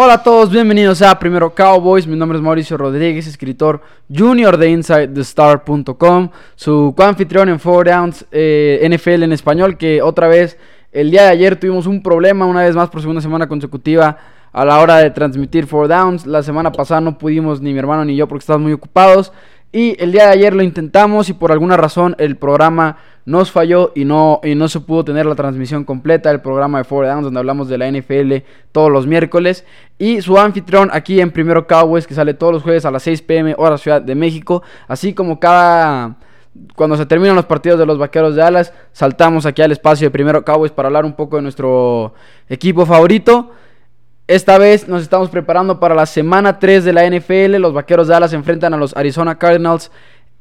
Hola 0.00 0.14
a 0.14 0.22
todos, 0.22 0.52
bienvenidos 0.52 1.02
a 1.02 1.18
Primero 1.18 1.52
Cowboys. 1.52 2.06
Mi 2.06 2.14
nombre 2.14 2.38
es 2.38 2.44
Mauricio 2.44 2.76
Rodríguez, 2.76 3.26
escritor 3.26 3.80
junior 4.08 4.56
de 4.56 4.70
InsideTheStar.com, 4.70 6.30
su 6.54 6.94
coanfitrión 6.96 7.48
en 7.48 7.58
Four 7.58 7.88
Downs 7.88 8.24
eh, 8.30 8.88
NFL 8.88 9.24
en 9.24 9.32
español. 9.32 9.76
Que 9.76 10.00
otra 10.00 10.28
vez, 10.28 10.56
el 10.92 11.10
día 11.10 11.24
de 11.24 11.30
ayer 11.30 11.56
tuvimos 11.56 11.88
un 11.88 12.00
problema, 12.00 12.46
una 12.46 12.62
vez 12.62 12.76
más 12.76 12.90
por 12.90 13.00
segunda 13.00 13.20
semana 13.20 13.48
consecutiva, 13.48 14.16
a 14.52 14.64
la 14.64 14.78
hora 14.78 14.98
de 14.98 15.10
transmitir 15.10 15.66
Four 15.66 15.88
Downs. 15.88 16.26
La 16.26 16.44
semana 16.44 16.70
pasada 16.70 17.00
no 17.00 17.18
pudimos, 17.18 17.60
ni 17.60 17.72
mi 17.72 17.80
hermano 17.80 18.04
ni 18.04 18.14
yo, 18.14 18.28
porque 18.28 18.42
estábamos 18.42 18.66
muy 18.66 18.74
ocupados. 18.74 19.32
Y 19.72 20.00
el 20.00 20.12
día 20.12 20.26
de 20.26 20.32
ayer 20.32 20.54
lo 20.54 20.62
intentamos 20.62 21.28
y 21.28 21.32
por 21.32 21.50
alguna 21.50 21.76
razón 21.76 22.14
el 22.20 22.36
programa 22.36 22.98
nos 23.28 23.52
falló 23.52 23.92
y 23.94 24.06
no, 24.06 24.40
y 24.42 24.54
no 24.54 24.68
se 24.68 24.80
pudo 24.80 25.04
tener 25.04 25.26
la 25.26 25.34
transmisión 25.34 25.84
completa 25.84 26.30
del 26.30 26.40
programa 26.40 26.78
de 26.78 26.84
Four 26.84 27.04
Downs 27.04 27.24
donde 27.24 27.38
hablamos 27.38 27.68
de 27.68 27.76
la 27.76 27.90
NFL 27.90 28.36
todos 28.72 28.90
los 28.90 29.06
miércoles. 29.06 29.66
Y 29.98 30.22
su 30.22 30.38
anfitrión 30.38 30.88
aquí 30.94 31.20
en 31.20 31.30
Primero 31.30 31.66
Cowboys 31.66 32.06
que 32.06 32.14
sale 32.14 32.32
todos 32.32 32.54
los 32.54 32.62
jueves 32.62 32.86
a 32.86 32.90
las 32.90 33.02
6 33.02 33.20
pm 33.20 33.54
hora 33.58 33.76
Ciudad 33.76 34.00
de 34.00 34.14
México. 34.14 34.62
Así 34.88 35.12
como 35.12 35.38
cada... 35.38 36.16
Cuando 36.74 36.96
se 36.96 37.04
terminan 37.04 37.36
los 37.36 37.44
partidos 37.44 37.78
de 37.78 37.84
los 37.84 37.98
Vaqueros 37.98 38.34
de 38.34 38.42
Alas, 38.42 38.72
saltamos 38.92 39.44
aquí 39.44 39.60
al 39.60 39.72
espacio 39.72 40.06
de 40.06 40.10
Primero 40.10 40.42
Cowboys 40.42 40.72
para 40.72 40.86
hablar 40.86 41.04
un 41.04 41.12
poco 41.12 41.36
de 41.36 41.42
nuestro 41.42 42.14
equipo 42.48 42.86
favorito. 42.86 43.52
Esta 44.26 44.56
vez 44.56 44.88
nos 44.88 45.02
estamos 45.02 45.28
preparando 45.28 45.78
para 45.78 45.94
la 45.94 46.06
semana 46.06 46.58
3 46.58 46.82
de 46.82 46.92
la 46.94 47.06
NFL. 47.06 47.56
Los 47.58 47.74
Vaqueros 47.74 48.08
de 48.08 48.14
Dallas 48.14 48.32
enfrentan 48.32 48.72
a 48.72 48.78
los 48.78 48.96
Arizona 48.96 49.36
Cardinals 49.36 49.92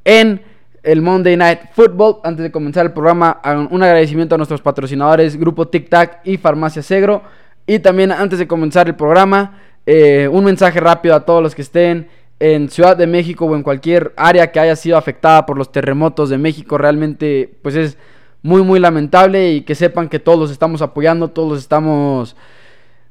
en 0.06 0.42
el 0.88 1.02
Monday 1.02 1.36
Night 1.36 1.60
Football. 1.74 2.22
Antes 2.24 2.44
de 2.44 2.52
comenzar 2.52 2.86
el 2.86 2.94
programa, 2.94 3.42
un 3.70 3.84
agradecimiento 3.84 4.36
a 4.36 4.38
nuestros 4.38 4.62
patrocinadores 4.62 5.38
Grupo 5.38 5.68
Tic 5.68 5.90
Tac 5.90 6.22
y 6.24 6.38
Farmacia 6.38 6.82
Segro. 6.82 7.24
Y 7.66 7.80
también 7.80 8.14
antes 8.14 8.40
de 8.40 8.48
comenzar 8.48 8.88
el 8.88 8.96
programa, 8.96 9.60
eh, 9.86 10.30
un 10.32 10.46
mensaje 10.46 10.80
rápido 10.80 11.14
a 11.14 11.26
todos 11.26 11.44
los 11.44 11.54
que 11.54 11.62
estén 11.62 12.08
en 12.40 12.70
Ciudad 12.70 12.96
de 12.96 13.06
México 13.06 13.46
o 13.46 13.56
en 13.56 13.64
cualquier 13.64 14.14
área 14.16 14.50
que 14.52 14.62
haya 14.62 14.78
sido 14.78 14.96
afectada 14.96 15.46
por 15.46 15.58
los 15.58 15.74
terremotos 15.74 16.30
de 16.30 16.38
México. 16.38 16.78
Realmente, 16.78 17.58
pues 17.62 17.76
es 17.76 17.98
muy, 18.42 18.62
muy 18.62 18.80
lamentable 18.80 19.52
y 19.52 19.62
que 19.62 19.76
sepan 19.76 20.08
que 20.08 20.20
todos 20.20 20.40
los 20.40 20.52
estamos 20.52 20.82
apoyando, 20.82 21.28
todos 21.28 21.50
los 21.50 21.60
estamos 21.60 22.38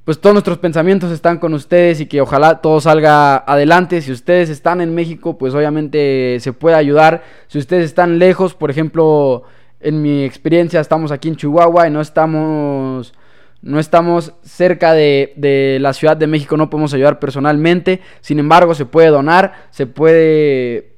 pues 0.07 0.21
todos 0.21 0.35
nuestros 0.35 0.59
pensamientos 0.59 1.11
están 1.11 1.39
con 1.39 1.53
ustedes 1.53 2.01
y 2.01 2.07
que 2.07 2.21
ojalá 2.21 2.61
todo 2.61 2.81
salga 2.81 3.39
adelante. 3.39 4.01
Si 4.01 4.13
ustedes 4.13 4.51
están 4.51 4.81
en 4.81 4.95
México, 4.95 5.37
pues 5.37 5.53
obviamente 5.53 6.39
se 6.39 6.53
puede 6.53 6.77
ayudar. 6.77 7.25
Si 7.49 7.59
ustedes 7.59 7.87
están 7.87 8.21
lejos, 8.21 8.55
por 8.55 8.71
ejemplo, 8.71 9.43
en 9.81 10.01
mi 10.03 10.23
experiencia 10.23 10.79
estamos 10.81 11.11
aquí 11.11 11.27
en 11.27 11.35
Chihuahua 11.35 11.89
y 11.89 11.91
no 11.91 12.01
estamos 12.01 13.15
no 13.63 13.81
estamos 13.81 14.33
cerca 14.45 14.93
de, 14.93 15.33
de, 15.35 15.79
la 15.81 15.93
Ciudad 15.93 16.17
de 16.17 16.29
México, 16.29 16.57
no 16.57 16.71
podemos 16.71 16.95
ayudar 16.95 17.19
personalmente. 17.19 18.01
Sin 18.21 18.39
embargo, 18.39 18.77
se 18.77 18.87
puede 18.87 19.09
donar, 19.09 19.67
se 19.71 19.89
puede 19.89 20.96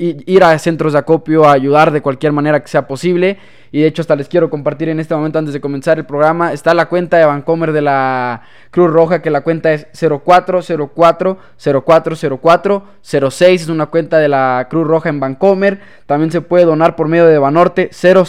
ir 0.00 0.44
a 0.44 0.58
centros 0.58 0.94
de 0.94 0.98
acopio 0.98 1.44
a 1.44 1.52
ayudar 1.52 1.90
de 1.90 2.00
cualquier 2.00 2.32
manera 2.32 2.60
que 2.60 2.68
sea 2.68 2.86
posible. 2.86 3.38
Y 3.72 3.82
de 3.82 3.86
hecho 3.86 4.02
hasta 4.02 4.16
les 4.16 4.28
quiero 4.28 4.50
compartir 4.50 4.88
en 4.88 4.98
este 4.98 5.14
momento 5.14 5.38
antes 5.38 5.54
de 5.54 5.60
comenzar 5.60 5.98
el 5.98 6.04
programa. 6.04 6.52
Está 6.52 6.74
la 6.74 6.88
cuenta 6.88 7.18
de 7.18 7.24
Vancomer 7.24 7.72
de 7.72 7.82
la 7.82 8.42
Cruz 8.70 8.90
Roja, 8.90 9.22
que 9.22 9.30
la 9.30 9.42
cuenta 9.42 9.72
es 9.72 9.86
0404 9.92 11.38
0404 11.56 12.82
06. 13.02 13.62
Es 13.62 13.68
una 13.68 13.86
cuenta 13.86 14.18
de 14.18 14.28
la 14.28 14.66
Cruz 14.68 14.86
Roja 14.86 15.08
en 15.08 15.20
Vancomer. 15.20 15.80
También 16.06 16.32
se 16.32 16.40
puede 16.40 16.64
donar 16.64 16.96
por 16.96 17.06
medio 17.06 17.26
de 17.26 17.38
Banorte 17.38 17.90
000 17.92 18.24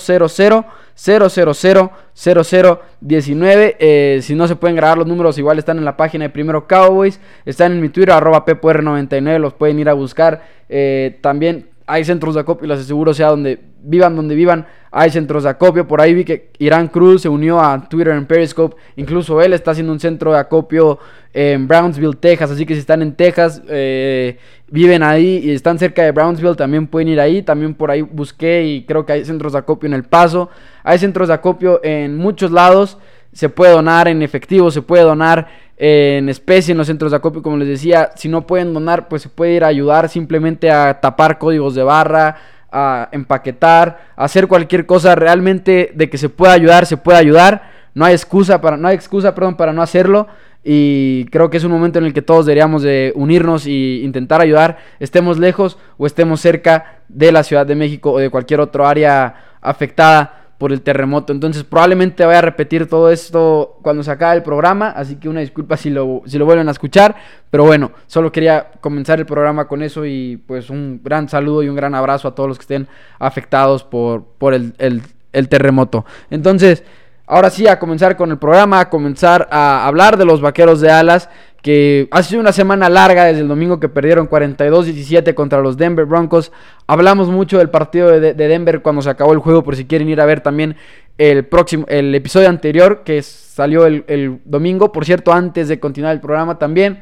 0000019. 0.96 3.76
Eh, 3.80 4.20
si 4.22 4.36
no 4.36 4.48
se 4.48 4.56
pueden 4.56 4.76
grabar 4.76 5.00
los 5.00 5.08
números, 5.08 5.38
igual 5.38 5.60
están 5.60 5.78
en 5.78 5.86
la 5.86 5.96
página 5.98 6.26
de 6.26 6.30
Primero 6.30 6.68
Cowboys. 6.68 7.20
Están 7.46 7.72
en 7.72 7.82
mi 7.82 7.90
Twitter, 7.90 8.14
arroba 8.14 8.46
PPR99. 8.46 9.40
Los 9.40 9.54
pueden 9.54 9.80
ir 9.80 9.90
a 9.90 9.94
buscar. 9.94 10.44
Eh, 10.70 11.18
también 11.22 11.71
hay 11.92 12.06
centros 12.06 12.36
de 12.36 12.42
acopio, 12.42 12.70
les 12.70 12.80
aseguro, 12.80 13.14
sea 13.14 13.28
donde 13.28 13.60
vivan, 13.84 14.16
donde 14.16 14.34
vivan, 14.34 14.66
hay 14.92 15.10
centros 15.10 15.44
de 15.44 15.50
acopio. 15.50 15.90
Por 15.90 16.00
ahí 16.00 16.14
vi 16.14 16.24
que 16.24 16.50
Irán 16.58 16.88
Cruz 16.88 17.24
se 17.24 17.28
unió 17.28 17.60
a 17.60 17.90
Twitter 17.90 18.14
en 18.14 18.26
Periscope. 18.26 18.78
Incluso 18.96 19.42
él 19.42 19.52
está 19.52 19.72
haciendo 19.72 19.92
un 19.92 20.00
centro 20.00 20.32
de 20.32 20.40
acopio 20.40 21.00
en 21.34 21.68
Brownsville, 21.68 22.16
Texas. 22.16 22.50
Así 22.50 22.66
que 22.66 22.76
si 22.76 22.80
están 22.80 23.02
en 23.02 23.14
Texas, 23.14 23.62
eh, 23.68 24.38
viven 24.70 25.04
ahí 25.04 25.42
y 25.44 25.52
están 25.52 25.78
cerca 25.80 26.04
de 26.04 26.12
Brownsville, 26.12 26.56
también 26.56 26.88
pueden 26.88 27.10
ir 27.10 27.20
ahí. 27.20 27.42
También 27.42 27.74
por 27.74 27.92
ahí 27.92 28.02
busqué 28.02 28.64
y 28.64 28.86
creo 28.86 29.06
que 29.06 29.12
hay 29.12 29.26
centros 29.26 29.52
de 29.52 29.60
acopio 29.60 29.88
en 29.88 29.94
El 29.94 30.04
Paso. 30.04 30.50
Hay 30.84 30.98
centros 30.98 31.28
de 31.28 31.34
acopio 31.34 31.82
en 31.84 32.16
muchos 32.16 32.52
lados. 32.52 33.00
Se 33.34 33.50
puede 33.50 33.74
donar 33.74 34.08
en 34.08 34.22
efectivo, 34.22 34.72
se 34.72 34.82
puede 34.82 35.04
donar 35.04 35.50
en 35.84 36.30
especie 36.30 36.74
en 36.74 36.78
los 36.78 36.86
centros 36.86 37.10
de 37.10 37.18
acopio, 37.18 37.42
como 37.42 37.58
les 37.58 37.68
decía. 37.68 38.12
Si 38.16 38.30
no 38.30 38.46
pueden 38.46 38.72
donar, 38.72 39.08
pues 39.08 39.24
se 39.24 39.30
puede 39.30 39.54
ir 39.54 39.64
a 39.64 39.68
ayudar 39.68 40.10
simplemente 40.10 40.70
a 40.70 41.00
tapar 41.02 41.40
códigos 41.40 41.74
de 41.74 41.82
barra, 41.82 42.38
a 42.72 43.10
empaquetar, 43.12 44.12
a 44.16 44.26
hacer 44.26 44.48
cualquier 44.48 44.86
cosa 44.86 45.16
realmente 45.16 45.92
de 45.96 46.08
que 46.08 46.20
se 46.20 46.30
pueda 46.30 46.54
ayudar, 46.54 46.86
se 46.86 46.98
puede 46.98 47.18
ayudar. 47.18 47.64
No 47.96 48.06
hay 48.06 48.14
excusa 48.14 48.62
para, 48.62 48.78
no 48.78 48.90
hay 48.90 48.96
excusa, 48.96 49.34
perdón, 49.34 49.58
para 49.58 49.74
no 49.74 49.82
hacerlo. 49.82 50.28
Y 50.64 51.26
creo 51.32 51.50
que 51.50 51.58
es 51.58 51.64
un 51.64 51.72
momento 51.72 51.98
en 51.98 52.06
el 52.06 52.14
que 52.14 52.22
todos 52.22 52.46
deberíamos 52.46 52.84
de 52.84 53.12
unirnos 53.16 53.66
e 53.66 54.02
intentar 54.04 54.40
ayudar, 54.40 54.78
estemos 55.00 55.40
lejos 55.40 55.80
o 55.98 56.06
estemos 56.06 56.42
cerca 56.42 57.02
de 57.10 57.32
la 57.32 57.42
Ciudad 57.42 57.66
de 57.66 57.74
México 57.74 58.12
o 58.12 58.20
de 58.20 58.30
cualquier 58.30 58.60
otro 58.60 58.86
área 58.86 59.34
afectada 59.62 60.41
por 60.62 60.72
el 60.72 60.84
terremoto. 60.84 61.34
Entonces 61.34 61.64
probablemente 61.64 62.24
vaya 62.24 62.38
a 62.38 62.44
repetir 62.44 62.88
todo 62.88 63.10
esto 63.10 63.80
cuando 63.82 64.04
se 64.04 64.12
acabe 64.12 64.36
el 64.36 64.44
programa, 64.44 64.92
así 64.92 65.16
que 65.16 65.28
una 65.28 65.40
disculpa 65.40 65.76
si 65.76 65.90
lo, 65.90 66.22
si 66.28 66.38
lo 66.38 66.46
vuelven 66.46 66.68
a 66.68 66.72
escuchar, 66.72 67.16
pero 67.50 67.66
bueno, 67.66 67.94
solo 68.06 68.32
quería 68.32 68.70
comenzar 68.80 69.18
el 69.18 69.26
programa 69.26 69.68
con 69.68 69.82
eso 69.82 70.06
y 70.06 70.38
pues 70.46 70.70
un 70.70 71.02
gran 71.04 71.28
saludo 71.30 71.64
y 71.64 71.68
un 71.68 71.76
gran 71.76 71.96
abrazo 71.96 72.28
a 72.28 72.36
todos 72.36 72.48
los 72.48 72.60
que 72.60 72.62
estén 72.62 72.88
afectados 73.18 73.84
por, 73.84 74.24
por 74.38 74.54
el, 74.54 74.76
el 74.78 75.50
terremoto. 75.50 76.06
Entonces, 76.30 76.84
ahora 77.26 77.50
sí, 77.50 77.66
a 77.66 77.80
comenzar 77.80 78.16
con 78.16 78.30
el 78.30 78.38
programa, 78.38 78.82
a 78.82 78.90
comenzar 78.92 79.48
a 79.50 79.88
hablar 79.88 80.16
de 80.16 80.26
los 80.26 80.42
vaqueros 80.42 80.80
de 80.80 80.92
alas 80.92 81.28
que 81.62 82.08
ha 82.12 82.24
sido 82.24 82.42
una 82.42 82.52
semana 82.52 82.90
larga 82.90 83.26
desde 83.26 83.42
el 83.42 83.48
domingo 83.48 83.80
que 83.80 83.88
perdieron 83.88 84.28
42-17 84.28 85.34
contra 85.36 85.62
los 85.62 85.78
Denver 85.78 86.06
Broncos. 86.06 86.52
Hablamos 86.88 87.30
mucho 87.30 87.60
del 87.60 87.70
partido 87.70 88.20
de, 88.20 88.34
Denver 88.34 88.82
cuando 88.82 89.02
se 89.02 89.10
acabó 89.10 89.34
el 89.34 89.40
juego, 89.40 89.64
por 89.64 89.76
si 89.76 89.86
quieren 89.86 90.10
ir 90.10 90.20
a 90.22 90.26
ver 90.26 90.42
también 90.42 90.76
el 91.18 91.46
próximo, 91.46 91.86
el 91.88 92.14
episodio 92.16 92.50
anterior 92.50 93.04
que 93.06 93.22
salió 93.22 93.86
el, 93.86 94.42
domingo. 94.46 94.92
Por 94.92 95.06
cierto, 95.06 95.32
antes 95.32 95.68
de 95.68 95.80
continuar 95.80 96.14
el 96.14 96.22
programa 96.22 96.58
también, 96.58 97.02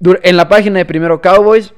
en 0.00 0.36
la 0.36 0.48
página 0.48 0.80
de 0.80 0.84
Primero 0.84 1.20
Cowboys, 1.20 1.72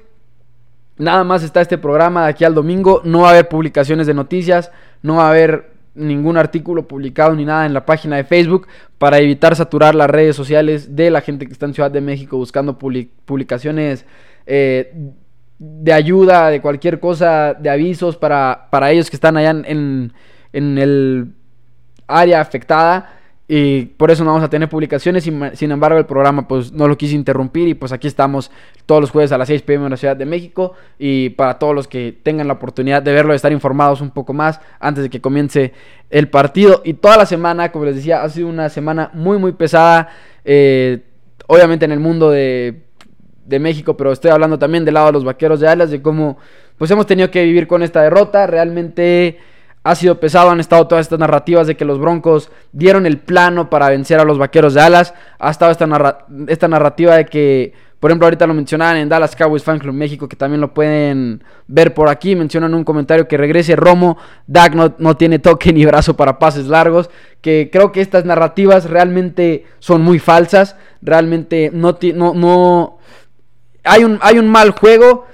nada 0.96 1.24
más 1.24 1.42
está 1.42 1.60
este 1.60 1.76
programa 1.76 2.24
de 2.24 2.30
aquí 2.30 2.44
al 2.44 2.54
domingo. 2.54 3.02
No 3.04 3.20
va 3.20 3.28
a 3.28 3.30
haber 3.32 3.50
publicaciones 3.50 4.06
de 4.06 4.14
noticias, 4.14 4.70
no 5.02 5.16
va 5.16 5.26
a 5.26 5.30
haber 5.30 5.73
ningún 5.94 6.36
artículo 6.36 6.88
publicado 6.88 7.34
ni 7.34 7.44
nada 7.44 7.66
en 7.66 7.74
la 7.74 7.86
página 7.86 8.16
de 8.16 8.24
Facebook 8.24 8.66
para 8.98 9.18
evitar 9.18 9.54
saturar 9.54 9.94
las 9.94 10.10
redes 10.10 10.34
sociales 10.34 10.96
de 10.96 11.10
la 11.10 11.20
gente 11.20 11.46
que 11.46 11.52
está 11.52 11.66
en 11.66 11.74
Ciudad 11.74 11.90
de 11.90 12.00
México 12.00 12.36
buscando 12.36 12.78
publicaciones 12.78 14.04
eh, 14.46 14.92
de 15.58 15.92
ayuda, 15.92 16.50
de 16.50 16.60
cualquier 16.60 17.00
cosa, 17.00 17.54
de 17.54 17.70
avisos 17.70 18.16
para, 18.16 18.68
para 18.70 18.90
ellos 18.90 19.08
que 19.08 19.16
están 19.16 19.36
allá 19.36 19.50
en, 19.50 20.12
en 20.52 20.78
el 20.78 21.32
área 22.06 22.40
afectada. 22.40 23.18
Y 23.46 23.84
por 23.84 24.10
eso 24.10 24.24
no 24.24 24.30
vamos 24.30 24.44
a 24.44 24.48
tener 24.48 24.68
publicaciones. 24.68 25.24
Sin, 25.24 25.70
embargo, 25.70 25.98
el 25.98 26.06
programa 26.06 26.48
pues 26.48 26.72
no 26.72 26.88
lo 26.88 26.96
quise 26.96 27.14
interrumpir. 27.14 27.68
Y 27.68 27.74
pues 27.74 27.92
aquí 27.92 28.06
estamos 28.06 28.50
todos 28.86 29.00
los 29.02 29.10
jueves 29.10 29.32
a 29.32 29.38
las 29.38 29.48
6 29.48 29.62
pm 29.62 29.84
en 29.84 29.90
la 29.90 29.96
Ciudad 29.96 30.16
de 30.16 30.24
México. 30.24 30.72
Y 30.98 31.30
para 31.30 31.58
todos 31.58 31.74
los 31.74 31.86
que 31.86 32.16
tengan 32.22 32.48
la 32.48 32.54
oportunidad 32.54 33.02
de 33.02 33.12
verlo, 33.12 33.32
de 33.32 33.36
estar 33.36 33.52
informados 33.52 34.00
un 34.00 34.10
poco 34.10 34.32
más 34.32 34.60
antes 34.80 35.04
de 35.04 35.10
que 35.10 35.20
comience 35.20 35.72
el 36.08 36.28
partido. 36.28 36.80
Y 36.84 36.94
toda 36.94 37.18
la 37.18 37.26
semana, 37.26 37.70
como 37.70 37.84
les 37.84 37.96
decía, 37.96 38.22
ha 38.22 38.28
sido 38.30 38.48
una 38.48 38.70
semana 38.70 39.10
muy, 39.12 39.38
muy 39.38 39.52
pesada. 39.52 40.08
Eh, 40.44 41.02
obviamente 41.46 41.84
en 41.84 41.92
el 41.92 42.00
mundo 42.00 42.30
de, 42.30 42.84
de 43.44 43.58
México, 43.58 43.96
pero 43.96 44.12
estoy 44.12 44.30
hablando 44.30 44.58
también 44.58 44.84
del 44.86 44.94
lado 44.94 45.06
de 45.08 45.12
los 45.12 45.24
vaqueros 45.24 45.60
de 45.60 45.68
Alas, 45.68 45.90
de 45.90 46.00
cómo 46.00 46.38
pues 46.78 46.90
hemos 46.90 47.06
tenido 47.06 47.30
que 47.30 47.44
vivir 47.44 47.66
con 47.66 47.82
esta 47.82 48.02
derrota. 48.02 48.46
Realmente 48.46 49.38
ha 49.84 49.94
sido 49.94 50.18
pesado, 50.18 50.50
han 50.50 50.60
estado 50.60 50.86
todas 50.88 51.04
estas 51.04 51.18
narrativas 51.18 51.66
de 51.66 51.76
que 51.76 51.84
los 51.84 52.00
Broncos 52.00 52.50
dieron 52.72 53.04
el 53.04 53.18
plano 53.18 53.68
para 53.68 53.90
vencer 53.90 54.18
a 54.18 54.24
los 54.24 54.38
Vaqueros 54.38 54.72
de 54.72 54.80
Dallas, 54.80 55.12
ha 55.38 55.50
estado 55.50 55.70
esta, 55.70 56.26
esta 56.48 56.68
narrativa 56.68 57.16
de 57.16 57.26
que, 57.26 57.74
por 58.00 58.10
ejemplo, 58.10 58.26
ahorita 58.26 58.46
lo 58.46 58.54
mencionaban 58.54 58.96
en 58.96 59.10
Dallas 59.10 59.36
Cowboys 59.36 59.62
Fan 59.62 59.78
Club 59.78 59.94
México, 59.94 60.26
que 60.26 60.36
también 60.36 60.62
lo 60.62 60.72
pueden 60.72 61.44
ver 61.66 61.92
por 61.92 62.08
aquí, 62.08 62.34
mencionan 62.34 62.72
un 62.72 62.82
comentario 62.82 63.28
que 63.28 63.36
regrese 63.36 63.76
Romo, 63.76 64.16
Dak 64.46 64.74
no, 64.74 65.16
tiene 65.18 65.38
toque 65.38 65.70
ni 65.70 65.84
brazo 65.84 66.16
para 66.16 66.38
pases 66.38 66.66
largos, 66.66 67.10
que 67.42 67.68
creo 67.70 67.92
que 67.92 68.00
estas 68.00 68.24
narrativas 68.24 68.88
realmente 68.88 69.66
son 69.80 70.00
muy 70.00 70.18
falsas, 70.18 70.76
realmente 71.02 71.70
no, 71.74 71.98
no, 72.14 72.32
no 72.32 72.98
hay 73.84 74.02
un, 74.02 74.18
hay 74.22 74.38
un 74.38 74.48
mal 74.48 74.70
juego, 74.70 75.26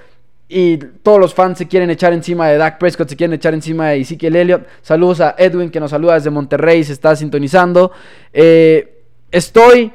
y 0.51 0.77
todos 0.77 1.21
los 1.21 1.33
fans 1.33 1.59
se 1.59 1.69
quieren 1.69 1.91
echar 1.91 2.13
encima 2.13 2.49
de 2.49 2.59
Dak 2.59 2.79
Prescott, 2.79 3.09
se 3.09 3.17
quieren 3.17 3.35
echar 3.35 3.55
encima 3.55 3.91
de 3.91 4.01
Ezekiel 4.01 4.35
Elliott. 4.35 4.67
Saludos 4.83 5.21
a 5.21 5.37
Edwin 5.39 5.71
que 5.71 5.79
nos 5.79 5.93
saluda 5.93 6.15
desde 6.15 6.31
Monterrey, 6.31 6.83
se 6.83 6.93
está 6.93 7.15
sintonizando. 7.15 7.93
Eh, 8.33 9.05
estoy 9.31 9.93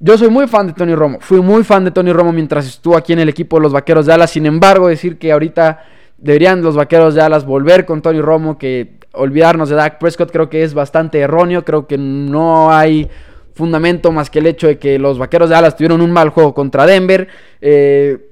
yo 0.00 0.16
soy 0.16 0.28
muy 0.28 0.46
fan 0.46 0.68
de 0.68 0.72
Tony 0.74 0.94
Romo. 0.94 1.18
Fui 1.20 1.40
muy 1.40 1.64
fan 1.64 1.84
de 1.84 1.90
Tony 1.90 2.12
Romo 2.12 2.32
mientras 2.32 2.66
estuvo 2.66 2.96
aquí 2.96 3.12
en 3.12 3.18
el 3.18 3.28
equipo 3.28 3.56
de 3.56 3.62
los 3.62 3.72
Vaqueros 3.72 4.06
de 4.06 4.12
Dallas. 4.12 4.30
Sin 4.30 4.46
embargo, 4.46 4.86
decir 4.86 5.18
que 5.18 5.32
ahorita 5.32 5.84
deberían 6.18 6.62
los 6.62 6.76
Vaqueros 6.76 7.14
de 7.14 7.20
Dallas 7.20 7.44
volver 7.44 7.84
con 7.84 8.00
Tony 8.00 8.20
Romo, 8.20 8.58
que 8.58 8.98
olvidarnos 9.12 9.68
de 9.68 9.74
Dak 9.74 9.98
Prescott 9.98 10.30
creo 10.30 10.48
que 10.48 10.62
es 10.62 10.72
bastante 10.72 11.18
erróneo. 11.18 11.64
Creo 11.64 11.88
que 11.88 11.98
no 11.98 12.70
hay 12.72 13.08
fundamento 13.54 14.12
más 14.12 14.30
que 14.30 14.38
el 14.38 14.46
hecho 14.46 14.68
de 14.68 14.78
que 14.78 15.00
los 15.00 15.18
Vaqueros 15.18 15.48
de 15.48 15.56
Dallas 15.56 15.76
tuvieron 15.76 16.00
un 16.00 16.12
mal 16.12 16.28
juego 16.28 16.54
contra 16.54 16.86
Denver. 16.86 17.26
Eh, 17.60 18.27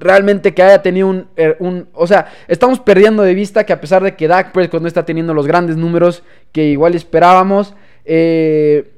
realmente 0.00 0.54
que 0.54 0.62
haya 0.62 0.82
tenido 0.82 1.08
un, 1.08 1.28
er, 1.36 1.56
un, 1.60 1.88
O 1.92 2.06
sea, 2.06 2.26
estamos 2.48 2.80
perdiendo 2.80 3.22
de 3.22 3.34
vista 3.34 3.64
que 3.64 3.72
a 3.72 3.80
pesar 3.80 4.02
de 4.02 4.16
que 4.16 4.26
Dak 4.26 4.52
Prescott 4.52 4.82
no 4.82 4.88
está 4.88 5.04
teniendo 5.04 5.34
los 5.34 5.46
grandes 5.46 5.76
números 5.76 6.22
que 6.52 6.64
igual 6.64 6.94
esperábamos, 6.94 7.74
eh, 8.04 8.90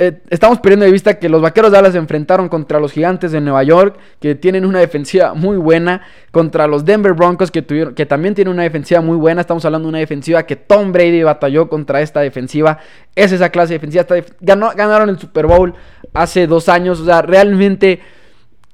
eh, 0.00 0.20
estamos 0.30 0.60
perdiendo 0.60 0.86
de 0.86 0.92
vista 0.92 1.18
que 1.18 1.28
los 1.28 1.42
Vaqueros 1.42 1.72
de 1.72 1.76
Dallas 1.76 1.92
se 1.92 1.98
enfrentaron 1.98 2.48
contra 2.48 2.78
los 2.78 2.92
Gigantes 2.92 3.32
de 3.32 3.40
Nueva 3.40 3.64
York, 3.64 3.98
que 4.20 4.36
tienen 4.36 4.64
una 4.64 4.78
defensiva 4.78 5.34
muy 5.34 5.56
buena, 5.56 6.02
contra 6.30 6.68
los 6.68 6.84
Denver 6.84 7.14
Broncos, 7.14 7.50
que, 7.50 7.62
tuvieron, 7.62 7.96
que 7.96 8.06
también 8.06 8.36
tienen 8.36 8.54
una 8.54 8.62
defensiva 8.62 9.00
muy 9.00 9.16
buena. 9.16 9.40
Estamos 9.40 9.64
hablando 9.64 9.86
de 9.86 9.90
una 9.90 9.98
defensiva 9.98 10.44
que 10.44 10.54
Tom 10.54 10.92
Brady 10.92 11.24
batalló 11.24 11.68
contra 11.68 12.00
esta 12.00 12.20
defensiva. 12.20 12.78
Es 13.16 13.32
esa 13.32 13.50
clase 13.50 13.76
de 13.76 13.80
defensiva. 13.80 14.06
ganaron 14.40 15.08
el 15.08 15.18
Super 15.18 15.46
Bowl 15.46 15.74
hace 16.14 16.46
dos 16.46 16.68
años. 16.68 17.00
O 17.00 17.04
sea, 17.04 17.20
realmente 17.22 18.00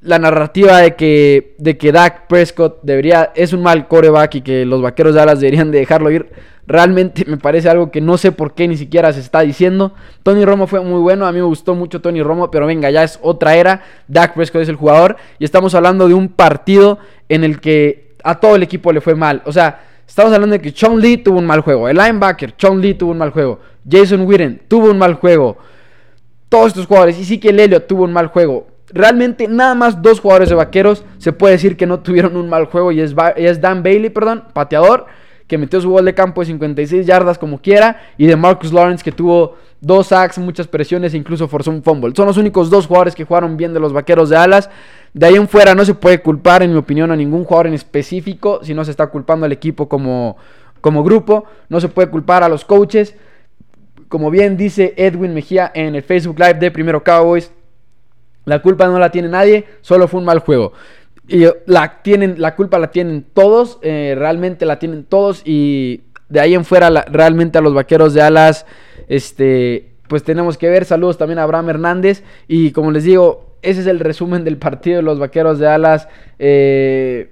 la 0.04 0.18
narrativa 0.18 0.78
de 0.78 0.94
que, 0.94 1.56
de 1.58 1.76
que 1.78 1.90
Dak 1.90 2.26
Prescott 2.28 2.80
debería, 2.82 3.32
es 3.34 3.52
un 3.52 3.62
mal 3.62 3.88
coreback 3.88 4.36
y 4.36 4.40
que 4.42 4.64
los 4.64 4.82
Vaqueros 4.82 5.14
de 5.14 5.20
Dallas 5.20 5.40
deberían 5.40 5.70
de 5.70 5.78
dejarlo 5.78 6.10
ir 6.10 6.30
Realmente 6.66 7.24
me 7.26 7.36
parece 7.36 7.68
algo 7.68 7.90
que 7.90 8.00
no 8.00 8.16
sé 8.16 8.32
por 8.32 8.54
qué 8.54 8.66
ni 8.66 8.76
siquiera 8.76 9.12
se 9.12 9.20
está 9.20 9.40
diciendo. 9.40 9.92
Tony 10.22 10.44
Romo 10.44 10.66
fue 10.66 10.80
muy 10.80 11.00
bueno, 11.00 11.26
a 11.26 11.32
mí 11.32 11.38
me 11.38 11.44
gustó 11.44 11.74
mucho 11.74 12.00
Tony 12.00 12.22
Romo, 12.22 12.50
pero 12.50 12.66
venga, 12.66 12.90
ya 12.90 13.02
es 13.02 13.18
otra 13.22 13.56
era. 13.56 13.82
Dak 14.08 14.34
Prescott 14.34 14.62
es 14.62 14.68
el 14.68 14.76
jugador 14.76 15.16
y 15.38 15.44
estamos 15.44 15.74
hablando 15.74 16.08
de 16.08 16.14
un 16.14 16.28
partido 16.28 16.98
en 17.28 17.44
el 17.44 17.60
que 17.60 18.16
a 18.22 18.40
todo 18.40 18.56
el 18.56 18.62
equipo 18.62 18.92
le 18.92 19.02
fue 19.02 19.14
mal. 19.14 19.42
O 19.44 19.52
sea, 19.52 19.84
estamos 20.06 20.32
hablando 20.32 20.54
de 20.54 20.62
que 20.62 20.70
Sean 20.70 20.98
Lee 20.98 21.18
tuvo 21.18 21.38
un 21.38 21.46
mal 21.46 21.60
juego, 21.60 21.88
el 21.88 21.96
linebacker 21.96 22.54
Sean 22.56 22.80
Lee 22.80 22.94
tuvo 22.94 23.10
un 23.10 23.18
mal 23.18 23.30
juego, 23.30 23.60
Jason 23.88 24.22
Witten 24.22 24.62
tuvo 24.66 24.90
un 24.90 24.98
mal 24.98 25.14
juego. 25.14 25.58
Todos 26.48 26.68
estos 26.68 26.86
jugadores, 26.86 27.18
y 27.18 27.24
sí 27.24 27.38
que 27.38 27.52
Lelio 27.52 27.82
tuvo 27.82 28.04
un 28.04 28.12
mal 28.12 28.28
juego 28.28 28.73
realmente 28.92 29.48
nada 29.48 29.74
más 29.74 30.02
dos 30.02 30.20
jugadores 30.20 30.48
de 30.48 30.54
vaqueros 30.54 31.04
se 31.18 31.32
puede 31.32 31.54
decir 31.54 31.76
que 31.76 31.86
no 31.86 32.00
tuvieron 32.00 32.36
un 32.36 32.48
mal 32.48 32.66
juego 32.66 32.92
y 32.92 33.00
es, 33.00 33.14
Dan 33.14 33.82
Bailey, 33.82 34.10
perdón, 34.10 34.44
pateador 34.52 35.06
que 35.46 35.58
metió 35.58 35.80
su 35.80 35.90
gol 35.90 36.04
de 36.04 36.14
campo 36.14 36.40
de 36.40 36.46
56 36.46 37.06
yardas 37.06 37.38
como 37.38 37.60
quiera, 37.60 38.00
y 38.16 38.26
de 38.26 38.34
Marcus 38.34 38.72
Lawrence 38.72 39.04
que 39.04 39.12
tuvo 39.12 39.56
dos 39.80 40.06
sacks, 40.06 40.38
muchas 40.38 40.66
presiones 40.66 41.12
e 41.12 41.18
incluso 41.18 41.48
forzó 41.48 41.70
un 41.70 41.82
fumble. 41.82 42.14
Son 42.16 42.26
los 42.26 42.38
únicos 42.38 42.70
dos 42.70 42.86
jugadores 42.86 43.14
que 43.14 43.24
jugaron 43.24 43.56
bien 43.56 43.74
de 43.74 43.80
los 43.80 43.92
Vaqueros 43.92 44.30
de 44.30 44.36
Alas. 44.36 44.70
De 45.12 45.26
ahí 45.26 45.34
en 45.34 45.46
fuera 45.46 45.74
no 45.74 45.84
se 45.84 45.94
puede 45.94 46.22
culpar, 46.22 46.62
en 46.62 46.72
mi 46.72 46.78
opinión, 46.78 47.10
a 47.10 47.16
ningún 47.16 47.44
jugador 47.44 47.66
en 47.66 47.74
específico, 47.74 48.60
si 48.62 48.72
no 48.72 48.84
se 48.84 48.90
está 48.90 49.08
culpando 49.08 49.44
al 49.44 49.52
equipo 49.52 49.88
como, 49.88 50.38
como 50.80 51.04
grupo, 51.04 51.44
no 51.68 51.80
se 51.80 51.88
puede 51.88 52.08
culpar 52.08 52.42
a 52.42 52.48
los 52.48 52.64
coaches. 52.64 53.14
Como 54.08 54.30
bien 54.30 54.56
dice 54.56 54.94
Edwin 54.96 55.34
Mejía 55.34 55.70
en 55.74 55.94
el 55.94 56.02
Facebook 56.02 56.38
Live 56.38 56.54
de 56.54 56.70
Primero 56.70 57.04
Cowboys, 57.04 57.52
la 58.44 58.60
culpa 58.62 58.86
no 58.86 58.98
la 58.98 59.10
tiene 59.10 59.28
nadie, 59.28 59.64
solo 59.80 60.08
fue 60.08 60.20
un 60.20 60.26
mal 60.26 60.40
juego. 60.40 60.72
Y 61.26 61.46
la, 61.66 62.02
tienen, 62.02 62.34
la 62.38 62.54
culpa 62.54 62.78
la 62.78 62.90
tienen 62.90 63.24
todos, 63.32 63.78
eh, 63.82 64.14
realmente 64.16 64.66
la 64.66 64.78
tienen 64.78 65.04
todos. 65.04 65.42
Y 65.44 66.02
de 66.28 66.40
ahí 66.40 66.54
en 66.54 66.64
fuera, 66.64 66.90
realmente 66.90 67.58
a 67.58 67.62
los 67.62 67.72
vaqueros 67.72 68.12
de 68.12 68.22
alas, 68.22 68.66
este, 69.08 69.94
pues 70.08 70.22
tenemos 70.22 70.58
que 70.58 70.68
ver. 70.68 70.84
Saludos 70.84 71.16
también 71.16 71.38
a 71.38 71.44
Abraham 71.44 71.70
Hernández. 71.70 72.22
Y 72.46 72.72
como 72.72 72.90
les 72.90 73.04
digo, 73.04 73.56
ese 73.62 73.80
es 73.80 73.86
el 73.86 74.00
resumen 74.00 74.44
del 74.44 74.58
partido 74.58 74.96
de 74.96 75.02
los 75.02 75.18
vaqueros 75.18 75.58
de 75.58 75.66
alas. 75.66 76.08
Eh, 76.38 77.30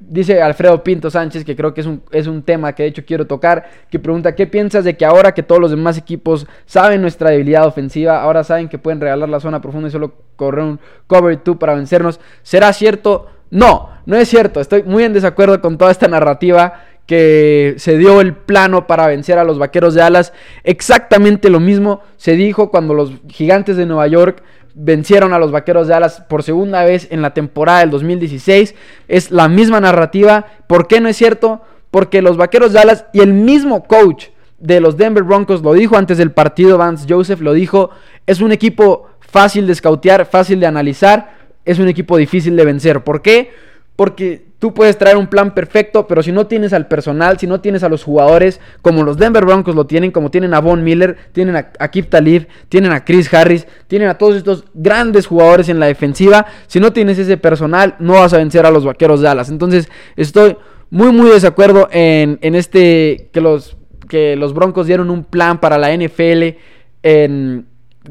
dice 0.00 0.40
Alfredo 0.40 0.82
Pinto 0.82 1.10
Sánchez, 1.10 1.44
que 1.44 1.56
creo 1.56 1.74
que 1.74 1.80
es 1.80 1.86
un, 1.86 2.02
es 2.12 2.26
un 2.26 2.42
tema 2.42 2.74
que 2.74 2.84
de 2.84 2.88
hecho 2.90 3.04
quiero 3.04 3.26
tocar, 3.26 3.68
que 3.90 3.98
pregunta, 3.98 4.34
¿qué 4.34 4.46
piensas 4.46 4.84
de 4.84 4.96
que 4.96 5.04
ahora 5.04 5.32
que 5.32 5.42
todos 5.42 5.60
los 5.60 5.70
demás 5.70 5.98
equipos 5.98 6.46
saben 6.66 7.02
nuestra 7.02 7.30
debilidad 7.30 7.66
ofensiva, 7.66 8.22
ahora 8.22 8.44
saben 8.44 8.68
que 8.68 8.78
pueden 8.78 9.00
regalar 9.00 9.28
la 9.28 9.40
zona 9.40 9.60
profunda 9.60 9.88
y 9.88 9.92
solo 9.92 10.14
correr 10.36 10.64
un 10.64 10.80
cover 11.06 11.40
2 11.44 11.56
para 11.56 11.74
vencernos? 11.74 12.20
¿Será 12.42 12.72
cierto? 12.72 13.26
No, 13.50 13.90
no 14.06 14.16
es 14.16 14.28
cierto. 14.28 14.60
Estoy 14.60 14.84
muy 14.84 15.04
en 15.04 15.12
desacuerdo 15.12 15.60
con 15.60 15.76
toda 15.76 15.90
esta 15.90 16.08
narrativa 16.08 16.84
que 17.06 17.74
se 17.78 17.98
dio 17.98 18.20
el 18.20 18.34
plano 18.36 18.86
para 18.86 19.08
vencer 19.08 19.36
a 19.38 19.44
los 19.44 19.58
Vaqueros 19.58 19.94
de 19.94 20.02
Alas. 20.02 20.32
Exactamente 20.62 21.50
lo 21.50 21.58
mismo 21.58 22.02
se 22.16 22.36
dijo 22.36 22.70
cuando 22.70 22.94
los 22.94 23.12
Gigantes 23.26 23.76
de 23.76 23.84
Nueva 23.84 24.06
York 24.06 24.44
vencieron 24.74 25.32
a 25.32 25.38
los 25.38 25.52
Vaqueros 25.52 25.86
de 25.86 25.94
Dallas 25.94 26.22
por 26.28 26.42
segunda 26.42 26.84
vez 26.84 27.08
en 27.10 27.22
la 27.22 27.34
temporada 27.34 27.80
del 27.80 27.90
2016. 27.90 28.74
Es 29.08 29.30
la 29.30 29.48
misma 29.48 29.80
narrativa. 29.80 30.46
¿Por 30.66 30.86
qué 30.86 31.00
no 31.00 31.08
es 31.08 31.16
cierto? 31.16 31.62
Porque 31.90 32.22
los 32.22 32.36
Vaqueros 32.36 32.72
de 32.72 32.78
Dallas 32.78 33.06
y 33.12 33.20
el 33.20 33.32
mismo 33.32 33.84
coach 33.84 34.26
de 34.58 34.80
los 34.80 34.96
Denver 34.96 35.24
Broncos 35.24 35.62
lo 35.62 35.72
dijo 35.72 35.96
antes 35.96 36.18
del 36.18 36.32
partido, 36.32 36.78
Vance 36.78 37.06
Joseph 37.08 37.40
lo 37.40 37.54
dijo, 37.54 37.90
es 38.26 38.40
un 38.40 38.52
equipo 38.52 39.08
fácil 39.20 39.66
de 39.66 39.74
scoutear, 39.74 40.26
fácil 40.26 40.60
de 40.60 40.66
analizar, 40.66 41.34
es 41.64 41.78
un 41.78 41.88
equipo 41.88 42.16
difícil 42.16 42.56
de 42.56 42.64
vencer. 42.64 43.02
¿Por 43.02 43.22
qué? 43.22 43.52
Porque 43.96 44.49
Tú 44.60 44.74
puedes 44.74 44.98
traer 44.98 45.16
un 45.16 45.26
plan 45.26 45.54
perfecto, 45.54 46.06
pero 46.06 46.22
si 46.22 46.32
no 46.32 46.46
tienes 46.46 46.74
al 46.74 46.86
personal, 46.86 47.38
si 47.38 47.46
no 47.46 47.62
tienes 47.62 47.82
a 47.82 47.88
los 47.88 48.04
jugadores, 48.04 48.60
como 48.82 49.02
los 49.02 49.16
Denver 49.16 49.46
Broncos 49.46 49.74
lo 49.74 49.86
tienen, 49.86 50.10
como 50.10 50.30
tienen 50.30 50.52
a 50.52 50.60
Von 50.60 50.84
Miller, 50.84 51.16
tienen 51.32 51.56
a, 51.56 51.88
Kip 51.88 52.10
Talib, 52.10 52.46
tienen 52.68 52.92
a 52.92 53.02
Chris 53.02 53.32
Harris, 53.32 53.66
tienen 53.88 54.10
a 54.10 54.18
todos 54.18 54.36
estos 54.36 54.66
grandes 54.74 55.26
jugadores 55.26 55.70
en 55.70 55.80
la 55.80 55.86
defensiva, 55.86 56.44
si 56.66 56.78
no 56.78 56.92
tienes 56.92 57.18
ese 57.18 57.38
personal, 57.38 57.96
no 58.00 58.12
vas 58.12 58.34
a 58.34 58.36
vencer 58.36 58.66
a 58.66 58.70
los 58.70 58.84
Vaqueros 58.84 59.22
de 59.22 59.28
Alas. 59.28 59.48
Entonces, 59.48 59.88
estoy 60.14 60.58
muy, 60.90 61.10
muy 61.10 61.30
desacuerdo 61.30 61.88
en, 61.90 62.38
en 62.42 62.54
este, 62.54 63.30
que 63.32 63.40
los, 63.40 63.78
que 64.10 64.36
los 64.36 64.52
Broncos 64.52 64.86
dieron 64.86 65.08
un 65.08 65.24
plan 65.24 65.58
para 65.58 65.78
la 65.78 65.96
NFL 65.96 66.58
en, 67.02 67.66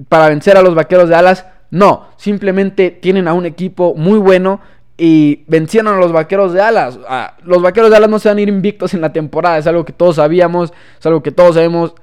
para 0.07 0.29
vencer 0.29 0.57
a 0.57 0.63
los 0.63 0.73
Vaqueros 0.73 1.09
de 1.09 1.15
Alas. 1.15 1.45
No, 1.69 2.07
simplemente 2.17 2.89
tienen 2.89 3.27
a 3.27 3.33
un 3.33 3.45
equipo 3.45 3.93
muy 3.93 4.17
bueno 4.17 4.61
y 4.99 5.45
vencieron 5.47 5.95
a 5.95 5.97
los 5.97 6.11
vaqueros 6.11 6.51
de 6.51 6.61
alas. 6.61 6.99
los 7.43 7.61
vaqueros 7.61 7.89
de 7.89 7.95
alas 7.95 8.09
no 8.09 8.19
se 8.19 8.27
van 8.27 8.37
a 8.37 8.41
ir 8.41 8.49
invictos 8.49 8.93
en 8.93 9.01
la 9.01 9.13
temporada, 9.13 9.57
es 9.57 9.65
algo 9.65 9.85
que 9.85 9.93
todos 9.93 10.17
sabíamos, 10.17 10.73
es 10.99 11.05
algo 11.05 11.23
que 11.23 11.31
todos 11.31 11.55
sabemos. 11.55 11.95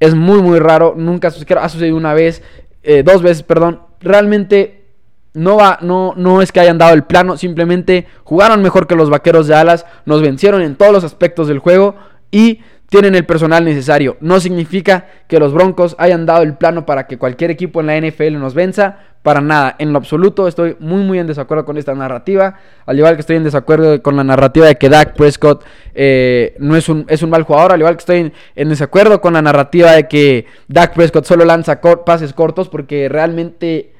Es 0.00 0.14
muy, 0.14 0.40
muy 0.40 0.58
raro, 0.58 0.94
nunca 0.96 1.28
ha 1.28 1.68
sucedido 1.68 1.96
una 1.96 2.14
vez, 2.14 2.42
eh, 2.82 3.02
dos 3.04 3.20
veces, 3.20 3.42
perdón. 3.42 3.82
Realmente 4.00 4.86
no, 5.34 5.56
va, 5.56 5.78
no, 5.82 6.14
no 6.16 6.40
es 6.40 6.50
que 6.52 6.60
hayan 6.60 6.78
dado 6.78 6.94
el 6.94 7.04
plano, 7.04 7.36
simplemente 7.36 8.06
jugaron 8.24 8.62
mejor 8.62 8.86
que 8.86 8.94
los 8.94 9.10
vaqueros 9.10 9.46
de 9.46 9.54
alas, 9.54 9.84
nos 10.06 10.22
vencieron 10.22 10.62
en 10.62 10.76
todos 10.76 10.92
los 10.92 11.04
aspectos 11.04 11.48
del 11.48 11.58
juego 11.58 11.96
y 12.30 12.60
tienen 12.88 13.14
el 13.14 13.26
personal 13.26 13.64
necesario. 13.64 14.16
No 14.20 14.40
significa 14.40 15.06
que 15.26 15.38
los 15.38 15.52
Broncos 15.52 15.94
hayan 15.98 16.26
dado 16.26 16.42
el 16.42 16.54
plano 16.54 16.86
para 16.86 17.06
que 17.06 17.18
cualquier 17.18 17.50
equipo 17.50 17.80
en 17.80 17.86
la 17.86 18.00
NFL 18.00 18.38
nos 18.38 18.54
venza. 18.54 18.98
Para 19.22 19.40
nada, 19.40 19.74
en 19.78 19.92
lo 19.92 19.98
absoluto 19.98 20.48
estoy 20.48 20.76
muy 20.78 21.02
muy 21.02 21.18
en 21.18 21.26
desacuerdo 21.26 21.64
con 21.64 21.76
esta 21.76 21.94
narrativa. 21.94 22.54
Al 22.86 22.96
igual 22.96 23.14
que 23.14 23.20
estoy 23.20 23.36
en 23.36 23.44
desacuerdo 23.44 24.00
con 24.02 24.16
la 24.16 24.24
narrativa 24.24 24.66
de 24.66 24.76
que 24.76 24.88
Dak 24.88 25.14
Prescott 25.16 25.64
eh, 25.94 26.54
no 26.60 26.76
es 26.76 26.88
un, 26.88 27.04
es 27.08 27.22
un 27.22 27.28
mal 27.28 27.42
jugador. 27.42 27.72
Al 27.72 27.80
igual 27.80 27.96
que 27.96 28.00
estoy 28.00 28.32
en, 28.54 28.68
desacuerdo 28.68 29.20
con 29.20 29.34
la 29.34 29.42
narrativa 29.42 29.92
de 29.92 30.08
que 30.08 30.46
Dak 30.68 30.94
Prescott 30.94 31.24
solo 31.24 31.44
lanza 31.44 31.80
pases 32.06 32.32
cortos 32.32 32.68
porque 32.68 33.08
realmente 33.08 33.92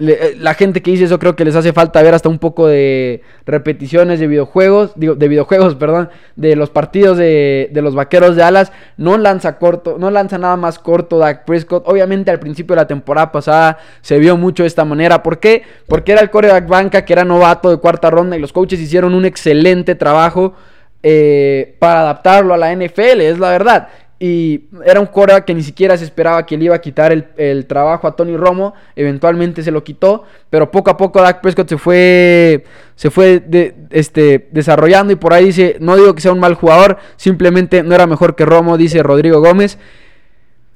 eh, 0.00 0.36
la 0.38 0.54
gente 0.54 0.80
que 0.80 0.92
dice 0.92 1.04
eso 1.04 1.18
creo 1.18 1.34
que 1.34 1.44
les 1.44 1.56
hace 1.56 1.72
falta 1.72 2.02
ver 2.02 2.14
hasta 2.14 2.28
un 2.28 2.38
poco 2.38 2.68
de 2.68 3.22
repeticiones 3.46 4.20
de 4.20 4.26
videojuegos, 4.26 4.92
digo, 4.94 5.14
de 5.14 5.28
videojuegos, 5.28 5.74
perdón, 5.76 6.10
de 6.36 6.54
los 6.56 6.70
partidos 6.70 7.18
de, 7.18 7.70
los 7.74 7.94
vaqueros 7.94 8.36
de 8.36 8.42
alas. 8.42 8.72
No 8.96 9.18
lanza 9.18 9.58
corto, 9.58 9.96
no 9.98 10.10
lanza 10.10 10.38
nada 10.38 10.56
más 10.56 10.78
corto 10.78 11.18
Dak 11.18 11.44
Prescott. 11.44 11.82
Obviamente 11.86 12.30
al 12.30 12.38
principio 12.38 12.74
de 12.74 12.82
la 12.82 12.86
temporada 12.86 13.32
pasada 13.32 13.78
se 14.00 14.18
vio 14.18 14.36
mucho 14.36 14.62
de 14.62 14.68
esta 14.68 14.84
manera. 14.84 15.22
¿Por 15.22 15.38
qué? 15.40 15.62
Porque 15.86 16.12
era 16.12 16.20
el 16.20 16.30
coreback 16.30 16.68
banca 16.68 17.04
que 17.04 17.12
era 17.12 17.24
novato 17.24 17.70
de 17.70 17.78
cuarta 17.78 18.10
ronda 18.10 18.36
y 18.36 18.40
los 18.40 18.52
coaches 18.52 18.80
hicieron 18.80 19.14
un 19.14 19.24
excelente 19.24 19.94
trabajo 19.94 20.54
eh, 21.02 21.76
para 21.78 22.00
adaptarlo 22.00 22.54
a 22.54 22.56
la 22.56 22.74
NFL, 22.74 23.20
es 23.20 23.38
la 23.38 23.50
verdad. 23.50 23.88
Y 24.20 24.64
era 24.84 24.98
un 24.98 25.06
Cora 25.06 25.44
que 25.44 25.54
ni 25.54 25.62
siquiera 25.62 25.96
se 25.96 26.04
esperaba 26.04 26.44
que 26.44 26.56
le 26.56 26.64
iba 26.64 26.74
a 26.74 26.80
quitar 26.80 27.12
el, 27.12 27.66
trabajo 27.66 28.08
a 28.08 28.16
Tony 28.16 28.36
Romo. 28.36 28.74
Eventualmente 28.96 29.62
se 29.62 29.70
lo 29.70 29.84
quitó. 29.84 30.24
Pero 30.50 30.70
poco 30.72 30.90
a 30.90 30.96
poco 30.96 31.22
Dak 31.22 31.40
Prescott 31.40 31.68
se 31.68 31.78
fue, 31.78 32.64
se 32.96 33.10
fue 33.10 33.44
este, 33.90 34.48
desarrollando. 34.50 35.12
Y 35.12 35.16
por 35.16 35.32
ahí 35.32 35.46
dice, 35.46 35.76
no 35.78 35.96
digo 35.96 36.14
que 36.14 36.20
sea 36.20 36.32
un 36.32 36.40
mal 36.40 36.54
jugador. 36.54 36.98
Simplemente 37.16 37.84
no 37.84 37.94
era 37.94 38.08
mejor 38.08 38.34
que 38.34 38.44
Romo, 38.44 38.76
dice 38.76 39.04
Rodrigo 39.04 39.40
Gómez. 39.40 39.78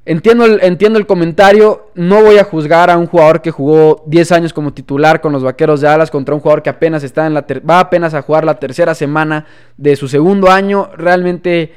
Entiendo 0.05 0.45
el, 0.45 0.61
entiendo 0.63 1.01
el 1.01 1.07
comentario. 1.07 1.89
No 1.97 2.23
voy 2.23 2.39
a 2.39 2.45
juzgar 2.45 2.91
a 2.91 2.97
un 2.99 3.07
jugador 3.07 3.43
que 3.43 3.51
jugó 3.51 4.05
10 4.07 4.33
años 4.33 4.53
como 4.53 4.73
titular 4.73 5.21
con 5.21 5.33
los 5.33 5.43
Vaqueros 5.43 5.81
de 5.81 5.89
Alas 5.89 6.13
contra 6.13 6.35
un 6.35 6.41
jugador 6.41 6.63
que 6.63 6.71
apenas 6.71 7.03
está 7.03 7.27
en 7.27 7.35
la 7.35 7.45
va 7.69 7.81
apenas 7.81 8.15
a 8.15 8.23
jugar 8.23 8.45
la 8.45 8.61
tercera 8.61 8.95
semana 8.95 9.47
de 9.77 9.97
su 9.97 10.07
segundo 10.07 10.49
año. 10.49 10.91
Realmente 10.97 11.73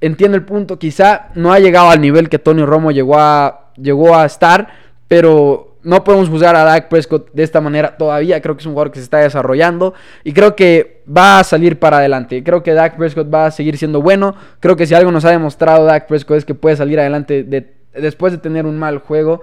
entiendo 0.00 0.36
el 0.36 0.44
punto, 0.44 0.78
quizá 0.78 1.28
no 1.34 1.52
ha 1.52 1.58
llegado 1.58 1.90
al 1.90 2.00
nivel 2.00 2.28
que 2.28 2.38
Tony 2.38 2.64
Romo 2.64 2.90
llegó 2.90 3.18
a, 3.18 3.72
llegó 3.76 4.16
a 4.16 4.24
estar, 4.24 4.68
pero 5.08 5.70
no 5.82 6.04
podemos 6.04 6.28
juzgar 6.28 6.56
a 6.56 6.64
Dak 6.64 6.88
Prescott 6.88 7.30
de 7.32 7.42
esta 7.42 7.60
manera 7.60 7.96
todavía. 7.96 8.40
Creo 8.40 8.56
que 8.56 8.60
es 8.60 8.66
un 8.66 8.72
jugador 8.72 8.92
que 8.92 8.98
se 8.98 9.04
está 9.04 9.18
desarrollando 9.18 9.94
y 10.24 10.32
creo 10.32 10.54
que 10.56 11.02
va 11.08 11.40
a 11.40 11.44
salir 11.44 11.78
para 11.78 11.98
adelante. 11.98 12.42
Creo 12.44 12.62
que 12.62 12.72
Dak 12.72 12.96
Prescott 12.96 13.32
va 13.32 13.46
a 13.46 13.50
seguir 13.50 13.78
siendo 13.78 14.02
bueno. 14.02 14.34
Creo 14.60 14.76
que 14.76 14.86
si 14.86 14.94
algo 14.94 15.10
nos 15.10 15.24
ha 15.24 15.30
demostrado 15.30 15.84
Dak 15.84 16.06
Prescott 16.06 16.38
es 16.38 16.44
que 16.44 16.54
puede 16.54 16.76
salir 16.76 17.00
adelante 17.00 17.44
después 17.94 18.32
de 18.32 18.38
tener 18.38 18.66
un 18.66 18.78
mal 18.78 18.98
juego. 18.98 19.42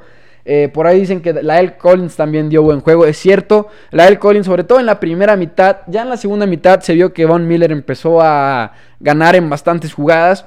Eh, 0.50 0.70
por 0.74 0.88
ahí 0.88 1.02
dicen 1.02 1.20
que 1.20 1.34
Lael 1.34 1.76
Collins 1.76 2.16
también 2.16 2.48
dio 2.48 2.64
buen 2.64 2.80
juego. 2.80 3.06
Es 3.06 3.18
cierto, 3.18 3.68
Lael 3.92 4.18
Collins, 4.18 4.46
sobre 4.46 4.64
todo 4.64 4.80
en 4.80 4.86
la 4.86 4.98
primera 4.98 5.36
mitad, 5.36 5.80
ya 5.88 6.04
en 6.04 6.10
la 6.10 6.16
segunda 6.16 6.46
mitad 6.46 6.80
se 6.80 6.94
vio 6.94 7.12
que 7.12 7.26
Von 7.26 7.46
Miller 7.46 7.74
empezó 7.74 8.22
a 8.22 8.72
ganar 9.02 9.36
en 9.36 9.50
bastantes 9.50 9.94
jugadas. 9.94 10.46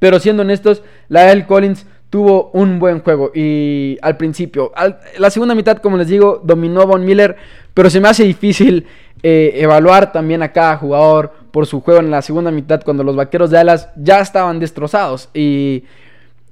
Pero 0.00 0.18
siendo 0.18 0.42
honestos, 0.42 0.82
Lael 1.06 1.46
Collins 1.46 1.86
tuvo 2.10 2.50
un 2.52 2.80
buen 2.80 2.98
juego. 2.98 3.30
Y 3.32 3.96
al 4.02 4.16
principio, 4.16 4.72
la 5.18 5.30
segunda 5.30 5.54
mitad, 5.54 5.78
como 5.78 5.96
les 5.96 6.08
digo, 6.08 6.42
dominó 6.42 6.84
Von 6.84 7.04
Miller. 7.04 7.36
Pero 7.72 7.90
se 7.90 8.00
me 8.00 8.08
hace 8.08 8.24
difícil 8.24 8.88
eh, 9.22 9.52
evaluar 9.54 10.10
también 10.10 10.42
a 10.42 10.50
cada 10.50 10.76
jugador 10.76 11.32
por 11.52 11.64
su 11.66 11.80
juego 11.80 12.00
en 12.00 12.10
la 12.10 12.22
segunda 12.22 12.50
mitad 12.50 12.82
cuando 12.84 13.04
los 13.04 13.14
vaqueros 13.14 13.50
de 13.50 13.58
Alas 13.58 13.88
ya 13.94 14.18
estaban 14.18 14.58
destrozados. 14.58 15.28
Y 15.32 15.84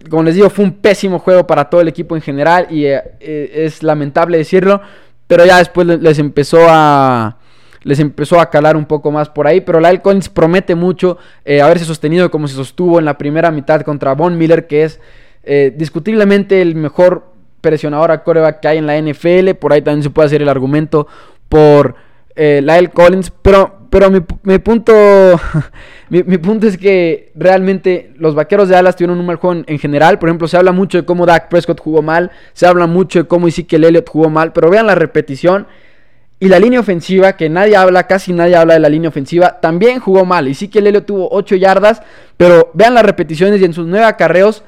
como 0.09 0.23
les 0.23 0.35
digo, 0.35 0.49
fue 0.50 0.64
un 0.64 0.73
pésimo 0.73 1.19
juego 1.19 1.47
para 1.47 1.69
todo 1.69 1.81
el 1.81 1.88
equipo 1.88 2.14
en 2.14 2.23
general 2.23 2.69
y 2.71 2.87
eh, 2.87 3.02
eh, 3.21 3.50
es 3.67 3.83
lamentable 3.83 4.38
decirlo, 4.38 4.81
pero 5.26 5.45
ya 5.45 5.59
después 5.59 5.87
les 5.87 6.19
empezó 6.19 6.67
a 6.69 7.37
les 7.85 8.00
empezó 8.00 8.40
a 8.40 8.50
calar 8.50 8.76
un 8.76 8.87
poco 8.87 9.11
más 9.11 9.28
por 9.28 9.47
ahí, 9.47 9.61
pero 9.61 9.81
Lyle 9.81 10.02
Collins 10.02 10.28
promete 10.28 10.75
mucho 10.75 11.17
eh, 11.45 11.62
haberse 11.62 11.85
sostenido 11.85 12.31
como 12.31 12.49
se 12.49 12.55
sostuvo 12.55 12.99
en 12.99 13.05
la 13.05 13.17
primera 13.17 13.50
mitad 13.50 13.83
contra 13.83 14.14
Von 14.14 14.37
Miller, 14.37 14.67
que 14.67 14.85
es 14.85 15.00
discutiblemente 15.76 16.61
el 16.61 16.75
mejor 16.75 17.33
presionador 17.62 18.11
a 18.11 18.23
coreback 18.23 18.61
que 18.61 18.69
hay 18.69 18.78
en 18.78 18.87
la 18.87 19.00
NFL, 19.00 19.55
por 19.55 19.73
ahí 19.73 19.81
también 19.81 20.02
se 20.02 20.11
puede 20.11 20.26
hacer 20.26 20.43
el 20.43 20.49
argumento 20.50 21.07
por 21.49 21.95
Lyle 22.37 22.90
Collins, 22.90 23.33
pero 23.40 23.78
pero 23.90 24.11
mi, 24.11 24.21
punto 24.59 24.92
mi, 26.11 26.38
punto 26.38 26.66
es 26.66 26.76
que 26.76 27.33
realmente 27.35 28.12
los 28.16 28.35
vaqueros 28.35 28.68
de 28.68 28.75
Dallas 28.75 28.97
tuvieron 28.97 29.18
un 29.18 29.26
mal 29.26 29.37
juego 29.37 29.62
en, 29.66 29.78
general. 29.78 30.18
Por 30.18 30.28
ejemplo, 30.28 30.49
se 30.49 30.57
habla 30.57 30.73
mucho 30.73 30.99
de 30.99 31.04
cómo 31.04 31.26
Dak 31.26 31.49
Prescott 31.49 31.80
jugó 31.80 32.02
mal, 32.02 32.30
se 32.52 32.66
habla 32.66 32.87
mucho 32.87 33.21
de 33.21 33.28
cómo 33.28 33.49
Ezekiel 33.49 33.85
Elliott 33.85 34.09
jugó 34.09 34.28
mal, 34.28 34.52
pero 34.52 34.71
vean 34.71 34.87
la 34.87 34.95
repetición. 34.95 35.66
Y 36.40 36.49
la 36.49 36.61
línea 36.61 36.78
ofensiva, 36.78 37.33
que 37.33 37.49
nadie 37.49 37.75
habla, 37.75 38.07
casi 38.07 38.33
nadie 38.33 38.54
habla 38.54 38.75
de 38.75 38.80
la 38.80 38.88
línea 38.88 39.09
ofensiva, 39.09 39.59
también 39.61 39.99
jugó 39.99 40.25
mal. 40.25 40.47
Ezekiel 40.47 40.87
Elliott 40.87 41.07
tuvo 41.07 41.28
8 41.33 41.57
yardas, 41.57 42.02
pero 42.37 42.71
vean 42.75 42.95
las 42.95 43.04
repeticiones 43.04 43.61
y 43.61 43.64
en 43.64 43.73
sus 43.73 43.87
9 43.87 44.04
acarreos, 44.04 44.62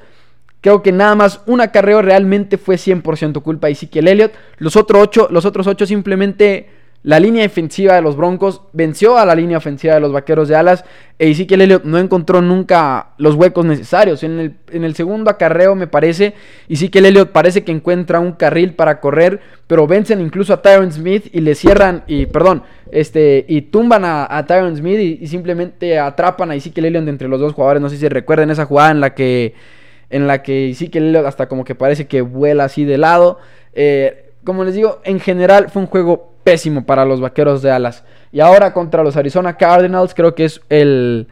creo 0.60 0.82
que 0.82 0.90
nada 0.90 1.14
más 1.14 1.42
un 1.46 1.60
acarreo 1.60 2.02
realmente 2.02 2.58
fue 2.58 2.74
100% 2.74 3.42
culpa 3.42 3.68
de 3.68 3.74
Ezekiel 3.74 4.08
Elliott. 4.08 4.32
Los, 4.58 4.74
otros 4.74 5.00
8, 5.02 5.28
los 5.30 5.44
otros 5.44 5.68
8 5.68 5.86
simplemente 5.86 6.79
la 7.02 7.18
línea 7.18 7.42
defensiva 7.42 7.94
de 7.94 8.02
los 8.02 8.14
Broncos 8.14 8.60
venció 8.74 9.16
a 9.16 9.24
la 9.24 9.34
línea 9.34 9.56
ofensiva 9.56 9.94
de 9.94 10.00
los 10.00 10.12
Vaqueros 10.12 10.48
de 10.48 10.56
Alas 10.56 10.84
e 11.18 11.30
Ezekiel 11.30 11.62
Elliott 11.62 11.84
no 11.84 11.98
encontró 11.98 12.42
nunca 12.42 13.08
los 13.16 13.36
huecos 13.36 13.64
necesarios. 13.64 14.22
En 14.22 14.38
el, 14.38 14.56
en 14.70 14.84
el 14.84 14.94
segundo 14.94 15.30
acarreo 15.30 15.74
me 15.74 15.86
parece, 15.86 16.34
Ezekiel 16.68 17.06
Elliott 17.06 17.30
parece 17.30 17.64
que 17.64 17.72
encuentra 17.72 18.20
un 18.20 18.32
carril 18.32 18.74
para 18.74 19.00
correr, 19.00 19.40
pero 19.66 19.86
vencen 19.86 20.20
incluso 20.20 20.52
a 20.52 20.60
Tyron 20.60 20.92
Smith 20.92 21.28
y 21.32 21.40
le 21.40 21.54
cierran, 21.54 22.04
y 22.06 22.26
perdón, 22.26 22.64
este, 22.92 23.46
y 23.48 23.62
tumban 23.62 24.02
a, 24.04 24.44
Tyron 24.46 24.76
Smith 24.76 25.20
y, 25.22 25.26
simplemente 25.26 25.98
atrapan 25.98 26.50
a 26.50 26.54
Ezekiel 26.54 26.86
Elliott 26.86 27.08
entre 27.08 27.28
los 27.28 27.40
dos 27.40 27.54
jugadores. 27.54 27.80
No 27.80 27.88
sé 27.88 27.96
si 27.96 28.08
recuerden 28.08 28.50
esa 28.50 28.66
jugada 28.66 28.90
en 28.90 29.00
la 29.00 29.14
que, 29.14 29.54
en 30.10 30.26
la 30.26 30.42
que 30.42 30.70
Ezekiel 30.70 31.08
Elliott 31.08 31.24
hasta 31.24 31.48
como 31.48 31.64
que 31.64 31.74
parece 31.74 32.06
que 32.06 32.20
vuela 32.20 32.64
así 32.64 32.84
de 32.84 32.98
lado. 32.98 33.38
Eh, 33.72 34.32
como 34.44 34.64
les 34.64 34.74
digo, 34.74 35.00
en 35.04 35.20
general 35.20 35.70
fue 35.70 35.82
un 35.82 35.88
juego 35.88 36.29
pésimo 36.42 36.84
para 36.84 37.04
los 37.04 37.20
vaqueros 37.20 37.62
de 37.62 37.70
alas. 37.70 38.04
Y 38.32 38.40
ahora 38.40 38.72
contra 38.72 39.02
los 39.02 39.16
Arizona 39.16 39.56
Cardinals, 39.56 40.14
creo 40.14 40.34
que 40.34 40.44
es 40.44 40.60
el. 40.68 41.28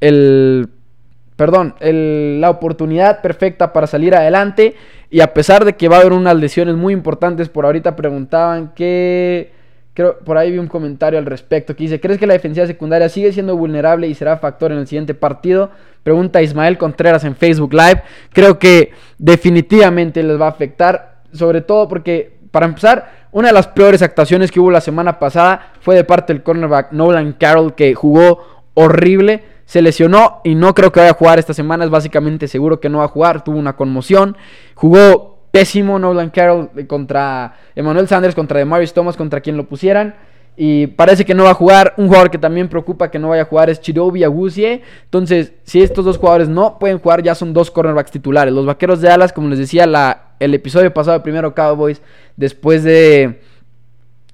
el 0.00 0.68
perdón, 1.36 1.74
la 1.80 2.50
oportunidad 2.50 3.22
perfecta 3.22 3.72
para 3.72 3.86
salir 3.86 4.14
adelante. 4.14 4.74
Y 5.10 5.20
a 5.20 5.32
pesar 5.34 5.64
de 5.64 5.74
que 5.74 5.88
va 5.88 5.96
a 5.96 6.00
haber 6.00 6.12
unas 6.12 6.36
lesiones 6.36 6.76
muy 6.76 6.92
importantes, 6.92 7.48
por 7.48 7.64
ahorita 7.64 7.96
preguntaban 7.96 8.72
que. 8.74 9.58
Creo, 9.92 10.20
por 10.20 10.38
ahí 10.38 10.52
vi 10.52 10.58
un 10.58 10.68
comentario 10.68 11.18
al 11.18 11.26
respecto 11.26 11.74
que 11.74 11.84
dice: 11.84 12.00
¿Crees 12.00 12.18
que 12.18 12.26
la 12.26 12.34
defensiva 12.34 12.66
secundaria 12.66 13.08
sigue 13.08 13.32
siendo 13.32 13.56
vulnerable 13.56 14.06
y 14.06 14.14
será 14.14 14.36
factor 14.38 14.70
en 14.72 14.78
el 14.78 14.86
siguiente 14.86 15.14
partido? 15.14 15.70
Pregunta 16.02 16.40
Ismael 16.40 16.78
Contreras 16.78 17.24
en 17.24 17.36
Facebook 17.36 17.74
Live. 17.74 18.02
Creo 18.32 18.58
que 18.58 18.92
definitivamente 19.18 20.22
les 20.22 20.40
va 20.40 20.46
a 20.46 20.50
afectar, 20.50 21.22
sobre 21.32 21.60
todo 21.60 21.88
porque, 21.88 22.38
para 22.50 22.66
empezar, 22.66 23.19
una 23.32 23.48
de 23.48 23.54
las 23.54 23.68
peores 23.68 24.02
actuaciones 24.02 24.50
que 24.50 24.60
hubo 24.60 24.70
la 24.70 24.80
semana 24.80 25.18
pasada 25.18 25.72
fue 25.80 25.94
de 25.94 26.04
parte 26.04 26.32
del 26.32 26.42
cornerback 26.42 26.92
Nolan 26.92 27.32
Carroll, 27.34 27.74
que 27.74 27.94
jugó 27.94 28.42
horrible. 28.74 29.44
Se 29.66 29.82
lesionó 29.82 30.40
y 30.42 30.56
no 30.56 30.74
creo 30.74 30.90
que 30.90 30.98
vaya 30.98 31.12
a 31.12 31.14
jugar 31.14 31.38
esta 31.38 31.54
semana. 31.54 31.84
Es 31.84 31.90
básicamente 31.90 32.48
seguro 32.48 32.80
que 32.80 32.88
no 32.88 32.98
va 32.98 33.04
a 33.04 33.08
jugar. 33.08 33.44
Tuvo 33.44 33.56
una 33.56 33.76
conmoción. 33.76 34.36
Jugó 34.74 35.38
pésimo 35.52 35.98
Nolan 35.98 36.30
Carroll 36.30 36.70
contra 36.88 37.54
Emmanuel 37.76 38.08
Sanders, 38.08 38.34
contra 38.34 38.58
Demarius 38.58 38.92
Thomas, 38.92 39.16
contra 39.16 39.40
quien 39.40 39.56
lo 39.56 39.68
pusieran. 39.68 40.16
Y 40.56 40.88
parece 40.88 41.24
que 41.24 41.34
no 41.34 41.44
va 41.44 41.50
a 41.50 41.54
jugar. 41.54 41.94
Un 41.98 42.08
jugador 42.08 42.32
que 42.32 42.38
también 42.38 42.68
preocupa 42.68 43.12
que 43.12 43.20
no 43.20 43.28
vaya 43.28 43.42
a 43.42 43.46
jugar 43.46 43.70
es 43.70 43.80
Chidobi 43.80 44.24
Agusie. 44.24 44.82
Entonces, 45.04 45.52
si 45.62 45.80
estos 45.80 46.04
dos 46.04 46.18
jugadores 46.18 46.48
no 46.48 46.80
pueden 46.80 46.98
jugar, 46.98 47.22
ya 47.22 47.36
son 47.36 47.52
dos 47.52 47.70
cornerbacks 47.70 48.10
titulares. 48.10 48.52
Los 48.52 48.66
vaqueros 48.66 49.00
de 49.00 49.08
Dallas, 49.08 49.32
como 49.32 49.48
les 49.48 49.60
decía, 49.60 49.86
la 49.86 50.29
el 50.40 50.54
episodio 50.54 50.92
pasado, 50.92 51.22
primero 51.22 51.54
Cowboys, 51.54 52.02
después 52.36 52.82
de 52.82 53.40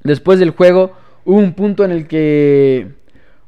después 0.03 0.39
del 0.39 0.51
juego, 0.51 0.93
hubo 1.25 1.39
un 1.39 1.53
punto 1.53 1.85
en 1.85 1.91
el 1.91 2.07
que 2.07 2.89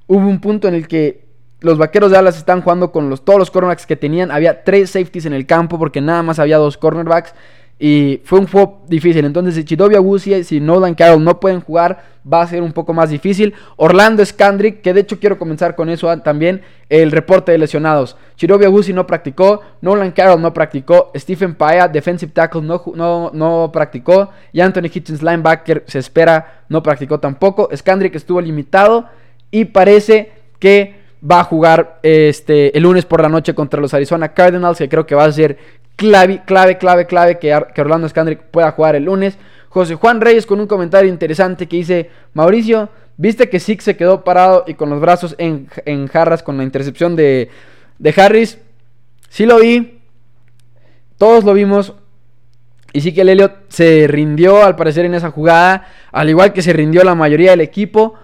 hubo 0.06 0.26
un 0.26 0.40
punto 0.40 0.68
en 0.68 0.74
el 0.74 0.88
que 0.88 1.26
los 1.60 1.78
vaqueros 1.78 2.10
de 2.10 2.16
Dallas 2.16 2.36
están 2.36 2.60
jugando 2.62 2.92
con 2.92 3.10
los, 3.10 3.24
todos 3.24 3.38
los 3.38 3.50
cornerbacks 3.50 3.86
que 3.86 3.96
tenían. 3.96 4.30
Había 4.30 4.64
tres 4.64 4.90
safeties 4.90 5.26
en 5.26 5.32
el 5.32 5.46
campo 5.46 5.78
porque 5.78 6.00
nada 6.00 6.22
más 6.22 6.38
había 6.38 6.58
dos 6.58 6.76
cornerbacks. 6.76 7.34
Y 7.78 8.20
fue 8.24 8.40
un 8.40 8.48
juego 8.48 8.84
difícil. 8.88 9.24
Entonces, 9.24 9.54
si 9.54 9.64
Chidovia 9.64 9.98
Agusi, 9.98 10.42
si 10.42 10.58
Nolan 10.58 10.94
Carroll 10.94 11.22
no 11.22 11.38
pueden 11.38 11.60
jugar, 11.60 12.02
va 12.30 12.42
a 12.42 12.46
ser 12.46 12.62
un 12.62 12.72
poco 12.72 12.92
más 12.92 13.10
difícil. 13.10 13.54
Orlando 13.76 14.24
Scandrick, 14.24 14.80
que 14.80 14.92
de 14.92 15.00
hecho 15.00 15.20
quiero 15.20 15.38
comenzar 15.38 15.76
con 15.76 15.88
eso 15.88 16.16
también, 16.18 16.62
el 16.88 17.12
reporte 17.12 17.52
de 17.52 17.58
lesionados. 17.58 18.16
Chidovia 18.36 18.66
Agusi 18.66 18.92
no 18.92 19.06
practicó, 19.06 19.60
Nolan 19.80 20.10
Carroll 20.10 20.42
no 20.42 20.52
practicó, 20.52 21.12
Stephen 21.16 21.54
Paya, 21.54 21.86
defensive 21.86 22.32
tackle, 22.32 22.62
no, 22.62 22.82
no, 22.94 23.30
no 23.32 23.70
practicó. 23.72 24.30
Y 24.52 24.60
Anthony 24.60 24.90
Hitchens, 24.92 25.22
linebacker, 25.22 25.84
se 25.86 26.00
espera, 26.00 26.64
no 26.68 26.82
practicó 26.82 27.20
tampoco. 27.20 27.68
Scandrick 27.74 28.16
estuvo 28.16 28.40
limitado 28.40 29.06
y 29.50 29.66
parece 29.66 30.32
que 30.58 30.98
va 31.28 31.40
a 31.40 31.44
jugar 31.44 31.98
este, 32.02 32.76
el 32.76 32.82
lunes 32.84 33.04
por 33.04 33.20
la 33.20 33.28
noche 33.28 33.54
contra 33.54 33.80
los 33.80 33.94
Arizona 33.94 34.32
Cardinals, 34.32 34.78
que 34.78 34.88
creo 34.88 35.06
que 35.06 35.14
va 35.14 35.24
a 35.24 35.32
ser 35.32 35.58
clave, 35.98 36.42
clave, 36.46 36.78
clave, 36.78 37.06
clave 37.06 37.38
que, 37.38 37.52
Orlando 37.52 38.08
Scandrick 38.08 38.40
pueda 38.44 38.70
jugar 38.70 38.94
el 38.94 39.04
lunes. 39.04 39.36
José 39.68 39.96
Juan 39.96 40.20
Reyes 40.20 40.46
con 40.46 40.60
un 40.60 40.68
comentario 40.68 41.10
interesante 41.10 41.66
que 41.66 41.76
dice, 41.76 42.10
Mauricio, 42.32 42.88
¿viste 43.16 43.50
que 43.50 43.58
Six 43.58 43.84
se 43.84 43.96
quedó 43.96 44.22
parado 44.22 44.64
y 44.66 44.74
con 44.74 44.88
los 44.88 45.00
brazos 45.00 45.34
en, 45.38 45.66
jarras 46.06 46.42
con 46.42 46.56
la 46.56 46.62
intercepción 46.62 47.16
de, 47.16 47.50
de 47.98 48.14
Harris? 48.16 48.58
Sí 49.28 49.44
lo 49.44 49.58
vi, 49.58 49.98
todos 51.18 51.44
lo 51.44 51.52
vimos. 51.52 51.94
Y 52.92 53.00
sí 53.00 53.12
que 53.12 53.20
el 53.22 53.28
Elliot 53.28 53.68
se 53.68 54.06
rindió 54.08 54.64
al 54.64 54.76
parecer 54.76 55.04
en 55.04 55.14
esa 55.14 55.30
jugada, 55.32 55.88
al 56.12 56.30
igual 56.30 56.52
que 56.52 56.62
se 56.62 56.72
rindió 56.72 57.02
la 57.02 57.16
mayoría 57.16 57.50
del 57.50 57.60
equipo. 57.60 58.14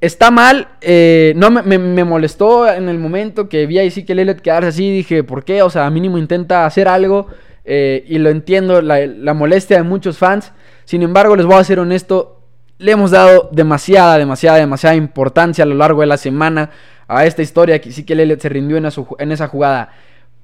Está 0.00 0.30
mal, 0.30 0.68
eh, 0.80 1.32
no 1.34 1.50
me, 1.50 2.04
molestó 2.04 2.72
en 2.72 2.88
el 2.88 3.00
momento 3.00 3.48
que 3.48 3.66
vi 3.66 3.78
a 3.78 3.82
Ezekiel 3.82 4.20
Elliott 4.20 4.40
quedarse 4.40 4.68
así, 4.68 4.92
dije, 4.92 5.24
¿por 5.24 5.44
qué? 5.44 5.62
O 5.62 5.70
sea, 5.70 5.90
mínimo 5.90 6.18
intenta 6.18 6.66
hacer 6.66 6.86
algo 6.86 7.26
eh, 7.64 8.04
y 8.06 8.18
lo 8.18 8.30
entiendo, 8.30 8.80
la, 8.80 9.34
molestia 9.34 9.78
de 9.78 9.82
muchos 9.82 10.16
fans. 10.16 10.52
Sin 10.84 11.02
embargo, 11.02 11.34
les 11.34 11.46
voy 11.46 11.56
a 11.56 11.64
ser 11.64 11.80
honesto, 11.80 12.42
le 12.78 12.92
hemos 12.92 13.10
dado 13.10 13.48
demasiada, 13.50 14.18
demasiada, 14.18 14.58
demasiada 14.58 14.94
importancia 14.94 15.64
a 15.64 15.66
lo 15.66 15.74
largo 15.74 16.00
de 16.02 16.06
la 16.06 16.16
semana 16.16 16.70
a 17.08 17.26
esta 17.26 17.42
historia 17.42 17.80
que 17.80 17.88
Ezekiel 17.88 18.20
Elliott 18.20 18.40
se 18.40 18.48
rindió 18.50 18.76
en, 18.76 18.86
en 19.18 19.32
esa 19.32 19.48
jugada. 19.48 19.90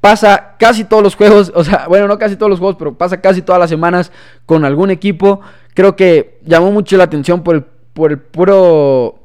Pasa 0.01 0.57
casi 0.59 0.83
todos 0.83 1.03
los 1.05 1.15
juegos, 1.15 1.53
o 1.55 1.63
sea, 1.63 1.87
bueno, 1.87 2.09
no 2.09 2.19
casi 2.19 2.35
todos 2.35 2.51
los 2.51 2.59
juegos, 2.59 2.75
pero 2.77 2.99
pasa 2.99 3.21
casi 3.21 3.41
todas 3.41 3.61
las 3.61 3.71
semanas 3.71 4.11
con 4.47 4.65
algún 4.65 4.91
equipo. 4.91 5.43
Creo 5.75 5.95
que 5.95 6.41
llamó 6.45 6.73
mucho 6.73 6.97
la 6.97 7.05
atención 7.05 7.45
por 7.45 7.55
el, 7.55 7.63
por 7.93 8.11
el 8.11 8.19
puro 8.19 9.24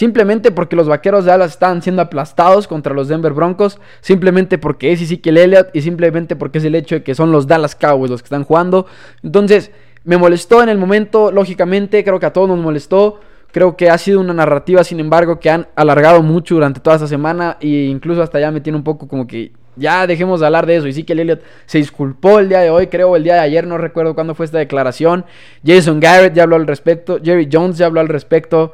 Simplemente 0.00 0.50
porque 0.50 0.76
los 0.76 0.88
vaqueros 0.88 1.26
de 1.26 1.30
Dallas 1.30 1.50
estaban 1.50 1.82
siendo 1.82 2.00
aplastados 2.00 2.66
contra 2.66 2.94
los 2.94 3.08
Denver 3.08 3.34
Broncos. 3.34 3.78
Simplemente 4.00 4.56
porque 4.56 4.92
es 4.92 5.02
Ezekiel 5.02 5.36
Elliott. 5.36 5.68
Y 5.74 5.82
simplemente 5.82 6.36
porque 6.36 6.56
es 6.56 6.64
el 6.64 6.74
hecho 6.74 6.94
de 6.94 7.02
que 7.02 7.14
son 7.14 7.32
los 7.32 7.46
Dallas 7.46 7.74
Cowboys 7.74 8.10
los 8.10 8.22
que 8.22 8.28
están 8.28 8.44
jugando. 8.44 8.86
Entonces, 9.22 9.72
me 10.04 10.16
molestó 10.16 10.62
en 10.62 10.70
el 10.70 10.78
momento. 10.78 11.30
Lógicamente, 11.30 12.02
creo 12.02 12.18
que 12.18 12.24
a 12.24 12.32
todos 12.32 12.48
nos 12.48 12.58
molestó. 12.58 13.20
Creo 13.52 13.76
que 13.76 13.90
ha 13.90 13.98
sido 13.98 14.20
una 14.20 14.32
narrativa, 14.32 14.84
sin 14.84 15.00
embargo, 15.00 15.38
que 15.38 15.50
han 15.50 15.68
alargado 15.76 16.22
mucho 16.22 16.54
durante 16.54 16.80
toda 16.80 16.96
esta 16.96 17.06
semana. 17.06 17.58
E 17.60 17.68
incluso 17.68 18.22
hasta 18.22 18.40
ya 18.40 18.50
me 18.50 18.62
tiene 18.62 18.78
un 18.78 18.84
poco 18.84 19.06
como 19.06 19.26
que 19.26 19.52
Ya 19.76 20.06
dejemos 20.06 20.40
de 20.40 20.46
hablar 20.46 20.64
de 20.64 20.76
eso. 20.76 20.88
Y 20.88 20.94
sí 20.94 21.04
Elliott 21.06 21.42
se 21.66 21.76
disculpó 21.76 22.38
el 22.38 22.48
día 22.48 22.60
de 22.60 22.70
hoy, 22.70 22.86
creo, 22.86 23.16
el 23.16 23.22
día 23.22 23.34
de 23.34 23.40
ayer, 23.40 23.66
no 23.66 23.76
recuerdo 23.76 24.14
cuándo 24.14 24.34
fue 24.34 24.46
esta 24.46 24.56
declaración. 24.56 25.26
Jason 25.62 26.00
Garrett 26.00 26.32
ya 26.32 26.44
habló 26.44 26.56
al 26.56 26.66
respecto. 26.66 27.18
Jerry 27.22 27.50
Jones 27.52 27.76
ya 27.76 27.84
habló 27.84 28.00
al 28.00 28.08
respecto. 28.08 28.72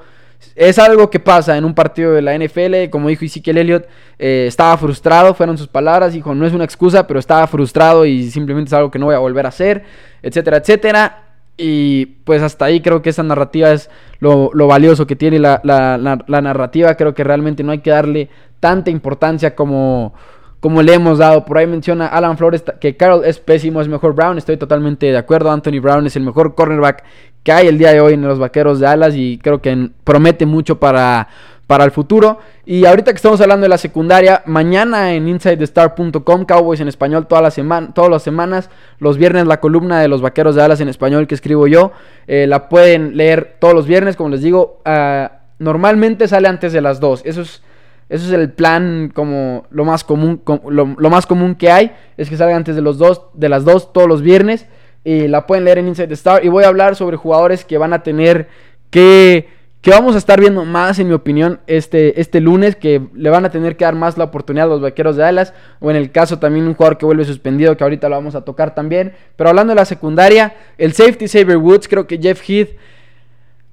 Es 0.55 0.79
algo 0.79 1.11
que 1.11 1.21
pasa 1.21 1.57
en 1.57 1.65
un 1.65 1.75
partido 1.75 2.13
de 2.13 2.23
la 2.23 2.37
NFL. 2.37 2.89
Como 2.91 3.09
dijo 3.09 3.25
Ezekiel 3.25 3.59
Elliott, 3.59 3.87
eh, 4.19 4.47
estaba 4.49 4.77
frustrado, 4.79 5.35
fueron 5.35 5.59
sus 5.59 5.69
palabras. 5.69 6.15
Dijo, 6.15 6.35
no 6.35 6.47
es 6.47 6.55
una 6.55 6.65
excusa, 6.65 7.07
pero 7.07 7.21
estaba 7.21 7.47
frustrado 7.47 8.07
y 8.07 8.31
simplemente 8.31 8.69
es 8.71 8.73
algo 8.73 8.91
que 8.91 8.99
no 8.99 9.07
voy 9.07 9.15
a 9.15 9.19
volver 9.19 9.45
a 9.45 9.51
hacer, 9.51 9.85
etcétera, 10.23 10.57
etcétera. 10.57 11.23
Y 11.59 12.07
pues 12.25 12.43
hasta 12.43 12.67
ahí 12.67 12.81
creo 12.81 13.03
que 13.03 13.11
esa 13.11 13.23
narrativa 13.23 13.71
es 13.71 13.91
lo, 14.19 14.51
valioso 14.67 15.07
que 15.07 15.17
tiene 15.17 15.39
la, 15.39 15.61
la, 15.63 16.41
narrativa. 16.41 16.95
Creo 16.95 17.15
que 17.15 17.25
realmente 17.25 17.63
no 17.63 17.73
hay 17.73 17.79
que 17.79 17.91
darle 17.91 18.29
tanta 18.61 18.91
importancia 18.91 19.55
como, 19.55 20.15
como 20.61 20.83
le 20.83 20.95
hemos 20.95 21.19
dado. 21.19 21.45
Por 21.45 21.59
ahí 21.59 21.67
menciona 21.67 22.07
Alan 22.07 22.37
Flores 22.37 22.65
que 22.81 22.97
Carroll 22.97 23.25
es 23.25 23.39
pésimo, 23.39 23.81
es 23.81 23.89
mejor 23.89 24.15
Brown. 24.15 24.39
Estoy 24.39 24.57
totalmente 24.57 25.07
de 25.07 25.17
acuerdo. 25.17 25.51
Anthony 25.51 25.81
Brown 25.81 26.07
es 26.07 26.17
el 26.17 26.23
mejor 26.23 26.55
cornerback 26.55 27.05
que 27.43 27.53
hay 27.53 27.69
el 27.69 27.79
día 27.79 27.93
de 27.93 28.01
hoy 28.01 28.15
en 28.15 28.23
los 28.23 28.41
Vaqueros 28.41 28.81
de 28.81 28.89
Alas 28.89 29.15
y 29.15 29.39
creo 29.39 29.63
que 29.63 29.91
promete 30.03 30.47
mucho 30.47 30.81
para, 30.81 31.29
para 31.67 31.85
el 31.85 31.91
futuro. 31.91 32.39
Y 32.65 32.85
ahorita 32.87 33.13
que 33.13 33.17
estamos 33.17 33.41
hablando 33.41 33.65
de 33.65 33.69
la 33.69 33.79
secundaria, 33.79 34.43
mañana 34.47 35.15
en 35.15 35.29
InsideTheStar.com, 35.29 36.45
Cowboys 36.45 36.81
en 36.81 36.89
español 36.89 37.27
toda 37.29 37.43
la 37.43 37.51
semana, 37.51 37.93
todas 37.95 38.11
las 38.11 38.23
semanas, 38.23 38.71
los 38.99 39.19
viernes 39.19 39.47
la 39.47 39.61
columna 39.61 40.01
de 40.01 40.09
los 40.09 40.23
Vaqueros 40.23 40.57
de 40.57 40.63
Alas 40.63 40.81
en 40.81 40.89
español 40.89 41.29
que 41.29 41.37
escribo 41.37 41.69
yo, 41.69 41.93
eh, 42.27 42.47
la 42.49 42.69
pueden 42.69 43.17
leer 43.17 43.57
todos 43.61 43.75
los 43.75 43.87
viernes, 43.87 44.17
como 44.17 44.31
les 44.31 44.43
digo, 44.43 44.81
ah, 44.85 45.43
normalmente 45.61 46.27
sale 46.27 46.49
antes 46.49 46.73
de 46.73 46.81
las 46.81 47.01
2, 47.01 47.23
eso 47.25 47.43
es... 47.43 47.63
Eso 48.09 48.27
es 48.27 48.33
el 48.33 48.53
plan 48.53 49.11
como 49.13 49.67
lo 49.71 49.85
más 49.85 50.05
común, 50.05 50.41
lo, 50.69 51.11
más 51.11 51.27
común 51.27 51.55
que 51.55 51.71
hay, 51.71 51.93
es 52.17 52.29
que 52.29 52.37
salga 52.37 52.57
antes 52.57 52.77
de 52.77 52.83
los 52.83 52.99
dos, 52.99 53.23
de 53.35 53.49
las 53.49 53.65
2 53.65 53.93
todos 53.93 54.09
los 54.09 54.23
viernes. 54.23 54.67
Y 55.05 55.29
la 55.29 55.47
pueden 55.47 55.65
leer 55.65 55.79
en 55.79 55.89
Inside 55.89 56.09
the 56.09 56.15
Star. 56.15 56.45
Y 56.45 56.49
voy 56.49 56.65
a 56.65 56.69
hablar 56.69 56.97
sobre 56.97 57.17
jugadores 57.17 57.65
que 57.65 57.79
van 57.79 57.93
a 57.93 58.03
tener 58.03 58.49
que 58.91 59.49
que 59.87 59.93
vamos 59.93 60.17
a 60.17 60.19
estar 60.19 60.41
viendo 60.41 60.65
más, 60.65 60.99
en 60.99 61.07
mi 61.07 61.15
opinión, 61.15 61.61
este, 61.69 62.21
este 62.21 62.41
lunes, 62.41 62.75
que 62.75 63.01
le 63.15 63.31
van 63.31 63.45
a 63.45 63.51
tener 63.51 63.77
que 63.77 63.85
dar 63.85 63.95
más 63.95 64.19
la 64.19 64.25
oportunidad 64.25 64.67
a 64.67 64.71
los 64.71 64.81
vaqueros 64.81 65.15
de 65.15 65.23
Dallas, 65.23 65.55
o 65.79 65.89
en 65.93 65.97
el 65.97 66.11
caso 66.11 66.41
también 66.41 66.67
un 66.67 66.75
jugador 66.75 66.99
que 66.99 67.07
vuelve 67.07 67.25
suspendido, 67.25 67.77
que 67.77 67.85
ahorita 67.85 68.09
lo 68.09 68.17
vamos 68.17 68.35
a 68.35 68.41
tocar 68.41 68.75
también. 68.75 69.13
Pero 69.37 69.49
hablando 69.49 69.71
de 69.71 69.77
la 69.77 69.85
secundaria, 69.85 70.57
el 70.77 70.93
safety 70.93 71.29
Saber 71.29 71.59
Woods, 71.59 71.87
creo 71.87 72.09
que 72.09 72.19
Jeff 72.19 72.43
Heath, 72.49 72.71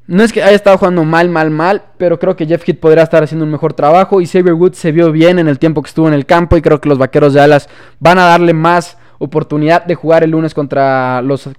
no 0.08 0.24
es 0.24 0.34
que 0.34 0.44
haya 0.44 0.56
estado 0.56 0.78
jugando 0.78 1.04
mal, 1.04 1.30
mal, 1.30 1.50
mal, 1.50 1.84
pero 1.98 2.20
creo 2.20 2.36
que 2.36 2.46
Jeff 2.46 2.68
Heath 2.68 2.80
podría 2.80 3.04
estar 3.04 3.24
haciendo 3.24 3.46
un 3.46 3.52
mejor 3.52 3.74
trabajo, 3.74 4.22
y 4.22 4.26
Saber 4.26 4.54
Woods 4.54 4.78
se 4.78 4.92
vio 4.92 5.12
bien 5.12 5.40
en 5.40 5.48
el 5.48 5.60
tiempo 5.60 5.82
que 5.82 5.88
estuvo 5.88 6.08
en 6.08 6.14
el 6.14 6.26
campo, 6.26 6.58
y 6.58 6.62
creo 6.62 6.82
que 6.82 6.90
los 6.90 6.98
vaqueros 6.98 7.34
de 7.34 7.40
Dallas 7.40 7.70
van 8.00 8.20
a 8.20 8.26
darle 8.26 8.54
más 8.54 8.98
oportunidad 9.20 9.86
de 9.86 9.96
jugar 9.96 10.24
el 10.24 10.32
lunes 10.32 10.54
contra 10.54 11.22
los, 11.22 11.50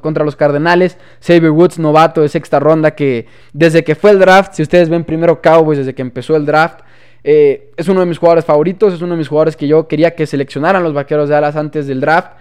contra 0.00 0.24
los 0.24 0.36
Cardenales. 0.36 0.96
Xavier 1.20 1.50
Woods, 1.50 1.78
novato 1.78 2.22
de 2.22 2.30
sexta 2.30 2.58
ronda, 2.58 2.92
que 2.92 3.26
desde 3.52 3.84
que 3.84 3.94
fue 3.94 4.12
el 4.12 4.18
draft, 4.18 4.54
si 4.54 4.62
ustedes 4.62 4.88
ven 4.88 5.04
primero 5.04 5.42
Cowboys, 5.42 5.78
desde 5.78 5.94
que 5.94 6.00
empezó 6.02 6.34
el 6.36 6.46
draft, 6.46 6.80
eh, 7.24 7.72
es 7.76 7.88
uno 7.88 8.00
de 8.00 8.06
mis 8.06 8.16
jugadores 8.16 8.46
favoritos, 8.46 8.94
es 8.94 9.02
uno 9.02 9.12
de 9.12 9.18
mis 9.18 9.28
jugadores 9.28 9.56
que 9.56 9.68
yo 9.68 9.86
quería 9.86 10.14
que 10.14 10.26
seleccionaran 10.26 10.82
los 10.82 10.94
Vaqueros 10.94 11.28
de 11.28 11.36
Alas 11.36 11.56
antes 11.56 11.86
del 11.86 12.00
draft. 12.00 12.32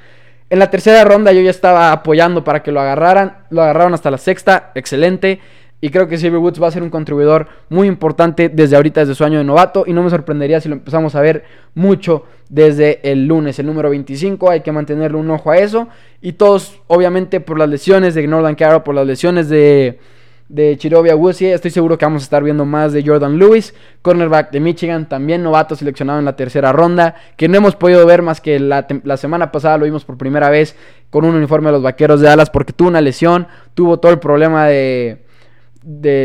En 0.49 0.59
la 0.59 0.69
tercera 0.69 1.03
ronda 1.03 1.33
yo 1.33 1.41
ya 1.41 1.49
estaba 1.49 1.91
apoyando 1.91 2.43
para 2.43 2.63
que 2.63 2.71
lo 2.71 2.79
agarraran, 2.79 3.37
lo 3.49 3.61
agarraron 3.61 3.93
hasta 3.93 4.09
la 4.09 4.17
sexta, 4.17 4.71
excelente. 4.75 5.39
Y 5.79 5.89
creo 5.89 6.07
que 6.07 6.17
Xavier 6.17 6.37
Woods 6.37 6.61
va 6.61 6.67
a 6.67 6.71
ser 6.71 6.81
un 6.81 6.89
contribuidor 6.89 7.47
muy 7.69 7.87
importante 7.87 8.49
desde 8.49 8.75
ahorita, 8.75 9.01
desde 9.01 9.13
su 9.13 9.23
año 9.23 9.37
de 9.37 9.43
novato. 9.43 9.83
Y 9.85 9.93
no 9.93 10.01
me 10.01 10.09
sorprendería 10.09 10.59
si 10.59 10.69
lo 10.69 10.75
empezamos 10.75 11.13
a 11.13 11.21
ver 11.21 11.43
mucho 11.75 12.23
desde 12.49 12.99
el 13.11 13.27
lunes, 13.27 13.59
el 13.59 13.67
número 13.67 13.89
25. 13.91 14.49
Hay 14.49 14.61
que 14.61 14.71
mantenerle 14.71 15.17
un 15.17 15.29
ojo 15.29 15.51
a 15.51 15.57
eso. 15.57 15.87
Y 16.19 16.33
todos, 16.33 16.79
obviamente, 16.87 17.41
por 17.41 17.59
las 17.59 17.69
lesiones 17.69 18.15
de 18.15 18.25
Northern 18.25 18.55
Caro, 18.55 18.83
por 18.83 18.95
las 18.95 19.05
lesiones 19.05 19.49
de, 19.49 19.99
de 20.49 20.77
Chirovia 20.77 21.15
Wusie, 21.15 21.53
estoy 21.53 21.71
seguro 21.71 21.97
que 21.97 22.05
vamos 22.05 22.23
a 22.23 22.25
estar 22.25 22.41
viendo 22.41 22.65
más 22.65 22.93
de 22.93 23.03
Jordan 23.05 23.37
Lewis, 23.37 23.73
cornerback 24.01 24.51
de 24.51 24.59
Michigan, 24.61 25.09
también 25.09 25.43
novato 25.43 25.75
seleccionado 25.75 26.19
en 26.19 26.25
la 26.25 26.35
tercera 26.35 26.71
ronda, 26.71 27.15
que 27.35 27.49
no 27.49 27.57
hemos 27.57 27.75
podido 27.75 28.05
ver 28.05 28.21
más 28.21 28.39
que 28.39 28.59
la, 28.59 28.87
la 29.03 29.17
semana 29.17 29.51
pasada 29.51 29.77
lo 29.77 29.85
vimos 29.85 30.05
por 30.05 30.17
primera 30.17 30.49
vez 30.49 30.75
con 31.09 31.25
un 31.25 31.35
uniforme 31.35 31.67
de 31.67 31.73
los 31.73 31.83
Vaqueros 31.83 32.21
de 32.21 32.27
Dallas 32.27 32.49
porque 32.49 32.73
tuvo 32.73 32.87
una 32.87 33.01
lesión, 33.01 33.47
tuvo 33.73 33.99
todo 33.99 34.11
el 34.11 34.19
problema 34.19 34.67
de 34.67 35.17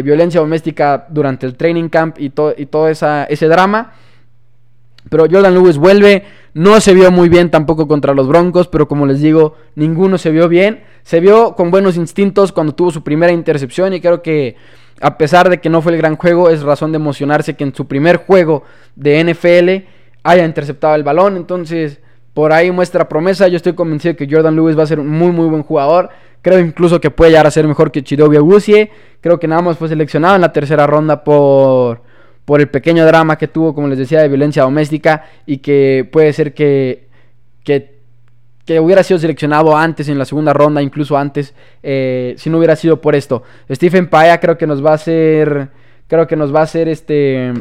violencia 0.05 0.41
doméstica 0.41 1.07
durante 1.09 1.47
el 1.47 1.57
training 1.57 1.89
camp 1.89 2.19
y, 2.19 2.27
y 2.27 2.67
todo 2.67 2.89
ese 2.89 3.47
drama. 3.49 3.93
Pero 5.09 5.27
Jordan 5.31 5.55
Lewis 5.55 5.79
vuelve, 5.79 6.25
no 6.55 6.81
se 6.81 6.95
vio 6.95 7.11
muy 7.11 7.29
bien 7.29 7.51
tampoco 7.51 7.89
contra 7.89 8.15
los 8.15 8.29
Broncos, 8.29 8.69
pero 8.69 8.89
como 8.89 9.07
les 9.07 9.21
digo, 9.21 9.57
ninguno 9.75 10.19
se 10.19 10.31
vio 10.31 10.49
bien. 10.49 10.83
Se 11.03 11.21
vio 11.21 11.55
con 11.55 11.71
buenos 11.71 11.97
instintos 11.97 12.53
cuando 12.53 12.75
tuvo 12.75 12.91
su 12.91 13.03
primera 13.03 13.33
intercepción 13.33 13.93
y 13.93 14.01
creo 14.01 14.23
que 14.23 14.57
a 15.01 15.19
pesar 15.19 15.51
de 15.51 15.61
que 15.61 15.69
no 15.69 15.83
fue 15.83 15.93
el 15.93 15.99
gran 15.99 16.17
juego, 16.17 16.49
es 16.49 16.63
razón 16.63 16.93
de 16.93 16.97
emocionarse 16.97 17.55
que 17.55 17.65
en 17.65 17.75
su 17.75 17.87
primer 17.87 18.19
juego 18.19 18.63
de 18.95 19.25
NFL 19.25 19.89
haya 20.23 20.45
interceptado 20.45 20.95
el 20.95 21.03
balón. 21.03 21.37
Entonces, 21.37 22.01
por 22.35 22.53
ahí 22.53 22.71
muestra 22.71 23.09
promesa. 23.09 23.49
Yo 23.49 23.57
estoy 23.57 23.75
convencido 23.75 24.17
que 24.17 24.29
Jordan 24.31 24.55
Lewis 24.55 24.79
va 24.79 24.85
a 24.85 24.87
ser 24.87 25.01
un 25.01 25.09
muy, 25.09 25.33
muy 25.33 25.49
buen 25.49 25.63
jugador. 25.65 26.11
Creo 26.41 26.61
incluso 26.61 27.01
que 27.01 27.11
puede 27.11 27.33
llegar 27.33 27.47
a 27.47 27.51
ser 27.51 27.67
mejor 27.67 27.91
que 27.91 28.03
Chidobia 28.03 28.43
Wusie. 28.43 28.91
Creo 29.21 29.39
que 29.39 29.49
nada 29.49 29.63
más 29.63 29.77
fue 29.77 29.89
seleccionado 29.89 30.37
en 30.37 30.41
la 30.41 30.53
tercera 30.53 30.87
ronda 30.87 31.25
por, 31.25 32.03
por 32.45 32.61
el 32.61 32.69
pequeño 32.69 33.07
drama 33.07 33.39
que 33.39 33.49
tuvo, 33.49 33.75
como 33.75 33.89
les 33.89 33.99
decía, 33.99 34.21
de 34.21 34.29
violencia 34.29 34.63
doméstica. 34.63 35.25
Y 35.47 35.59
que 35.59 36.09
puede 36.11 36.33
ser 36.33 36.55
que, 36.55 37.09
que, 37.65 38.01
hubiera 38.81 39.03
sido 39.03 39.19
seleccionado 39.19 39.77
antes, 39.77 40.09
en 40.09 40.19
la 40.19 40.25
segunda 40.25 40.53
ronda, 40.53 40.81
incluso 40.81 41.17
antes, 41.17 41.55
eh, 41.83 42.35
si 42.39 42.49
no 42.51 42.59
hubiera 42.59 42.77
sido 42.77 43.01
por 43.01 43.15
esto. 43.15 43.43
Stephen 43.71 44.09
Paya 44.09 44.41
creo 44.41 44.57
que 44.57 44.67
nos 44.67 44.85
va 44.85 44.91
a 44.91 44.95
hacer. 44.95 45.69
Creo 46.07 46.27
que 46.27 46.37
nos 46.37 46.55
va 46.55 46.61
a 46.61 46.65
hacer 46.65 46.89
este. 46.89 47.53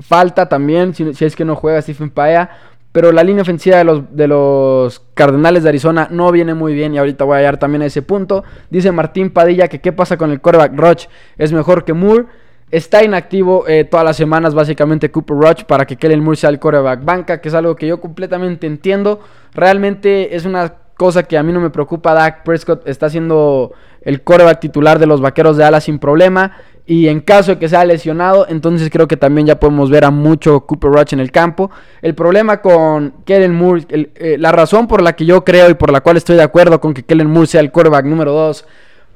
Falta 0.00 0.48
también, 0.48 0.94
si, 0.94 1.14
si 1.14 1.24
es 1.24 1.36
que 1.36 1.44
no 1.44 1.56
juega 1.56 1.82
Stephen 1.82 2.10
Paya 2.10 2.50
pero 2.92 3.12
la 3.12 3.22
línea 3.22 3.42
ofensiva 3.42 3.76
de 3.78 3.84
los, 3.84 4.16
de 4.16 4.26
los 4.26 5.00
Cardenales 5.14 5.62
de 5.62 5.68
Arizona 5.68 6.08
no 6.10 6.32
viene 6.32 6.54
muy 6.54 6.74
bien 6.74 6.92
y 6.92 6.98
ahorita 6.98 7.24
voy 7.24 7.36
a 7.36 7.38
llegar 7.38 7.58
también 7.58 7.82
a 7.82 7.86
ese 7.86 8.02
punto. 8.02 8.42
Dice 8.68 8.90
Martín 8.90 9.30
Padilla 9.30 9.68
que 9.68 9.80
qué 9.80 9.92
pasa 9.92 10.16
con 10.16 10.32
el 10.32 10.40
quarterback 10.40 10.76
Roach. 10.76 11.06
Es 11.38 11.52
mejor 11.52 11.84
que 11.84 11.92
Moore. 11.92 12.26
Está 12.70 13.02
inactivo 13.02 13.66
eh, 13.66 13.84
todas 13.84 14.04
las 14.04 14.16
semanas 14.16 14.54
básicamente 14.54 15.10
Cooper 15.10 15.36
Roach 15.36 15.64
para 15.64 15.84
que 15.84 15.96
Kellen 15.96 16.22
Moore 16.22 16.36
sea 16.36 16.50
el 16.50 16.60
quarterback 16.60 17.04
banca, 17.04 17.40
que 17.40 17.48
es 17.48 17.54
algo 17.54 17.74
que 17.74 17.88
yo 17.88 18.00
completamente 18.00 18.66
entiendo. 18.66 19.20
Realmente 19.52 20.36
es 20.36 20.44
una 20.44 20.74
cosa 20.96 21.24
que 21.24 21.36
a 21.36 21.42
mí 21.42 21.52
no 21.52 21.60
me 21.60 21.70
preocupa. 21.70 22.14
Dak 22.14 22.44
Prescott 22.44 22.86
está 22.86 23.10
siendo 23.10 23.72
el 24.02 24.22
quarterback 24.22 24.60
titular 24.60 24.98
de 24.98 25.06
los 25.06 25.20
Vaqueros 25.20 25.56
de 25.56 25.64
Alas 25.64 25.84
sin 25.84 25.98
problema. 25.98 26.52
Y 26.86 27.08
en 27.08 27.20
caso 27.20 27.52
de 27.52 27.58
que 27.58 27.68
sea 27.68 27.84
lesionado, 27.84 28.46
entonces 28.48 28.88
creo 28.90 29.08
que 29.08 29.16
también 29.16 29.46
ya 29.46 29.58
podemos 29.58 29.90
ver 29.90 30.04
a 30.04 30.10
mucho 30.10 30.60
Cooper 30.60 30.90
Rush 30.90 31.12
en 31.14 31.20
el 31.20 31.30
campo. 31.30 31.70
El 32.02 32.14
problema 32.14 32.60
con 32.60 33.14
Kellen 33.24 33.54
Moore, 33.54 33.86
eh, 33.88 34.36
la 34.38 34.52
razón 34.52 34.86
por 34.86 35.02
la 35.02 35.14
que 35.14 35.24
yo 35.24 35.44
creo 35.44 35.70
y 35.70 35.74
por 35.74 35.90
la 35.92 36.00
cual 36.00 36.16
estoy 36.16 36.36
de 36.36 36.42
acuerdo 36.42 36.80
con 36.80 36.94
que 36.94 37.04
Kellen 37.04 37.30
Moore 37.30 37.46
sea 37.46 37.60
el 37.60 37.70
quarterback 37.70 38.06
número 38.06 38.32
2 38.32 38.64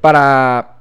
para 0.01 0.79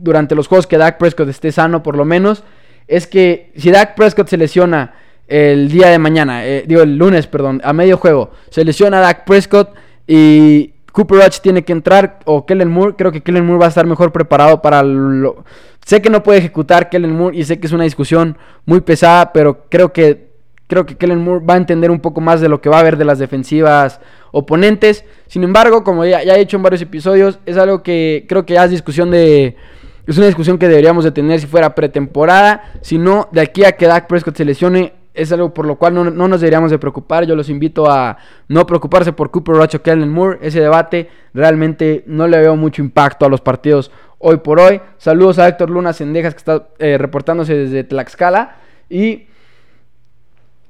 durante 0.00 0.34
los 0.34 0.48
juegos 0.48 0.66
que 0.66 0.78
Dak 0.78 0.98
Prescott 0.98 1.28
esté 1.28 1.52
sano 1.52 1.82
por 1.82 1.96
lo 1.96 2.04
menos, 2.04 2.44
es 2.86 3.06
que 3.06 3.52
si 3.56 3.70
Dak 3.70 3.94
Prescott 3.94 4.28
se 4.28 4.36
lesiona 4.36 4.94
el 5.26 5.70
día 5.70 5.88
de 5.88 5.98
mañana, 5.98 6.46
eh, 6.46 6.64
digo 6.66 6.82
el 6.82 6.96
lunes, 6.96 7.26
perdón, 7.26 7.60
a 7.62 7.72
medio 7.72 7.98
juego, 7.98 8.30
se 8.50 8.64
lesiona 8.64 9.00
Dak 9.00 9.24
Prescott 9.24 9.74
y 10.06 10.72
Cooper 10.92 11.18
Rush 11.18 11.40
tiene 11.40 11.62
que 11.64 11.72
entrar 11.72 12.20
o 12.24 12.46
Kellen 12.46 12.70
Moore, 12.70 12.94
creo 12.96 13.12
que 13.12 13.20
Kellen 13.20 13.46
Moore 13.46 13.60
va 13.60 13.66
a 13.66 13.68
estar 13.68 13.86
mejor 13.86 14.10
preparado 14.10 14.62
para 14.62 14.82
lo... 14.82 15.44
Sé 15.84 16.02
que 16.02 16.10
no 16.10 16.22
puede 16.22 16.38
ejecutar 16.38 16.88
Kellen 16.88 17.16
Moore 17.16 17.36
y 17.36 17.44
sé 17.44 17.60
que 17.60 17.66
es 17.66 17.72
una 17.72 17.84
discusión 17.84 18.36
muy 18.66 18.80
pesada, 18.80 19.32
pero 19.32 19.66
creo 19.68 19.92
que 19.92 20.28
creo 20.66 20.86
que 20.86 20.96
Kellen 20.96 21.24
Moore 21.24 21.44
va 21.44 21.54
a 21.54 21.56
entender 21.56 21.90
un 21.90 22.00
poco 22.00 22.20
más 22.20 22.40
de 22.40 22.48
lo 22.48 22.60
que 22.60 22.68
va 22.68 22.76
a 22.76 22.80
haber 22.80 22.96
de 22.96 23.04
las 23.04 23.18
defensivas 23.18 24.00
oponentes. 24.32 25.04
Sin 25.26 25.42
embargo, 25.42 25.82
como 25.82 26.04
ya, 26.04 26.22
ya 26.22 26.34
he 26.34 26.38
dicho 26.38 26.56
en 26.56 26.62
varios 26.62 26.82
episodios, 26.82 27.38
es 27.46 27.56
algo 27.56 27.82
que 27.82 28.26
creo 28.28 28.44
que 28.44 28.54
ya 28.54 28.64
es 28.64 28.70
discusión 28.70 29.10
de 29.10 29.56
es 30.08 30.16
una 30.16 30.26
discusión 30.26 30.56
que 30.56 30.68
deberíamos 30.68 31.04
de 31.04 31.10
tener 31.10 31.38
si 31.38 31.46
fuera 31.46 31.74
pretemporada, 31.74 32.72
si 32.80 32.96
no 32.96 33.28
de 33.30 33.42
aquí 33.42 33.64
a 33.64 33.72
que 33.72 33.86
Dak 33.86 34.06
Prescott 34.06 34.36
se 34.36 34.44
lesione 34.46 34.94
es 35.12 35.32
algo 35.32 35.52
por 35.52 35.66
lo 35.66 35.76
cual 35.76 35.94
no, 35.94 36.04
nos 36.04 36.40
deberíamos 36.40 36.70
de 36.70 36.78
preocupar. 36.78 37.26
Yo 37.26 37.34
los 37.34 37.50
invito 37.50 37.90
a 37.90 38.16
no 38.46 38.64
preocuparse 38.66 39.12
por 39.12 39.30
Cooper 39.30 39.56
Rush 39.56 39.76
o 39.76 39.82
Kellen 39.82 40.08
Moore. 40.08 40.38
Ese 40.42 40.60
debate 40.60 41.10
realmente 41.34 42.04
no 42.06 42.28
le 42.28 42.38
veo 42.38 42.54
mucho 42.56 42.82
impacto 42.82 43.26
a 43.26 43.28
los 43.28 43.40
partidos 43.40 43.90
hoy 44.18 44.38
por 44.38 44.60
hoy. 44.60 44.80
Saludos 44.96 45.40
a 45.40 45.48
Héctor 45.48 45.70
Luna 45.70 45.92
Sendejas 45.92 46.34
que 46.34 46.38
está 46.38 46.68
eh, 46.78 46.96
reportándose 46.98 47.54
desde 47.54 47.82
Tlaxcala. 47.82 48.56
Y 48.88 49.26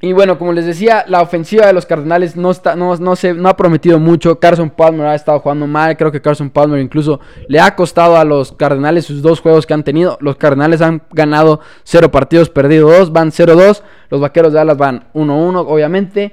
Y 0.01 0.13
bueno, 0.13 0.39
como 0.39 0.53
les 0.53 0.65
decía, 0.65 1.05
la 1.09 1.23
ofensiva 1.23 1.67
de 1.67 1.73
los 1.73 1.85
Cardenales 1.85 2.37
no, 2.37 2.53
está, 2.53 2.77
no, 2.77 2.95
no, 2.97 3.17
se, 3.17 3.35
no 3.35 3.49
ha 3.49 3.57
prometido 3.57 3.99
mucho. 3.99 4.39
Carson 4.39 4.71
Palmer 4.71 5.07
ha 5.07 5.17
estado 5.17 5.41
jugando 5.41 5.67
mal. 5.67 5.97
Creo 5.97 6.13
que 6.13 6.21
Carson 6.21 6.51
Palmer 6.51 6.81
incluso 6.81 7.19
le 7.49 7.59
ha 7.59 7.75
costado 7.75 8.17
a 8.17 8.25
los 8.25 8.53
Cardenales 8.53 9.07
sus 9.07 9.23
dos 9.23 9.41
juegos 9.41 9.67
que 9.67 9.75
han 9.75 9.83
tenido. 9.83 10.17
Los 10.21 10.37
Cardenales 10.37 10.83
han 10.83 11.03
ganado 11.11 11.61
0 11.83 12.13
partidos, 12.13 12.49
perdido 12.49 12.89
2, 12.91 13.13
van 13.13 13.33
0-2. 13.33 13.83
Los 14.11 14.21
Vaqueros 14.21 14.53
de 14.53 14.59
Dallas 14.59 14.77
van 14.77 15.09
1-1, 15.15 15.65
obviamente. 15.67 16.33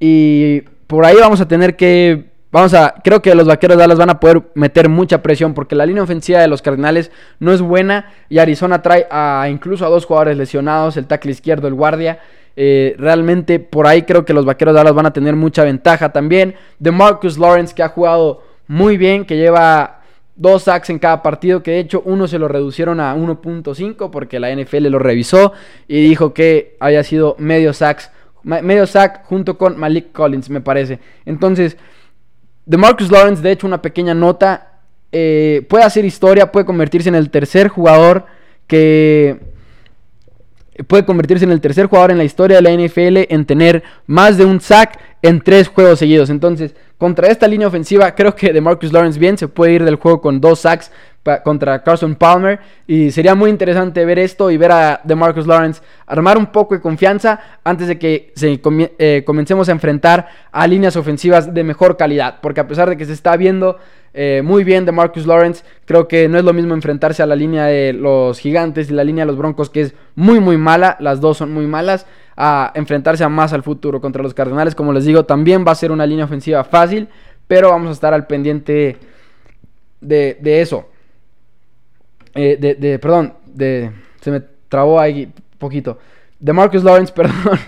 Y 0.00 0.62
por 0.86 1.04
ahí 1.04 1.16
vamos 1.20 1.40
a 1.42 1.48
tener 1.48 1.76
que 1.76 2.32
Vamos 2.52 2.74
a, 2.74 2.96
creo 3.02 3.22
que 3.22 3.34
los 3.34 3.46
vaqueros 3.46 3.78
de 3.78 3.82
Dallas 3.82 3.96
van 3.96 4.10
a 4.10 4.20
poder 4.20 4.42
meter 4.54 4.90
mucha 4.90 5.22
presión 5.22 5.54
porque 5.54 5.74
la 5.74 5.86
línea 5.86 6.02
ofensiva 6.02 6.38
de 6.38 6.48
los 6.48 6.60
Cardenales 6.60 7.10
no 7.40 7.50
es 7.50 7.62
buena 7.62 8.12
y 8.28 8.40
Arizona 8.40 8.82
trae 8.82 9.06
a 9.10 9.46
incluso 9.50 9.86
a 9.86 9.88
dos 9.88 10.04
jugadores 10.04 10.36
lesionados, 10.36 10.98
el 10.98 11.06
tackle 11.06 11.32
izquierdo, 11.32 11.66
el 11.66 11.72
guardia. 11.72 12.18
Eh, 12.56 12.94
realmente 12.98 13.58
por 13.58 13.86
ahí 13.86 14.02
creo 14.02 14.24
que 14.24 14.34
los 14.34 14.44
vaqueros 14.44 14.74
de 14.74 14.78
Dallas 14.78 14.94
van 14.94 15.06
a 15.06 15.12
tener 15.12 15.36
mucha 15.36 15.64
ventaja 15.64 16.12
también. 16.12 16.54
De 16.78 16.90
Marcus 16.90 17.38
Lawrence 17.38 17.74
que 17.74 17.82
ha 17.82 17.88
jugado 17.88 18.42
muy 18.66 18.96
bien, 18.96 19.24
que 19.24 19.36
lleva 19.36 20.02
dos 20.34 20.64
sacks 20.64 20.90
en 20.90 20.98
cada 20.98 21.22
partido, 21.22 21.62
que 21.62 21.72
de 21.72 21.78
hecho 21.80 22.02
uno 22.04 22.26
se 22.26 22.38
lo 22.38 22.48
reducieron 22.48 23.00
a 23.00 23.14
1.5 23.14 24.10
porque 24.10 24.40
la 24.40 24.54
NFL 24.54 24.88
lo 24.88 24.98
revisó 24.98 25.52
y 25.86 26.02
dijo 26.02 26.32
que 26.32 26.76
había 26.80 27.04
sido 27.04 27.36
medio 27.38 27.72
sacks, 27.72 28.10
medio 28.42 28.86
sack 28.86 29.24
junto 29.24 29.58
con 29.58 29.78
Malik 29.78 30.12
Collins, 30.12 30.50
me 30.50 30.60
parece. 30.60 30.98
Entonces, 31.24 31.76
de 32.64 32.76
Marcus 32.76 33.10
Lawrence, 33.10 33.42
de 33.42 33.52
hecho, 33.52 33.66
una 33.66 33.82
pequeña 33.82 34.14
nota. 34.14 34.68
Eh, 35.10 35.66
puede 35.68 35.84
hacer 35.84 36.04
historia, 36.04 36.50
puede 36.50 36.64
convertirse 36.64 37.08
en 37.08 37.14
el 37.14 37.30
tercer 37.30 37.68
jugador 37.68 38.26
que. 38.66 39.52
Puede 40.86 41.04
convertirse 41.04 41.44
en 41.44 41.50
el 41.50 41.60
tercer 41.60 41.86
jugador 41.86 42.12
en 42.12 42.18
la 42.18 42.24
historia 42.24 42.60
de 42.60 42.62
la 42.62 42.70
NFL 42.70 43.32
en 43.32 43.44
tener 43.44 43.82
más 44.06 44.38
de 44.38 44.44
un 44.44 44.60
sack 44.60 44.98
en 45.20 45.40
tres 45.40 45.68
juegos 45.68 45.98
seguidos. 45.98 46.30
Entonces, 46.30 46.74
contra 46.98 47.28
esta 47.28 47.46
línea 47.46 47.68
ofensiva, 47.68 48.14
creo 48.14 48.34
que 48.34 48.52
de 48.52 48.60
Marcus 48.60 48.92
Lawrence 48.92 49.18
bien 49.18 49.36
se 49.36 49.48
puede 49.48 49.72
ir 49.72 49.84
del 49.84 49.96
juego 49.96 50.20
con 50.20 50.40
dos 50.40 50.60
sacks 50.60 50.90
contra 51.44 51.82
Carson 51.82 52.14
Palmer. 52.14 52.60
Y 52.86 53.10
sería 53.10 53.34
muy 53.34 53.50
interesante 53.50 54.04
ver 54.04 54.18
esto 54.18 54.50
y 54.50 54.56
ver 54.56 54.72
a 54.72 55.00
DeMarcus 55.04 55.46
Lawrence 55.46 55.82
armar 56.06 56.36
un 56.36 56.46
poco 56.46 56.74
de 56.74 56.80
confianza 56.80 57.40
antes 57.64 57.88
de 57.88 57.98
que 57.98 58.32
se 58.34 58.60
eh, 58.98 59.22
comencemos 59.24 59.68
a 59.68 59.72
enfrentar 59.72 60.28
a 60.50 60.66
líneas 60.66 60.96
ofensivas 60.96 61.52
de 61.52 61.64
mejor 61.64 61.96
calidad. 61.96 62.38
Porque 62.40 62.60
a 62.60 62.66
pesar 62.66 62.88
de 62.88 62.96
que 62.96 63.04
se 63.04 63.12
está 63.12 63.36
viendo 63.36 63.78
eh, 64.14 64.42
muy 64.44 64.64
bien 64.64 64.84
de 64.84 64.92
Marcus 64.92 65.26
Lawrence. 65.26 65.64
Creo 65.84 66.08
que 66.08 66.28
no 66.28 66.38
es 66.38 66.44
lo 66.44 66.52
mismo 66.52 66.74
enfrentarse 66.74 67.22
a 67.22 67.26
la 67.26 67.36
línea 67.36 67.66
de 67.66 67.92
los 67.92 68.38
gigantes 68.38 68.90
y 68.90 68.94
la 68.94 69.04
línea 69.04 69.24
de 69.24 69.26
los 69.26 69.38
broncos, 69.38 69.70
que 69.70 69.82
es 69.82 69.94
muy, 70.14 70.40
muy 70.40 70.56
mala. 70.56 70.96
Las 71.00 71.20
dos 71.20 71.38
son 71.38 71.52
muy 71.52 71.66
malas. 71.66 72.06
A 72.36 72.72
enfrentarse 72.74 73.24
a 73.24 73.28
más 73.28 73.52
al 73.52 73.62
futuro 73.62 74.00
contra 74.00 74.22
los 74.22 74.34
Cardenales. 74.34 74.74
Como 74.74 74.92
les 74.92 75.04
digo, 75.04 75.24
también 75.24 75.64
va 75.66 75.72
a 75.72 75.76
ser 75.76 75.92
una 75.92 76.06
línea 76.06 76.24
ofensiva 76.24 76.64
fácil. 76.64 77.08
Pero 77.46 77.70
vamos 77.70 77.88
a 77.90 77.92
estar 77.92 78.14
al 78.14 78.26
pendiente 78.26 78.96
de, 80.00 80.38
de 80.40 80.60
eso. 80.60 80.88
Eh, 82.34 82.56
de, 82.58 82.74
de, 82.74 82.98
perdón, 82.98 83.34
de, 83.46 83.90
se 84.20 84.30
me 84.30 84.42
trabó 84.68 84.98
ahí 84.98 85.30
poquito. 85.58 85.98
De 86.38 86.52
Marcus 86.52 86.82
Lawrence, 86.82 87.12
perdón. 87.16 87.58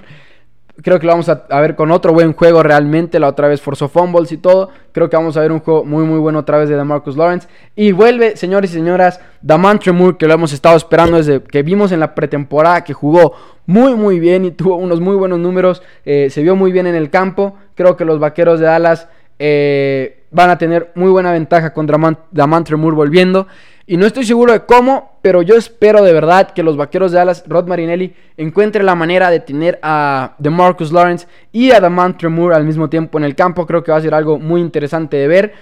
Creo 0.83 0.99
que 0.99 1.07
lo 1.07 1.13
vamos 1.13 1.29
a, 1.29 1.61
ver 1.61 1.77
con 1.77 1.93
otro 1.93 2.13
buen 2.13 2.33
juego 2.33 2.63
realmente. 2.63 3.21
La 3.21 3.29
otra 3.29 3.47
vez 3.47 3.61
forzó 3.61 3.89
fumbles 3.89 4.33
y 4.33 4.39
todo. 4.39 4.71
Creo 4.91 5.09
que 5.09 5.17
vamos 5.17 5.37
a 5.37 5.41
ver 5.41 5.53
un 5.53 5.61
juego 5.61 5.85
muy 5.85 6.05
muy 6.05 6.19
bueno 6.19 6.41
otra 6.41 6.59
vez 6.59 6.69
de 6.69 6.83
Marcus 6.83 7.17
Lawrence. 7.17 7.47
Y 7.77 7.93
vuelve, 7.93 8.37
señores 8.37 8.73
y 8.73 8.75
señoras, 8.75 9.21
Damantre 9.41 9.93
Moore, 9.93 10.17
que 10.19 10.27
lo 10.27 10.35
hemos 10.35 10.53
estado 10.53 10.77
esperando 10.77 11.17
desde 11.17 11.43
que 11.43 11.63
vimos 11.63 11.93
en 11.93 12.01
la 12.01 12.15
pretemporada, 12.17 12.83
que 12.83 12.93
jugó 12.93 13.35
muy 13.67 13.95
muy 13.95 14.19
bien 14.19 14.45
y 14.45 14.51
tuvo 14.51 14.77
unos 14.77 15.01
muy 15.01 15.15
buenos 15.15 15.39
números. 15.39 15.81
Eh, 16.05 16.29
se 16.31 16.43
vio 16.43 16.57
muy 16.57 16.73
bien 16.73 16.89
en 16.89 16.97
el 16.97 17.09
campo. 17.09 17.57
Creo 17.77 17.97
que 17.97 18.05
los 18.05 18.19
vaqueros 18.19 18.59
de 18.59 18.67
Dallas 18.67 19.09
eh, 19.39 20.25
van 20.33 20.51
a 20.51 20.59
tener 20.59 20.91
muy 20.97 21.11
buena 21.11 21.31
ventaja 21.31 21.73
contra 21.73 21.99
Damantre 22.33 22.77
Moore 22.77 22.97
volviendo. 22.97 23.47
Y 23.87 23.99
no 23.99 24.07
estoy 24.07 24.25
seguro 24.25 24.53
de 24.53 24.65
cómo, 24.65 25.19
pero 25.21 25.43
yo 25.43 25.57
espero 25.57 26.03
de 26.03 26.13
verdad 26.15 26.53
que 26.53 26.63
los 26.63 26.77
vaqueros 26.77 27.13
de 27.13 27.19
Dallas, 27.19 27.45
Rod 27.47 27.67
Marinelli, 27.67 28.15
encuentre 28.39 28.83
la 28.83 28.95
manera 28.95 29.31
de 29.31 29.41
tener 29.41 29.79
a 29.83 30.35
DeMarcus 30.39 30.91
Lawrence 30.91 31.27
y 31.53 31.71
a 31.71 31.81
Damantre 31.81 32.31
Moore 32.31 32.57
al 32.57 32.65
mismo 32.65 32.89
tiempo 32.89 33.19
en 33.19 33.25
el 33.25 33.35
campo. 33.35 33.67
Creo 33.67 33.85
que 33.85 33.93
va 33.93 33.99
a 33.99 34.03
ser 34.03 34.15
algo 34.15 34.39
muy 34.39 34.63
interesante 34.63 35.19
de 35.19 35.29
ver. 35.29 35.53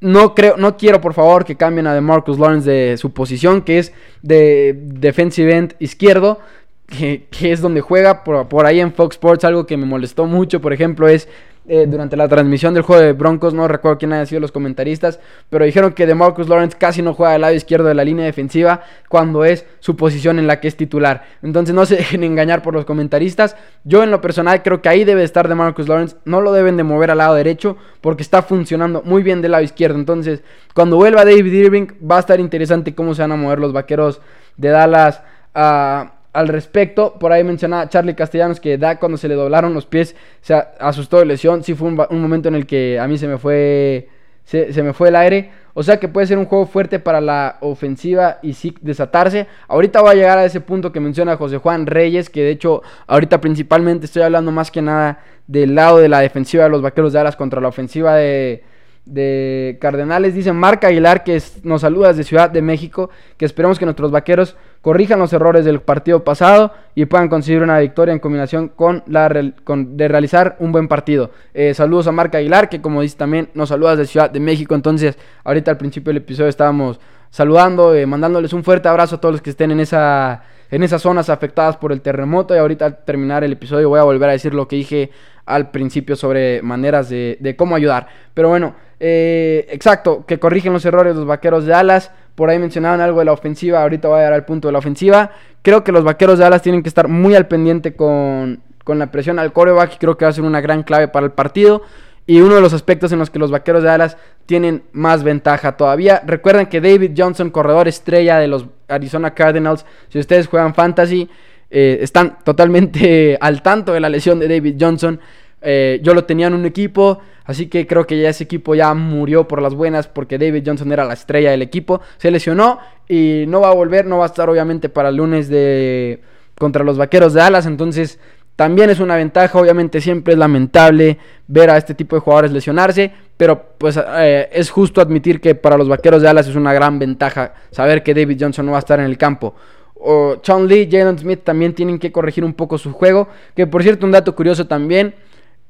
No, 0.00 0.34
creo, 0.34 0.58
no 0.58 0.76
quiero, 0.76 1.00
por 1.00 1.14
favor, 1.14 1.44
que 1.46 1.56
cambien 1.56 1.86
a 1.86 1.94
DeMarcus 1.94 2.38
Lawrence 2.38 2.70
de 2.70 2.96
su 2.98 3.12
posición, 3.12 3.62
que 3.62 3.78
es 3.78 3.92
de 4.20 4.78
defensive 4.78 5.56
end 5.56 5.74
izquierdo, 5.78 6.40
que, 6.86 7.26
es 7.40 7.62
donde 7.62 7.80
juega. 7.80 8.24
Por, 8.24 8.46
por 8.48 8.66
ahí 8.66 8.78
en 8.78 8.92
Fox 8.92 9.16
Sports, 9.16 9.44
algo 9.44 9.66
que 9.66 9.78
me 9.78 9.86
molestó 9.86 10.26
mucho, 10.26 10.60
por 10.60 10.74
ejemplo, 10.74 11.08
es 11.08 11.28
eh, 11.70 11.86
durante 11.86 12.16
la 12.16 12.28
transmisión 12.28 12.72
del 12.72 12.82
juego 12.82 13.02
de 13.02 13.12
Broncos, 13.12 13.52
no 13.52 13.68
recuerdo 13.68 13.98
quién 13.98 14.12
haya 14.14 14.24
sido 14.24 14.40
los 14.40 14.52
comentaristas, 14.52 15.20
pero 15.50 15.66
dijeron 15.66 15.92
que 15.92 16.06
DeMarcus 16.06 16.48
Lawrence 16.48 16.76
casi 16.78 17.02
no 17.02 17.12
juega 17.12 17.34
del 17.34 17.42
lado 17.42 17.52
izquierdo 17.52 17.88
de 17.88 17.94
la 17.94 18.04
línea 18.04 18.24
defensiva 18.24 18.82
cuando 19.08 19.44
es 19.44 19.66
su 19.80 19.94
posición 19.94 20.38
en 20.38 20.46
la 20.46 20.60
que 20.60 20.68
es 20.68 20.76
titular. 20.76 21.24
Entonces 21.42 21.74
no 21.74 21.84
se 21.84 21.96
dejen 21.98 22.24
engañar 22.24 22.62
por 22.62 22.72
los 22.72 22.86
comentaristas. 22.86 23.54
Yo 23.84 24.02
en 24.02 24.10
lo 24.10 24.22
personal 24.22 24.62
creo 24.62 24.80
que 24.80 24.88
ahí 24.88 25.04
debe 25.04 25.24
estar 25.24 25.46
DeMarcus 25.46 25.88
Lawrence, 25.88 26.16
no 26.24 26.40
lo 26.40 26.52
deben 26.52 26.78
de 26.78 26.84
mover 26.84 27.10
al 27.10 27.18
lado 27.18 27.34
derecho 27.34 27.76
porque 28.00 28.22
está 28.22 28.40
funcionando 28.40 29.02
muy 29.04 29.22
bien 29.22 29.42
del 29.42 29.52
lado 29.52 29.62
izquierdo. 29.62 29.98
Entonces, 29.98 30.42
cuando 30.74 30.96
vuelva 30.96 31.24
David 31.24 31.52
Irving 31.52 31.86
va 32.10 32.16
a 32.16 32.20
estar 32.20 32.40
interesante 32.40 32.94
cómo 32.94 33.14
se 33.14 33.22
van 33.22 33.32
a 33.32 33.36
mover 33.36 33.58
los 33.58 33.74
vaqueros 33.74 34.20
de 34.56 34.70
Dallas 34.70 35.22
a 35.54 36.17
al 36.38 36.46
respecto. 36.46 37.14
Por 37.18 37.32
ahí 37.32 37.42
mencionaba 37.42 37.88
Charlie 37.88 38.14
Castellanos 38.14 38.60
que 38.60 38.78
da 38.78 39.00
cuando 39.00 39.18
se 39.18 39.26
le 39.26 39.34
doblaron 39.34 39.74
los 39.74 39.86
pies, 39.86 40.14
se 40.40 40.54
asustó 40.54 41.18
de 41.18 41.26
lesión. 41.26 41.64
Sí 41.64 41.74
fue 41.74 41.88
un, 41.88 42.22
momento 42.22 42.48
en 42.48 42.54
el 42.54 42.64
que 42.64 42.98
a 43.00 43.08
mí 43.08 43.18
se 43.18 43.26
me 43.26 43.38
fue 43.38 44.08
se, 44.44 44.82
me 44.82 44.92
fue 44.92 45.08
el 45.08 45.16
aire. 45.16 45.50
O 45.74 45.82
sea 45.82 45.98
que 45.98 46.06
puede 46.06 46.28
ser 46.28 46.38
un 46.38 46.44
juego 46.44 46.66
fuerte 46.66 47.00
para 47.00 47.20
la 47.20 47.56
ofensiva 47.60 48.38
y 48.40 48.52
sí 48.52 48.72
desatarse. 48.80 49.48
Ahorita 49.66 50.00
voy 50.00 50.12
a 50.12 50.14
llegar 50.14 50.38
a 50.38 50.44
ese 50.44 50.60
punto 50.60 50.92
que 50.92 51.00
menciona 51.00 51.36
José 51.36 51.58
Juan 51.58 51.86
Reyes, 51.86 52.30
que 52.30 52.42
de 52.42 52.50
hecho 52.50 52.82
ahorita 53.08 53.40
principalmente 53.40 54.06
estoy 54.06 54.22
hablando 54.22 54.52
más 54.52 54.70
que 54.70 54.80
nada 54.80 55.18
del 55.48 55.74
lado 55.74 55.98
de 55.98 56.08
la 56.08 56.20
defensiva 56.20 56.64
de 56.64 56.70
los 56.70 56.82
Vaqueros 56.82 57.12
de 57.12 57.18
Alas 57.18 57.34
contra 57.34 57.60
la 57.60 57.68
ofensiva 57.68 58.14
de, 58.14 58.62
de 59.04 59.76
Cardenales. 59.80 60.34
Dice 60.34 60.52
Marca 60.52 60.86
Aguilar 60.86 61.24
que 61.24 61.42
nos 61.64 61.80
saluda 61.80 62.08
desde 62.08 62.22
Ciudad 62.22 62.48
de 62.48 62.62
México, 62.62 63.10
que 63.36 63.44
esperemos 63.44 63.78
que 63.78 63.86
nuestros 63.86 64.12
vaqueros 64.12 64.56
corrijan 64.82 65.18
los 65.18 65.32
errores 65.32 65.64
del 65.64 65.80
partido 65.80 66.24
pasado 66.24 66.72
y 66.94 67.04
puedan 67.06 67.28
conseguir 67.28 67.62
una 67.62 67.78
victoria 67.78 68.12
en 68.12 68.20
combinación 68.20 68.68
con 68.68 69.02
la 69.06 69.28
de 69.28 70.08
realizar 70.08 70.56
un 70.60 70.72
buen 70.72 70.88
partido. 70.88 71.30
Eh, 71.54 71.74
saludos 71.74 72.06
a 72.06 72.12
Marca 72.12 72.38
Aguilar, 72.38 72.68
que 72.68 72.80
como 72.80 73.02
dice 73.02 73.16
también 73.16 73.50
nos 73.54 73.70
saluda 73.70 73.96
desde 73.96 74.10
Ciudad 74.10 74.30
de 74.30 74.40
México. 74.40 74.74
Entonces, 74.74 75.18
ahorita 75.44 75.70
al 75.70 75.78
principio 75.78 76.10
del 76.10 76.22
episodio 76.22 76.48
estábamos 76.48 77.00
saludando, 77.30 77.94
eh, 77.94 78.06
mandándoles 78.06 78.52
un 78.52 78.64
fuerte 78.64 78.88
abrazo 78.88 79.16
a 79.16 79.20
todos 79.20 79.32
los 79.32 79.42
que 79.42 79.50
estén 79.50 79.70
en 79.70 79.80
esa 79.80 80.42
en 80.70 80.82
esas 80.82 81.00
zonas 81.00 81.30
afectadas 81.30 81.78
por 81.78 81.92
el 81.92 82.02
terremoto 82.02 82.54
y 82.54 82.58
ahorita 82.58 82.84
al 82.84 83.04
terminar 83.04 83.42
el 83.42 83.52
episodio 83.52 83.88
voy 83.88 84.00
a 84.00 84.02
volver 84.02 84.28
a 84.28 84.32
decir 84.32 84.52
lo 84.52 84.68
que 84.68 84.76
dije 84.76 85.10
al 85.46 85.70
principio 85.70 86.14
sobre 86.14 86.60
maneras 86.60 87.08
de, 87.08 87.38
de 87.40 87.56
cómo 87.56 87.74
ayudar. 87.74 88.06
Pero 88.34 88.50
bueno, 88.50 88.74
eh, 89.00 89.66
exacto, 89.70 90.24
que 90.26 90.38
corrigen 90.38 90.72
los 90.72 90.84
errores 90.84 91.16
los 91.16 91.26
vaqueros 91.26 91.64
de 91.64 91.74
Alas. 91.74 92.10
Por 92.38 92.50
ahí 92.50 92.60
mencionaban 92.60 93.00
algo 93.00 93.18
de 93.18 93.24
la 93.24 93.32
ofensiva. 93.32 93.82
Ahorita 93.82 94.06
voy 94.06 94.20
a 94.20 94.22
dar 94.22 94.32
al 94.32 94.44
punto 94.44 94.68
de 94.68 94.72
la 94.72 94.78
ofensiva. 94.78 95.32
Creo 95.60 95.82
que 95.82 95.90
los 95.90 96.04
vaqueros 96.04 96.38
de 96.38 96.44
Alas 96.44 96.62
tienen 96.62 96.84
que 96.84 96.88
estar 96.88 97.08
muy 97.08 97.34
al 97.34 97.48
pendiente 97.48 97.96
con, 97.96 98.60
con 98.84 99.00
la 99.00 99.10
presión 99.10 99.40
al 99.40 99.52
coreback. 99.52 99.98
Creo 99.98 100.16
que 100.16 100.24
va 100.24 100.28
a 100.28 100.32
ser 100.32 100.44
una 100.44 100.60
gran 100.60 100.84
clave 100.84 101.08
para 101.08 101.26
el 101.26 101.32
partido. 101.32 101.82
Y 102.28 102.40
uno 102.40 102.54
de 102.54 102.60
los 102.60 102.72
aspectos 102.72 103.10
en 103.10 103.18
los 103.18 103.28
que 103.28 103.40
los 103.40 103.50
vaqueros 103.50 103.82
de 103.82 103.90
Alas 103.90 104.16
tienen 104.46 104.84
más 104.92 105.24
ventaja 105.24 105.76
todavía. 105.76 106.22
Recuerden 106.24 106.68
que 106.68 106.80
David 106.80 107.10
Johnson, 107.16 107.50
corredor 107.50 107.88
estrella 107.88 108.38
de 108.38 108.46
los 108.46 108.66
Arizona 108.86 109.34
Cardinals, 109.34 109.84
si 110.08 110.20
ustedes 110.20 110.46
juegan 110.46 110.76
fantasy, 110.76 111.28
eh, 111.72 111.98
están 112.02 112.38
totalmente 112.44 113.36
al 113.40 113.62
tanto 113.62 113.92
de 113.94 113.98
la 113.98 114.08
lesión 114.08 114.38
de 114.38 114.46
David 114.46 114.76
Johnson. 114.78 115.18
Eh, 115.60 115.98
yo 116.04 116.14
lo 116.14 116.24
tenía 116.24 116.46
en 116.46 116.54
un 116.54 116.66
equipo, 116.66 117.18
así 117.48 117.66
que 117.66 117.88
creo 117.88 118.06
que 118.06 118.20
ya 118.20 118.28
ese 118.28 118.44
equipo 118.44 118.76
ya 118.76 118.94
murió 118.94 119.48
por 119.48 119.60
las 119.60 119.74
buenas 119.74 120.06
porque 120.06 120.38
David 120.38 120.62
Johnson 120.64 120.92
era 120.92 121.04
la 121.04 121.14
estrella 121.14 121.50
del 121.50 121.62
equipo. 121.62 122.00
Se 122.18 122.30
lesionó 122.30 122.78
y 123.08 123.44
no 123.48 123.62
va 123.62 123.70
a 123.70 123.74
volver, 123.74 124.06
no 124.06 124.18
va 124.18 124.24
a 124.24 124.28
estar 124.28 124.48
obviamente 124.48 124.88
para 124.88 125.08
el 125.08 125.16
lunes 125.16 125.48
de 125.48 126.20
contra 126.56 126.84
los 126.84 126.96
Vaqueros 126.96 127.34
de 127.34 127.40
Dallas, 127.40 127.66
entonces 127.66 128.20
también 128.54 128.90
es 128.90 129.00
una 129.00 129.16
ventaja, 129.16 129.58
obviamente 129.58 130.00
siempre 130.00 130.34
es 130.34 130.38
lamentable 130.38 131.18
ver 131.46 131.70
a 131.70 131.76
este 131.76 131.94
tipo 131.94 132.16
de 132.16 132.20
jugadores 132.20 132.52
lesionarse, 132.52 133.12
pero 133.36 133.76
pues 133.78 133.98
eh, 134.18 134.48
es 134.52 134.70
justo 134.70 135.00
admitir 135.00 135.40
que 135.40 135.54
para 135.54 135.76
los 135.76 135.88
Vaqueros 135.88 136.20
de 136.20 136.26
Dallas 136.26 136.48
es 136.48 136.56
una 136.56 136.72
gran 136.72 136.98
ventaja 136.98 137.54
saber 137.70 138.02
que 138.02 138.14
David 138.14 138.38
Johnson 138.40 138.66
no 138.66 138.72
va 138.72 138.78
a 138.78 138.80
estar 138.80 138.98
en 138.98 139.06
el 139.06 139.16
campo 139.16 139.54
o 140.00 140.36
Sean 140.42 140.66
Lee, 140.66 140.88
Jalen 140.90 141.18
Smith 141.18 141.40
también 141.44 141.74
tienen 141.74 141.98
que 141.98 142.12
corregir 142.12 142.44
un 142.44 142.54
poco 142.54 142.78
su 142.78 142.92
juego. 142.92 143.28
Que 143.54 143.66
por 143.66 143.82
cierto, 143.82 144.06
un 144.06 144.12
dato 144.12 144.34
curioso 144.34 144.66
también. 144.66 145.14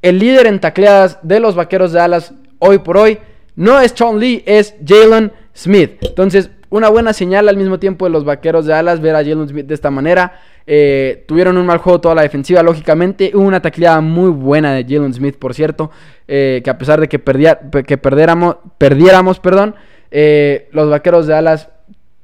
El 0.00 0.18
líder 0.18 0.46
en 0.46 0.61
tacleadas 0.61 1.18
de 1.22 1.40
los 1.40 1.56
vaqueros 1.56 1.92
de 1.92 1.98
Dallas 1.98 2.32
hoy 2.61 2.78
por 2.78 2.96
hoy 2.96 3.18
no 3.56 3.80
es 3.80 3.92
Sean 3.96 4.20
Lee, 4.20 4.44
es 4.46 4.76
Jalen 4.87 5.32
Smith. 5.54 5.98
Entonces, 6.02 6.50
una 6.70 6.88
buena 6.88 7.12
señal 7.12 7.48
al 7.48 7.56
mismo 7.56 7.80
tiempo 7.80 8.04
de 8.04 8.12
los 8.12 8.24
vaqueros 8.24 8.66
de 8.66 8.74
Dallas 8.74 9.00
ver 9.00 9.16
a 9.16 9.24
Jalen 9.24 9.48
Smith 9.48 9.66
de 9.66 9.74
esta 9.74 9.90
manera. 9.90 10.40
Eh, 10.66 11.24
tuvieron 11.26 11.56
un 11.56 11.66
mal 11.66 11.78
juego 11.78 12.00
toda 12.00 12.14
la 12.14 12.22
defensiva, 12.22 12.62
lógicamente. 12.62 13.32
Una 13.34 13.61
taquillada 13.61 14.00
muy 14.00 14.30
buena 14.30 14.72
de 14.72 14.84
Jalen 14.84 15.12
Smith, 15.12 15.37
por 15.37 15.54
cierto. 15.54 15.90
que 16.26 16.62
a 16.64 16.78
pesar 16.78 17.00
de 17.00 17.08
que, 17.08 17.18
perdía, 17.18 17.58
que 17.84 17.98
perdiéramos, 17.98 18.56
perdiéramos 18.76 19.40
perdón, 19.40 19.74
los 20.70 20.90
vaqueros 20.90 21.26
de 21.26 21.34
Alas 21.34 21.70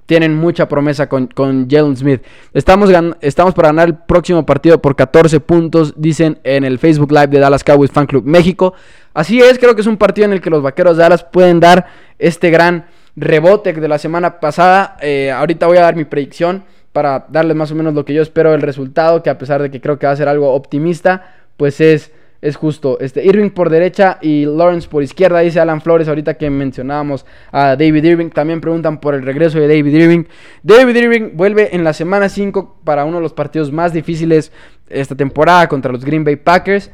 tienen 0.07 0.35
mucha 0.35 0.69
promesa 0.69 1.09
con, 1.09 1.27
con 1.29 1.69
Jalen 1.69 1.97
Smith. 1.97 2.23
Estamos, 2.53 2.90
estamos 3.21 3.55
para 3.55 3.69
ganar 3.69 3.88
el 3.88 3.97
próximo 3.97 4.45
partido 4.45 4.81
por 4.81 4.97
14 4.97 5.40
puntos, 5.40 5.95
dicen 5.97 6.38
en 6.45 6.64
el 6.64 6.79
Facebook 6.79 7.11
Live 7.11 7.29
de 7.29 7.38
Dallas 7.38 7.64
Cowboys 7.64 7.90
Fan 7.90 8.07
Club 8.07 8.25
México. 8.25 8.75
Así 9.14 9.40
es, 9.40 9.59
creo 9.59 9.75
que 9.75 9.81
es 9.81 9.87
un 9.87 9.97
partido 9.97 10.27
en 10.27 10.33
el 10.33 10.40
que 10.40 10.51
los 10.51 10.62
vaqueros 10.62 10.97
de 10.97 11.03
Dallas 11.03 11.25
pueden 11.25 11.61
dar 11.61 11.87
este 12.19 12.51
gran 12.51 12.87
rebote 13.17 13.73
de 13.73 13.88
la 13.88 13.99
semana 13.99 14.40
pasada. 14.40 14.97
Eh, 15.01 15.31
ahorita 15.31 15.67
voy 15.67 15.79
a 15.79 15.83
dar 15.83 15.97
mi 15.97 16.05
predicción 16.05 16.64
para 16.93 17.27
darles 17.29 17.57
más 17.57 17.71
o 17.73 17.75
menos 17.75 17.95
lo 17.95 18.05
que 18.05 18.14
yo 18.14 18.23
espero 18.23 18.53
del 18.53 18.62
resultado, 18.62 19.23
que 19.23 19.31
a 19.31 19.38
pesar 19.38 19.62
de 19.62 19.71
que 19.71 19.81
creo 19.81 19.99
que 19.99 20.07
va 20.07 20.12
a 20.12 20.17
ser 20.17 20.29
algo 20.29 20.53
optimista, 20.53 21.35
pues 21.57 21.81
es 21.81 22.12
es 22.44 22.57
justo. 22.57 22.98
Este, 23.00 23.24
Irving 23.24 23.48
por 23.48 23.70
derecha 23.70 24.18
y 24.20 24.44
Lawrence 24.44 24.87
por 24.87 25.02
izquierda, 25.02 25.40
dice 25.40 25.61
Alan 25.61 25.80
Flores, 25.80 26.09
ahorita 26.09 26.35
que 26.35 26.50
mencionábamos 26.50 27.24
a 27.50 27.74
David 27.74 28.04
Irving. 28.04 28.28
También 28.28 28.61
preguntan 28.61 29.00
por 29.00 29.14
el 29.14 29.22
regreso 29.22 29.59
de 29.59 29.66
David 29.66 29.94
Irving. 29.94 30.24
David 30.62 30.94
Irving 30.94 31.30
vuelve 31.33 31.74
en 31.74 31.85
la 31.85 31.94
semana 31.94 32.28
5 32.28 32.80
para 32.85 33.07
uno 33.07 33.16
de 33.16 33.22
los 33.22 33.33
partidos 33.33 33.72
más 33.72 33.94
difíciles 33.94 34.52
esta 34.90 35.14
temporada 35.14 35.68
contra 35.68 35.90
los 35.90 36.04
Green 36.04 36.22
Bay 36.22 36.37
Packers. 36.37 36.90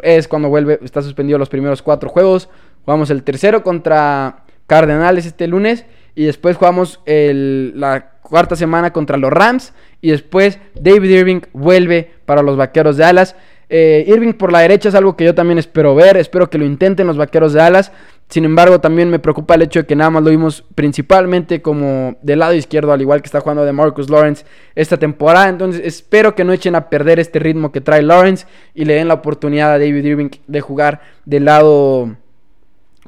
Es 0.00 0.26
cuando 0.26 0.48
vuelve, 0.48 0.80
está 0.82 1.02
suspendido 1.02 1.38
los 1.38 1.50
primeros 1.50 1.82
cuatro 1.82 2.08
juegos. 2.08 2.48
Jugamos 2.86 3.10
el 3.10 3.24
tercero 3.24 3.62
contra 3.62 4.44
Cardenales 4.66 5.26
este 5.26 5.46
lunes. 5.48 5.84
Y 6.14 6.24
después 6.24 6.56
jugamos 6.56 7.00
la 7.04 8.12
cuarta 8.22 8.56
semana 8.56 8.94
contra 8.94 9.18
los 9.18 9.30
Rams. 9.30 9.74
Y 10.00 10.12
después 10.12 10.58
David 10.80 11.10
Irving 11.10 11.40
vuelve 11.52 12.14
para 12.24 12.40
los 12.40 12.56
Vaqueros 12.56 12.96
de 12.96 13.04
Alas. 13.04 13.36
Eh, 13.76 14.04
Irving 14.06 14.34
por 14.34 14.52
la 14.52 14.60
derecha 14.60 14.88
es 14.88 14.94
algo 14.94 15.16
que 15.16 15.24
yo 15.24 15.34
también 15.34 15.58
espero 15.58 15.96
ver. 15.96 16.16
Espero 16.16 16.48
que 16.48 16.58
lo 16.58 16.64
intenten 16.64 17.08
los 17.08 17.16
vaqueros 17.16 17.52
de 17.52 17.60
alas. 17.60 17.90
Sin 18.28 18.44
embargo, 18.44 18.80
también 18.80 19.10
me 19.10 19.18
preocupa 19.18 19.56
el 19.56 19.62
hecho 19.62 19.80
de 19.80 19.86
que 19.86 19.96
nada 19.96 20.10
más 20.10 20.22
lo 20.22 20.30
vimos 20.30 20.62
principalmente 20.76 21.60
como 21.60 22.14
del 22.22 22.38
lado 22.38 22.54
izquierdo, 22.54 22.92
al 22.92 23.00
igual 23.00 23.20
que 23.20 23.26
está 23.26 23.40
jugando 23.40 23.64
de 23.64 23.72
Marcus 23.72 24.08
Lawrence 24.08 24.44
esta 24.76 24.96
temporada. 24.96 25.48
Entonces, 25.48 25.82
espero 25.84 26.36
que 26.36 26.44
no 26.44 26.52
echen 26.52 26.76
a 26.76 26.88
perder 26.88 27.18
este 27.18 27.40
ritmo 27.40 27.72
que 27.72 27.80
trae 27.80 28.00
Lawrence 28.02 28.46
y 28.76 28.84
le 28.84 28.94
den 28.94 29.08
la 29.08 29.14
oportunidad 29.14 29.72
a 29.72 29.78
David 29.80 30.04
Irving 30.04 30.28
de 30.46 30.60
jugar 30.60 31.00
del 31.24 31.46
lado. 31.46 32.14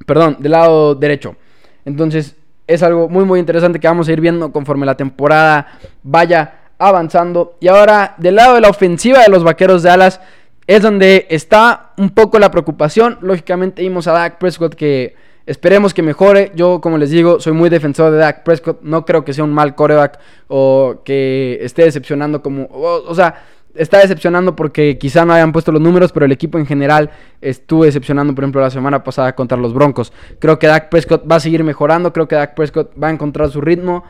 Perdón, 0.05 0.39
del 0.41 0.51
lado 0.51 0.97
derecho. 0.97 1.37
Entonces, 1.85 2.35
es 2.67 2.83
algo 2.83 3.09
muy, 3.09 3.25
muy 3.25 3.39
interesante 3.39 3.79
que 3.79 3.87
vamos 3.87 4.09
a 4.09 4.13
ir 4.13 4.21
viendo 4.21 4.51
conforme 4.51 4.85
la 4.85 4.97
temporada 4.97 5.79
vaya 6.03 6.55
avanzando. 6.77 7.57
Y 7.61 7.69
ahora, 7.69 8.17
del 8.19 8.35
lado 8.35 8.57
de 8.57 8.63
la 8.63 8.69
ofensiva 8.69 9.21
de 9.23 9.29
los 9.29 9.45
vaqueros 9.45 9.85
de 9.85 9.91
alas 9.91 10.21
es 10.67 10.83
donde 10.83 11.27
está 11.31 11.93
un 11.97 12.11
poco 12.11 12.39
la 12.39 12.51
preocupación. 12.51 13.19
Lógicamente 13.21 13.83
vimos 13.83 14.07
a 14.09 14.13
Dak 14.13 14.39
Prescott 14.39 14.75
que 14.75 15.15
esperemos 15.47 15.95
que 15.95 16.03
mejore. 16.03 16.53
Yo, 16.55 16.81
como 16.81 16.99
les 16.99 17.11
digo, 17.11 17.41
soy 17.41 17.53
muy 17.53 17.69
defensor 17.69 18.11
de 18.11 18.19
Dak 18.19 18.43
Prescott. 18.43 18.83
No 18.83 19.05
creo 19.05 19.25
que 19.25 19.33
sea 19.33 19.45
un 19.45 19.53
mal 19.53 19.75
coreback 19.75 20.19
o 20.49 21.03
que 21.05 21.59
esté 21.63 21.85
decepcionando 21.85 22.43
como... 22.43 22.69
O, 22.71 23.15
sea, 23.15 23.45
está 23.77 23.99
decepcionando 23.99 24.57
porque 24.57 24.99
quizá 24.99 25.25
no 25.25 25.35
hayan 25.35 25.53
puesto 25.53 25.71
los 25.71 25.81
números, 25.81 26.11
pero 26.11 26.27
el 26.27 26.33
equipo 26.33 26.59
en 26.59 26.67
general 26.67 27.11
estuvo 27.41 27.85
decepcionando, 27.85 28.35
por 28.35 28.43
ejemplo, 28.43 28.61
la 28.61 28.71
semana 28.71 29.05
pasada 29.05 29.37
contra 29.37 29.57
los 29.57 29.73
Broncos. 29.73 30.13
Creo 30.41 30.59
que 30.59 30.67
Dak 30.67 30.89
Prescott 30.89 31.31
va 31.31 31.37
a 31.37 31.41
seguir 31.41 31.63
mejorando, 31.63 32.13
creo 32.13 32.27
que 32.27 32.35
Dak 32.35 32.55
Prescott 32.55 32.91
va 33.01 33.09
a 33.09 33.13
encontrar 33.13 33.51
su 33.51 33.61
ritmo 33.61 34.03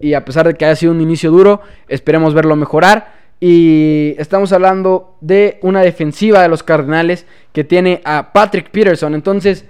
y 0.00 0.14
a 0.14 0.24
pesar 0.24 0.46
de 0.46 0.54
que 0.54 0.64
haya 0.64 0.76
sido 0.76 0.92
un 0.92 1.00
inicio 1.02 1.30
duro, 1.30 1.60
esperemos 1.86 2.32
verlo 2.32 2.56
mejorar. 2.56 3.19
Y 3.40 4.14
estamos 4.18 4.52
hablando 4.52 5.16
de 5.22 5.58
una 5.62 5.80
defensiva 5.80 6.42
de 6.42 6.48
los 6.48 6.62
Cardenales 6.62 7.24
que 7.52 7.64
tiene 7.64 8.02
a 8.04 8.32
Patrick 8.32 8.70
Peterson. 8.70 9.14
Entonces, 9.14 9.64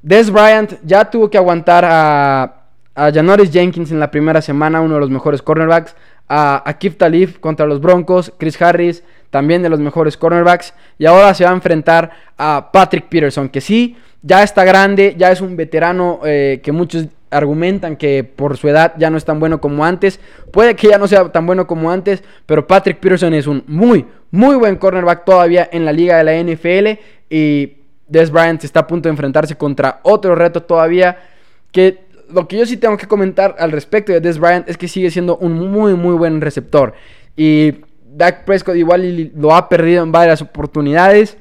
Des 0.00 0.30
Bryant 0.30 0.74
ya 0.84 1.10
tuvo 1.10 1.28
que 1.28 1.36
aguantar 1.36 1.84
a, 1.84 2.64
a 2.94 3.12
Janoris 3.12 3.52
Jenkins 3.52 3.90
en 3.90 4.00
la 4.00 4.10
primera 4.10 4.40
semana, 4.40 4.80
uno 4.80 4.94
de 4.94 5.00
los 5.00 5.10
mejores 5.10 5.42
cornerbacks. 5.42 5.94
A, 6.30 6.62
a 6.68 6.78
Kif 6.78 6.96
Talif 6.96 7.38
contra 7.38 7.66
los 7.66 7.80
Broncos. 7.80 8.32
Chris 8.38 8.60
Harris, 8.60 9.04
también 9.30 9.62
de 9.62 9.68
los 9.68 9.80
mejores 9.80 10.16
cornerbacks. 10.16 10.72
Y 10.98 11.04
ahora 11.04 11.34
se 11.34 11.44
va 11.44 11.50
a 11.50 11.54
enfrentar 11.54 12.10
a 12.38 12.70
Patrick 12.72 13.08
Peterson, 13.08 13.50
que 13.50 13.60
sí, 13.60 13.96
ya 14.22 14.42
está 14.42 14.64
grande, 14.64 15.14
ya 15.16 15.30
es 15.30 15.40
un 15.40 15.56
veterano 15.56 16.20
eh, 16.24 16.60
que 16.62 16.72
muchos 16.72 17.06
argumentan 17.30 17.96
que 17.96 18.24
por 18.24 18.56
su 18.56 18.68
edad 18.68 18.94
ya 18.98 19.10
no 19.10 19.16
es 19.16 19.24
tan 19.24 19.40
bueno 19.40 19.60
como 19.60 19.84
antes. 19.84 20.20
Puede 20.52 20.76
que 20.76 20.88
ya 20.88 20.98
no 20.98 21.08
sea 21.08 21.30
tan 21.30 21.46
bueno 21.46 21.66
como 21.66 21.90
antes, 21.90 22.22
pero 22.46 22.66
Patrick 22.66 22.98
Peterson 22.98 23.34
es 23.34 23.46
un 23.46 23.64
muy, 23.66 24.06
muy 24.30 24.56
buen 24.56 24.76
cornerback 24.76 25.24
todavía 25.24 25.68
en 25.70 25.84
la 25.84 25.92
liga 25.92 26.22
de 26.22 26.24
la 26.24 26.42
NFL. 26.42 27.00
Y 27.30 27.78
Des 28.06 28.30
Bryant 28.30 28.62
está 28.64 28.80
a 28.80 28.86
punto 28.86 29.08
de 29.08 29.12
enfrentarse 29.12 29.56
contra 29.56 30.00
otro 30.02 30.34
reto 30.34 30.62
todavía. 30.62 31.18
Que 31.70 32.06
lo 32.30 32.48
que 32.48 32.58
yo 32.58 32.66
sí 32.66 32.76
tengo 32.76 32.96
que 32.96 33.06
comentar 33.06 33.56
al 33.58 33.72
respecto 33.72 34.12
de 34.12 34.20
Des 34.20 34.38
Bryant 34.38 34.68
es 34.68 34.76
que 34.76 34.88
sigue 34.88 35.10
siendo 35.10 35.36
un 35.36 35.70
muy, 35.70 35.94
muy 35.94 36.14
buen 36.14 36.40
receptor. 36.40 36.94
Y 37.36 37.76
Dak 38.04 38.44
Prescott 38.44 38.76
igual 38.76 39.32
lo 39.36 39.54
ha 39.54 39.68
perdido 39.68 40.02
en 40.02 40.12
varias 40.12 40.42
oportunidades. 40.42 41.36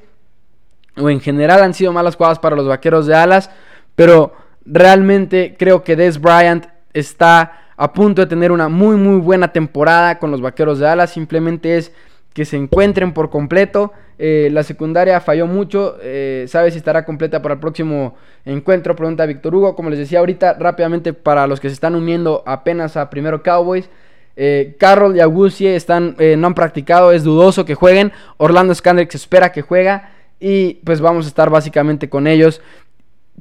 O 0.97 1.10
en 1.10 1.19
general 1.19 1.62
han 1.62 1.73
sido 1.73 1.93
malas 1.93 2.15
jugadas 2.15 2.39
para 2.39 2.56
los 2.56 2.67
vaqueros 2.67 3.08
de 3.08 3.15
alas. 3.15 3.50
Pero 3.95 4.34
Realmente 4.69 5.56
creo 5.58 5.84
que 5.84 5.95
Des 5.95 6.19
Bryant 6.19 6.65
está 6.93 7.62
a 7.77 7.93
punto 7.93 8.21
de 8.21 8.27
tener 8.27 8.51
una 8.51 8.67
muy 8.67 8.97
muy 8.97 9.19
buena 9.19 9.53
temporada 9.53 10.19
con 10.19 10.30
los 10.30 10.41
Vaqueros 10.41 10.80
de 10.80 10.86
Dallas. 10.86 11.12
Simplemente 11.12 11.77
es 11.77 11.93
que 12.34 12.43
se 12.43 12.58
encuentren 12.58 13.13
por 13.13 13.30
completo. 13.30 13.93
Eh, 14.19 14.49
la 14.51 14.63
secundaria 14.63 15.21
falló 15.21 15.47
mucho. 15.47 15.97
Eh, 16.01 16.45
¿Sabe 16.49 16.71
si 16.71 16.80
estará 16.80 17.06
completa 17.06 17.41
para 17.41 17.53
el 17.53 17.60
próximo 17.62 18.15
encuentro? 18.43 18.95
Pregunta 18.95 19.25
Víctor 19.25 19.56
Hugo. 19.56 19.75
Como 19.75 19.89
les 19.89 19.99
decía 19.99 20.19
ahorita, 20.19 20.56
rápidamente 20.60 21.13
para 21.13 21.47
los 21.47 21.62
que 21.62 21.69
se 21.69 21.73
están 21.73 21.95
uniendo 21.95 22.43
apenas 22.45 22.97
a 22.97 23.10
primero 23.10 23.43
Cowboys. 23.43 23.89
Eh, 24.36 24.75
Carroll 24.77 25.15
y 25.15 25.21
Agusie 25.21 25.75
están, 25.75 26.15
no 26.38 26.47
han 26.47 26.53
practicado, 26.53 27.12
es 27.12 27.23
dudoso 27.23 27.63
que 27.63 27.73
jueguen. 27.73 28.12
Orlando 28.36 28.75
Scandrick 28.75 29.15
espera 29.15 29.51
que 29.51 29.62
juega. 29.62 30.12
Y 30.39 30.75
pues 30.84 31.01
vamos 31.01 31.25
a 31.25 31.30
estar 31.30 31.49
básicamente 31.49 32.10
con 32.10 32.27
ellos 32.27 32.62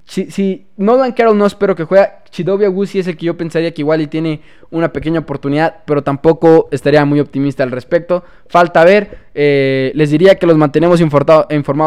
si, 0.04 0.30
si 0.30 0.66
Nolan 0.76 1.12
Carroll 1.12 1.38
no 1.38 1.46
espero 1.46 1.74
que 1.74 1.85
juegue, 1.85 2.09
Chidobe 2.30 2.66
Agusi 2.66 2.98
es 2.98 3.06
el 3.06 3.16
que 3.16 3.26
yo 3.26 3.37
pensaría 3.37 3.72
que 3.72 3.82
igual 3.82 4.02
y 4.02 4.06
tiene 4.06 4.42
una 4.70 4.92
pequeña 4.92 5.20
oportunidad, 5.20 5.82
pero 5.87 6.02
tampoco 6.02 6.68
estaría 6.70 7.04
muy 7.04 7.18
optimista 7.18 7.62
al 7.62 7.70
respecto. 7.70 8.22
Falta 8.48 8.85
ver, 8.85 9.18
eh, 9.35 9.90
les 9.94 10.11
diría 10.11 10.37
que 10.37 10.46
los 10.46 10.56
mantenemos 10.56 11.00
informados 11.00 11.46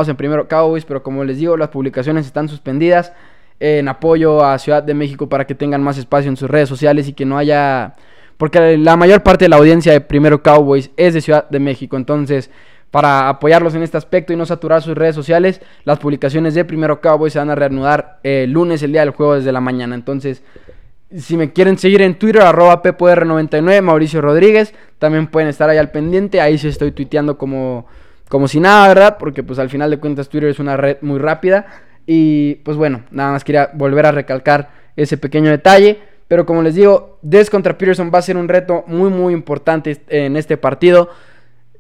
en 0.10 0.16
primero 0.16 0.48
Cowboys, 0.48 0.86
pero 0.86 1.04
como 1.04 1.24
les 1.24 1.38
digo, 1.38 1.56
las 1.56 1.70
publicaciones 1.70 2.26
están 2.26 2.50
suspendidas 2.50 3.14
en 3.60 3.88
apoyo 3.88 4.44
a 4.44 4.58
Ciudad 4.58 4.82
de 4.82 4.94
México 4.94 5.30
para 5.30 5.46
que 5.46 5.56
tengan 5.56 5.84
más 5.84 5.98
espacio 5.98 6.30
en 6.30 6.38
sus 6.38 6.50
redes 6.50 6.70
sociales 6.70 7.08
y 7.08 7.14
que 7.14 7.26
no 7.26 7.38
haya... 7.38 7.96
Porque 8.38 8.78
la 8.78 8.96
mayor 8.96 9.22
parte 9.22 9.46
de 9.46 9.50
la 9.50 9.58
audiencia 9.58 9.92
de 9.92 10.00
Primero 10.00 10.42
Cowboys 10.42 10.92
es 10.96 11.14
de 11.14 11.20
Ciudad 11.20 11.50
de 11.50 11.60
México, 11.60 11.98
entonces 11.98 12.50
para 12.92 13.30
apoyarlos 13.30 13.76
en 13.76 13.84
este 13.84 13.98
aspecto 13.98 14.34
y 14.34 14.36
no 14.36 14.46
saturar 14.46 14.82
sus 14.82 14.98
redes 14.98 15.16
sociales. 15.16 15.62
Las 15.84 16.00
publicaciones 16.00 16.56
de 16.56 16.66
Primero 16.66 17.02
Cowboys 17.02 17.34
se 17.34 17.40
van 17.40 17.50
a 17.50 17.56
reanudar 17.56 18.20
el 18.24 18.52
lunes, 18.52 18.82
el 18.84 18.92
día 18.92 19.02
del 19.02 19.12
juego, 19.12 19.36
desde 19.36 19.52
la 19.52 19.62
mañana. 19.62 19.96
Entonces, 19.96 20.42
si 21.16 21.38
me 21.38 21.52
quieren 21.52 21.78
seguir 21.78 22.02
en 22.02 22.16
Twitter, 22.16 22.42
arroba 22.42 22.82
PPR99, 22.82 23.82
Mauricio 23.82 24.22
Rodríguez, 24.22 24.74
también 24.98 25.28
pueden 25.28 25.50
estar 25.50 25.70
ahí 25.70 25.78
al 25.78 25.92
pendiente. 25.92 26.42
Ahí 26.42 26.58
sí 26.58 26.68
estoy 26.68 26.92
tuiteando 26.92 27.38
como, 27.38 27.86
como 28.28 28.48
si 28.48 28.60
nada, 28.60 28.88
¿verdad? 28.88 29.18
Porque 29.20 29.44
pues 29.44 29.60
al 29.60 29.70
final 29.70 29.90
de 29.90 30.00
cuentas 30.00 30.30
Twitter 30.30 30.50
es 30.50 30.60
una 30.60 30.78
red 30.78 30.98
muy 31.02 31.20
rápida. 31.20 31.68
Y 32.06 32.56
pues 32.56 32.78
bueno, 32.78 33.04
nada 33.12 33.32
más 33.32 33.44
quería 33.44 33.70
volver 33.74 34.06
a 34.08 34.12
recalcar 34.12 34.70
ese 34.96 35.18
pequeño 35.18 35.52
detalle. 35.52 36.00
Pero 36.28 36.46
como 36.46 36.62
les 36.62 36.76
digo, 36.76 37.18
Des 37.24 37.50
contra 37.50 37.78
Peterson 37.78 38.12
va 38.14 38.20
a 38.20 38.24
ser 38.24 38.38
un 38.38 38.48
reto 38.48 38.84
muy 38.86 39.10
muy 39.10 39.34
importante 39.34 40.00
en 40.10 40.38
este 40.38 40.58
partido. 40.58 41.10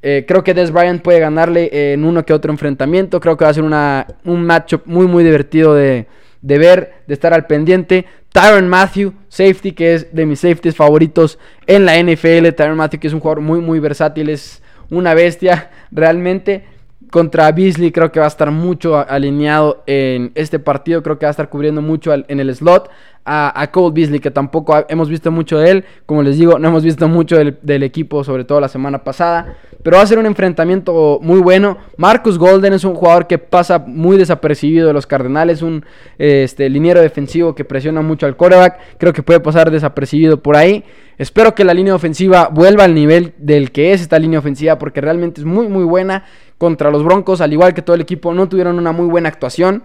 Eh, 0.01 0.25
creo 0.27 0.43
que 0.43 0.53
Des 0.53 0.71
Bryant 0.71 1.01
puede 1.01 1.19
ganarle 1.19 1.93
en 1.93 2.03
uno 2.03 2.25
que 2.25 2.33
otro 2.33 2.51
enfrentamiento. 2.51 3.19
Creo 3.19 3.37
que 3.37 3.45
va 3.45 3.51
a 3.51 3.53
ser 3.53 3.63
una, 3.63 4.07
un 4.23 4.45
matchup 4.45 4.83
muy, 4.85 5.07
muy 5.07 5.23
divertido 5.23 5.73
de, 5.73 6.07
ver, 6.41 6.93
de 7.07 7.13
estar 7.13 7.33
al 7.33 7.45
pendiente. 7.47 8.05
Tyron 8.31 8.69
Matthew, 8.69 9.13
safety, 9.27 9.71
que 9.71 9.95
es 9.95 10.13
de 10.13 10.25
mis 10.25 10.39
safeties 10.39 10.75
favoritos 10.75 11.39
en 11.67 11.85
la 11.85 12.01
NFL. 12.01 12.49
Tyron 12.55 12.77
Matthew, 12.77 12.99
que 12.99 13.07
es 13.07 13.13
un 13.13 13.19
jugador 13.19 13.41
muy, 13.41 13.59
muy 13.59 13.79
versátil, 13.79 14.29
es 14.29 14.61
una 14.89 15.13
bestia 15.13 15.71
realmente. 15.91 16.63
Contra 17.09 17.51
Beasley 17.51 17.91
creo 17.91 18.11
que 18.11 18.19
va 18.19 18.25
a 18.25 18.29
estar 18.29 18.51
mucho 18.51 18.97
alineado 18.97 19.83
en 19.87 20.31
este 20.35 20.59
partido. 20.59 21.01
Creo 21.03 21.17
que 21.17 21.25
va 21.25 21.29
a 21.29 21.31
estar 21.31 21.49
cubriendo 21.49 21.81
mucho 21.81 22.13
en 22.13 22.39
el 22.39 22.55
slot. 22.55 22.89
A, 23.31 23.69
Cole 23.71 23.93
Beasley, 23.93 24.19
que 24.19 24.31
tampoco 24.31 24.85
hemos 24.89 25.07
visto 25.07 25.29
mucho 25.29 25.59
de 25.59 25.69
él. 25.69 25.85
Como 26.07 26.23
les 26.23 26.37
digo, 26.39 26.57
no 26.57 26.67
hemos 26.69 26.83
visto 26.83 27.07
mucho 27.07 27.37
del, 27.37 27.83
equipo, 27.83 28.23
sobre 28.23 28.43
todo 28.43 28.59
la 28.59 28.69
semana 28.69 29.03
pasada. 29.03 29.55
Pero 29.83 29.97
va 29.97 30.03
a 30.03 30.07
ser 30.07 30.17
un 30.17 30.25
enfrentamiento 30.25 31.19
muy 31.21 31.39
bueno. 31.39 31.77
Marcus 31.97 32.39
Golden 32.39 32.73
es 32.73 32.83
un 32.83 32.95
jugador 32.95 33.27
que 33.27 33.37
pasa 33.37 33.77
muy 33.77 34.17
desapercibido 34.17 34.87
de 34.87 34.93
los 34.93 35.05
Cardenales. 35.05 35.61
Un 35.61 35.85
este, 36.17 36.69
liniero 36.69 37.01
defensivo 37.01 37.53
que 37.53 37.65
presiona 37.65 38.01
mucho 38.01 38.25
al 38.25 38.35
quarterback. 38.35 38.79
Creo 38.97 39.13
que 39.13 39.21
puede 39.21 39.39
pasar 39.41 39.69
desapercibido 39.69 40.41
por 40.41 40.55
ahí. 40.55 40.83
Espero 41.19 41.53
que 41.53 41.65
la 41.65 41.73
línea 41.73 41.93
ofensiva 41.93 42.49
vuelva 42.51 42.85
al 42.85 42.95
nivel 42.95 43.33
del 43.37 43.71
que 43.71 43.93
es 43.93 44.01
esta 44.01 44.17
línea 44.17 44.39
ofensiva. 44.39 44.79
Porque 44.79 45.01
realmente 45.01 45.41
es 45.41 45.45
muy, 45.45 45.67
muy 45.67 45.83
buena 45.83 46.23
contra 46.59 46.91
los 46.91 47.03
Broncos, 47.03 47.41
al 47.41 47.51
igual 47.51 47.73
que 47.73 47.81
todo 47.81 47.95
el 47.95 48.01
equipo, 48.01 48.33
no 48.35 48.47
tuvieron 48.47 48.77
una 48.77 48.91
muy 48.91 49.07
buena 49.07 49.29
actuación. 49.29 49.81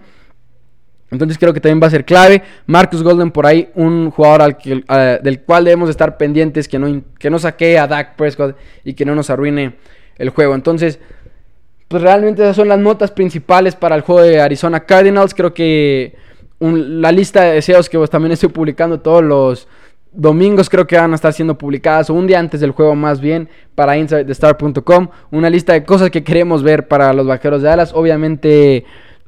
Entonces 1.09 1.37
creo 1.37 1.53
que 1.53 1.61
también 1.61 1.81
va 1.81 1.87
a 1.87 1.91
ser 1.91 2.03
clave. 2.03 2.43
Marcus 2.67 3.01
Golden 3.01 3.31
por 3.31 3.47
ahí, 3.47 3.69
un 3.75 4.11
jugador 4.11 4.41
al 4.41 4.57
que, 4.57 4.83
del 5.23 5.41
cual 5.41 5.63
debemos 5.63 5.89
estar 5.89 6.17
pendientes, 6.17 6.67
que 6.67 6.77
no, 6.77 7.01
que 7.17 7.29
no 7.29 7.39
saque 7.39 7.79
a 7.79 7.87
Dak 7.87 8.15
Prescott 8.15 8.57
y 8.83 8.93
que 8.93 9.05
no 9.05 9.15
nos 9.15 9.29
arruine 9.29 9.77
el 10.17 10.29
juego. 10.29 10.53
Entonces, 10.53 10.99
pues 11.87 12.03
realmente 12.03 12.43
esas 12.43 12.57
son 12.57 12.67
las 12.67 12.79
notas 12.79 13.11
principales 13.11 13.75
para 13.75 13.95
el 13.95 14.01
juego 14.01 14.21
de 14.21 14.41
Arizona 14.41 14.81
Cardinals. 14.81 15.33
Creo 15.33 15.53
que 15.53 16.17
la 16.59 17.11
lista 17.11 17.43
de 17.43 17.53
deseos 17.53 17.89
que 17.89 17.97
también 18.07 18.33
estoy 18.33 18.49
publicando 18.49 18.99
todos 18.99 19.23
los 19.23 19.67
domingos 20.15 20.69
creo 20.69 20.87
que 20.87 20.97
van 20.97 21.11
a 21.11 21.15
estar 21.15 21.33
siendo 21.33 21.57
publicadas, 21.57 22.09
o 22.09 22.13
un 22.13 22.27
día 22.27 22.39
antes 22.39 22.61
del 22.61 22.71
juego 22.71 22.95
más 22.95 23.19
bien, 23.19 23.49
para 23.75 23.97
InsideTheStar.com. 23.97 25.09
Una 25.31 25.49
lista 25.49 25.73
de 25.73 25.83
cosas 25.83 26.09
que 26.09 26.23
queremos 26.23 26.63
ver 26.63 26.87
para 26.87 27.13
los 27.13 27.27
Vaqueros 27.27 27.61
de 27.61 27.67
Dallas. 27.67 27.91
Obviamente 27.93 28.85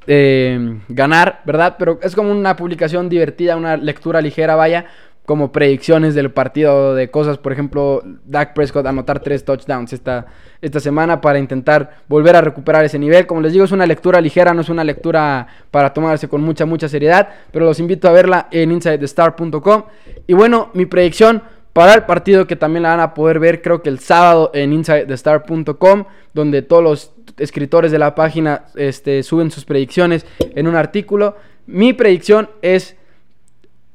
eh, 0.07 0.79
ganar, 0.87 1.41
¿verdad? 1.45 1.75
Pero 1.77 1.99
es 2.01 2.15
como 2.15 2.31
una 2.31 2.55
publicación 2.55 3.09
divertida, 3.09 3.57
una 3.57 3.75
lectura 3.75 4.21
ligera, 4.21 4.55
vaya 4.55 4.85
como 5.27 5.51
predicciones 5.51 6.15
del 6.15 6.31
partido 6.31 6.95
de 6.95 7.11
cosas, 7.11 7.37
por 7.37 7.51
ejemplo, 7.51 8.01
Dak 8.23 8.53
Prescott 8.53 8.85
anotar 8.85 9.19
tres 9.19 9.43
touchdowns 9.43 9.91
esta, 9.91 10.27
esta 10.61 10.79
semana 10.79 11.19
para 11.19 11.37
intentar 11.37 11.97
volver 12.07 12.37
a 12.37 12.41
recuperar 12.41 12.85
ese 12.85 12.97
nivel. 12.97 13.27
Como 13.27 13.41
les 13.41 13.51
digo, 13.51 13.65
es 13.65 13.73
una 13.73 13.85
lectura 13.85 14.21
ligera, 14.21 14.53
no 14.53 14.61
es 14.61 14.69
una 14.69 14.85
lectura 14.85 15.45
para 15.69 15.93
tomarse 15.93 16.29
con 16.29 16.39
mucha, 16.39 16.65
mucha 16.65 16.87
seriedad, 16.87 17.27
pero 17.51 17.65
los 17.65 17.77
invito 17.81 18.07
a 18.07 18.13
verla 18.13 18.47
en 18.51 18.71
insidethestar.com. 18.71 19.83
Y 20.27 20.33
bueno, 20.33 20.69
mi 20.73 20.85
predicción 20.85 21.43
para 21.73 21.93
el 21.93 22.03
partido 22.03 22.47
que 22.47 22.55
también 22.55 22.83
la 22.83 22.91
van 22.91 23.01
a 23.01 23.13
poder 23.13 23.39
ver, 23.39 23.61
creo 23.61 23.81
que 23.81 23.89
el 23.89 23.99
sábado 23.99 24.51
en 24.53 24.71
insidethestar.com, 24.71 26.05
donde 26.33 26.61
todos 26.61 26.81
los 26.81 27.11
escritores 27.37 27.91
de 27.91 27.99
la 27.99 28.15
página 28.15 28.63
este, 28.75 29.23
suben 29.23 29.51
sus 29.51 29.65
predicciones 29.65 30.25
en 30.39 30.67
un 30.67 30.75
artículo. 30.77 31.35
Mi 31.65 31.91
predicción 31.91 32.49
es 32.61 32.96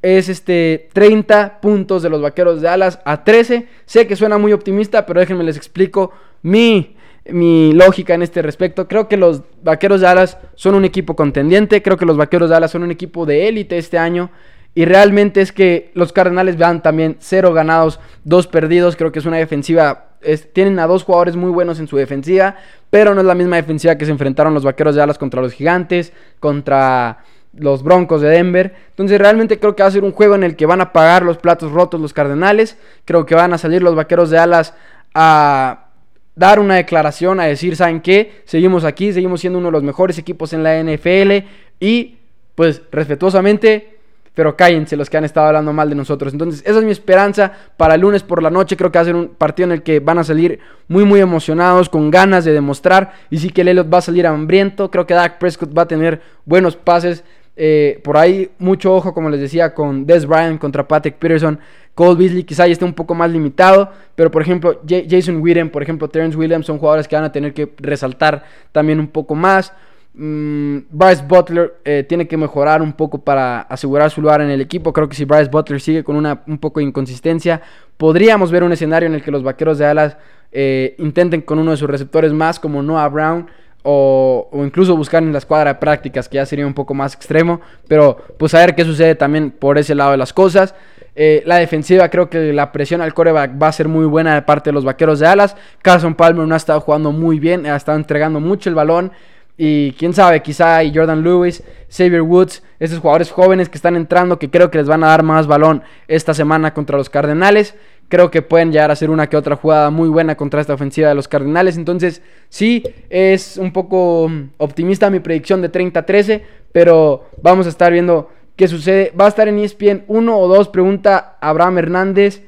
es 0.02 0.28
este 0.28 0.88
30 0.92 1.60
puntos 1.60 2.02
de 2.02 2.10
los 2.10 2.20
Vaqueros 2.20 2.60
de 2.60 2.68
Alas 2.68 2.98
a 3.04 3.24
13. 3.24 3.68
Sé 3.86 4.06
que 4.06 4.16
suena 4.16 4.36
muy 4.36 4.52
optimista, 4.52 5.06
pero 5.06 5.20
déjenme 5.20 5.44
les 5.44 5.56
explico 5.56 6.10
mi, 6.42 6.96
mi 7.26 7.72
lógica 7.72 8.14
en 8.14 8.22
este 8.22 8.42
respecto. 8.42 8.88
Creo 8.88 9.08
que 9.08 9.16
los 9.16 9.42
Vaqueros 9.62 10.00
de 10.00 10.08
Alas 10.08 10.38
son 10.56 10.74
un 10.74 10.84
equipo 10.84 11.14
contendiente, 11.14 11.82
creo 11.82 11.96
que 11.96 12.04
los 12.06 12.16
Vaqueros 12.16 12.50
de 12.50 12.56
Alas 12.56 12.72
son 12.72 12.82
un 12.82 12.90
equipo 12.90 13.24
de 13.24 13.48
élite 13.48 13.78
este 13.78 13.96
año. 13.96 14.30
Y 14.74 14.86
realmente 14.86 15.42
es 15.42 15.52
que 15.52 15.90
los 15.94 16.12
Cardenales 16.12 16.56
vean 16.56 16.82
también 16.82 17.16
0 17.20 17.52
ganados, 17.52 18.00
2 18.24 18.46
perdidos. 18.46 18.96
Creo 18.96 19.12
que 19.12 19.18
es 19.18 19.26
una 19.26 19.36
defensiva. 19.36 20.16
tienen 20.54 20.78
a 20.78 20.86
dos 20.86 21.04
jugadores 21.04 21.36
muy 21.36 21.50
buenos 21.50 21.78
en 21.78 21.88
su 21.88 21.96
defensiva. 21.96 22.56
Pero 22.88 23.14
no 23.14 23.20
es 23.20 23.26
la 23.26 23.34
misma 23.34 23.56
defensiva 23.56 23.96
que 23.96 24.06
se 24.06 24.12
enfrentaron 24.12 24.54
los 24.54 24.64
vaqueros 24.64 24.94
de 24.94 25.02
alas 25.02 25.18
contra 25.18 25.42
los 25.42 25.52
gigantes. 25.52 26.14
Contra 26.40 27.18
los 27.54 27.82
Broncos 27.82 28.20
de 28.20 28.28
Denver. 28.28 28.74
Entonces 28.90 29.18
realmente 29.18 29.58
creo 29.58 29.76
que 29.76 29.82
va 29.82 29.88
a 29.88 29.92
ser 29.92 30.04
un 30.04 30.12
juego 30.12 30.34
en 30.34 30.44
el 30.44 30.56
que 30.56 30.66
van 30.66 30.80
a 30.80 30.92
pagar 30.92 31.22
los 31.22 31.38
platos 31.38 31.72
rotos 31.72 32.00
los 32.00 32.12
Cardenales. 32.12 32.76
Creo 33.04 33.26
que 33.26 33.34
van 33.34 33.52
a 33.52 33.58
salir 33.58 33.82
los 33.82 33.94
Vaqueros 33.94 34.30
de 34.30 34.38
Alas 34.38 34.74
a 35.14 35.86
dar 36.34 36.58
una 36.60 36.76
declaración, 36.76 37.40
a 37.40 37.44
decir, 37.44 37.76
¿saben 37.76 38.00
qué? 38.00 38.42
Seguimos 38.46 38.84
aquí, 38.84 39.12
seguimos 39.12 39.40
siendo 39.40 39.58
uno 39.58 39.68
de 39.68 39.72
los 39.72 39.82
mejores 39.82 40.18
equipos 40.18 40.52
en 40.52 40.62
la 40.62 40.82
NFL 40.82 41.46
y 41.78 42.18
pues 42.54 42.82
respetuosamente 42.90 43.92
pero 44.34 44.56
cállense 44.56 44.96
los 44.96 45.10
que 45.10 45.18
han 45.18 45.24
estado 45.24 45.48
hablando 45.48 45.72
mal 45.72 45.90
de 45.90 45.94
nosotros. 45.94 46.32
Entonces, 46.32 46.62
esa 46.64 46.78
es 46.78 46.84
mi 46.84 46.90
esperanza 46.90 47.52
para 47.76 47.96
el 47.96 48.00
lunes 48.00 48.22
por 48.22 48.42
la 48.42 48.50
noche. 48.50 48.76
Creo 48.76 48.90
que 48.90 48.98
va 48.98 49.02
a 49.02 49.06
ser 49.06 49.14
un 49.14 49.28
partido 49.28 49.66
en 49.66 49.72
el 49.72 49.82
que 49.82 50.00
van 50.00 50.18
a 50.18 50.24
salir 50.24 50.58
muy, 50.88 51.04
muy 51.04 51.20
emocionados, 51.20 51.88
con 51.88 52.10
ganas 52.10 52.44
de 52.44 52.52
demostrar. 52.52 53.12
Y 53.28 53.38
sí 53.38 53.50
que 53.50 53.60
el 53.60 53.68
Elliot 53.68 53.92
va 53.92 53.98
a 53.98 54.02
salir 54.02 54.26
hambriento. 54.26 54.90
Creo 54.90 55.06
que 55.06 55.14
Dak 55.14 55.38
Prescott 55.38 55.76
va 55.76 55.82
a 55.82 55.88
tener 55.88 56.22
buenos 56.46 56.76
pases. 56.76 57.24
Eh, 57.56 58.00
por 58.02 58.16
ahí 58.16 58.50
mucho 58.58 58.94
ojo, 58.94 59.12
como 59.12 59.28
les 59.28 59.40
decía, 59.40 59.74
con 59.74 60.06
Des 60.06 60.26
Bryant 60.26 60.60
contra 60.60 60.86
Patrick 60.86 61.16
Peterson. 61.16 61.58
Cole 61.94 62.18
Beasley 62.18 62.44
quizá 62.44 62.66
ya 62.66 62.72
esté 62.72 62.84
un 62.84 62.94
poco 62.94 63.14
más 63.14 63.30
limitado, 63.30 63.90
pero 64.14 64.30
por 64.30 64.40
ejemplo 64.40 64.80
Jason 64.88 65.42
Witten, 65.42 65.68
por 65.68 65.82
ejemplo 65.82 66.08
Terrence 66.08 66.36
Williams 66.38 66.64
son 66.64 66.78
jugadores 66.78 67.06
que 67.06 67.16
van 67.16 67.24
a 67.24 67.32
tener 67.32 67.52
que 67.52 67.70
resaltar 67.78 68.44
también 68.72 68.98
un 68.98 69.08
poco 69.08 69.34
más. 69.34 69.74
Mm, 70.14 70.78
Bryce 70.90 71.22
Butler 71.26 71.74
eh, 71.84 72.04
tiene 72.06 72.28
que 72.28 72.36
mejorar 72.36 72.82
un 72.82 72.92
poco 72.92 73.18
para 73.18 73.62
asegurar 73.62 74.10
su 74.10 74.22
lugar 74.22 74.40
en 74.40 74.50
el 74.50 74.60
equipo. 74.60 74.92
Creo 74.92 75.08
que 75.08 75.14
si 75.14 75.24
Bryce 75.24 75.50
Butler 75.50 75.80
sigue 75.80 76.04
con 76.04 76.16
una, 76.16 76.42
un 76.46 76.58
poco 76.58 76.80
de 76.80 76.86
inconsistencia, 76.86 77.60
podríamos 77.96 78.50
ver 78.50 78.62
un 78.62 78.72
escenario 78.72 79.06
en 79.06 79.14
el 79.14 79.22
que 79.22 79.30
los 79.30 79.42
vaqueros 79.42 79.78
de 79.78 79.86
alas 79.86 80.16
eh, 80.50 80.94
intenten 80.98 81.42
con 81.42 81.58
uno 81.58 81.70
de 81.70 81.76
sus 81.76 81.88
receptores 81.88 82.32
más, 82.32 82.60
como 82.60 82.82
Noah 82.82 83.08
Brown, 83.08 83.46
o, 83.83 84.49
incluso 84.55 84.97
buscar 84.97 85.23
en 85.23 85.33
la 85.33 85.38
escuadra 85.38 85.75
de 85.75 85.81
prácticas, 85.81 86.29
que 86.29 86.37
ya 86.37 86.47
sería 86.47 86.66
un 86.66 86.75
poco 86.75 86.95
más 86.95 87.14
extremo, 87.14 87.61
pero 87.88 88.16
pues 88.38 88.55
a 88.55 88.59
ver 88.59 88.75
qué 88.75 88.85
sucede 88.85 89.14
también 89.14 89.51
por 89.51 89.79
ese 89.79 89.95
lado 89.95 90.12
de 90.12 90.16
las 90.16 90.33
cosas. 90.33 90.75
Eh, 91.14 91.42
la 91.45 91.57
defensiva, 91.57 92.09
creo 92.09 92.31
que 92.31 92.53
la 92.53 92.73
presión 92.73 93.03
al 93.03 93.12
coreback 93.12 93.61
va 93.61 93.68
a 93.68 93.73
ser 93.73 93.88
muy 93.88 94.07
buena 94.07 94.35
de 94.35 94.42
parte 94.42 94.71
de 94.71 94.75
los 94.75 94.85
vaqueros 94.85 95.18
de 95.18 95.27
alas. 95.27 95.57
Carson 95.83 96.14
Palmer 96.14 96.47
no 96.47 96.55
ha 96.55 96.57
estado 96.57 96.81
jugando 96.81 97.12
muy 97.12 97.38
bien, 97.38 97.66
ha 97.66 97.77
estado 97.77 97.99
entregando 97.99 98.40
mucho 98.40 98.71
el 98.71 98.75
balón. 98.75 99.12
Y 99.59 99.92
quién 99.92 100.14
sabe, 100.14 100.40
quizá 100.42 100.79
hay 100.79 100.92
Jordan 100.95 101.23
Lewis, 101.23 101.62
Xavier 101.90 102.23
Woods, 102.23 102.62
esos 102.79 103.01
jugadores 103.01 103.31
jóvenes 103.31 103.68
que 103.68 103.77
están 103.77 103.97
entrando, 103.97 104.38
que 104.38 104.51
creo 104.51 104.71
que 104.71 104.79
les 104.79 104.88
van 104.88 105.05
a 105.05 105.09
dar 105.09 105.23
más 105.23 105.47
balón 105.47 105.83
esta 106.09 106.33
semana 106.33 106.73
contra 106.73 106.97
los 106.97 107.11
Cardenales. 107.11 107.75
Creo 108.12 108.31
que 108.31 108.42
pueden 108.42 108.72
llegar 108.72 108.90
a 108.90 108.92
hacer 108.92 109.09
una 109.09 109.31
que 109.31 109.38
otra 109.38 109.57
jugada 109.57 109.88
muy 109.88 110.11
buena 110.11 110.37
contra 110.37 110.61
esta 110.61 110.75
ofensiva 110.75 111.09
de 111.09 111.14
los 111.14 111.29
Cardenales. 111.29 111.79
Entonces, 111.79 112.20
sí, 112.51 112.85
es 113.09 113.57
un 113.57 113.72
poco 113.72 114.31
optimista 114.59 115.09
mi 115.09 115.20
predicción 115.20 115.62
de 115.62 115.72
30-13, 115.72 116.42
pero 116.72 117.25
vamos 117.40 117.64
a 117.64 117.70
estar 117.70 117.90
viendo 117.90 118.29
qué 118.55 118.68
sucede. 118.68 119.14
Va 119.18 119.25
a 119.25 119.29
estar 119.29 119.48
en 119.48 119.59
ESPN 119.59 120.05
1 120.09 120.38
o 120.38 120.46
2, 120.46 120.68
pregunta 120.68 121.38
Abraham 121.40 121.79
Hernández. 121.79 122.42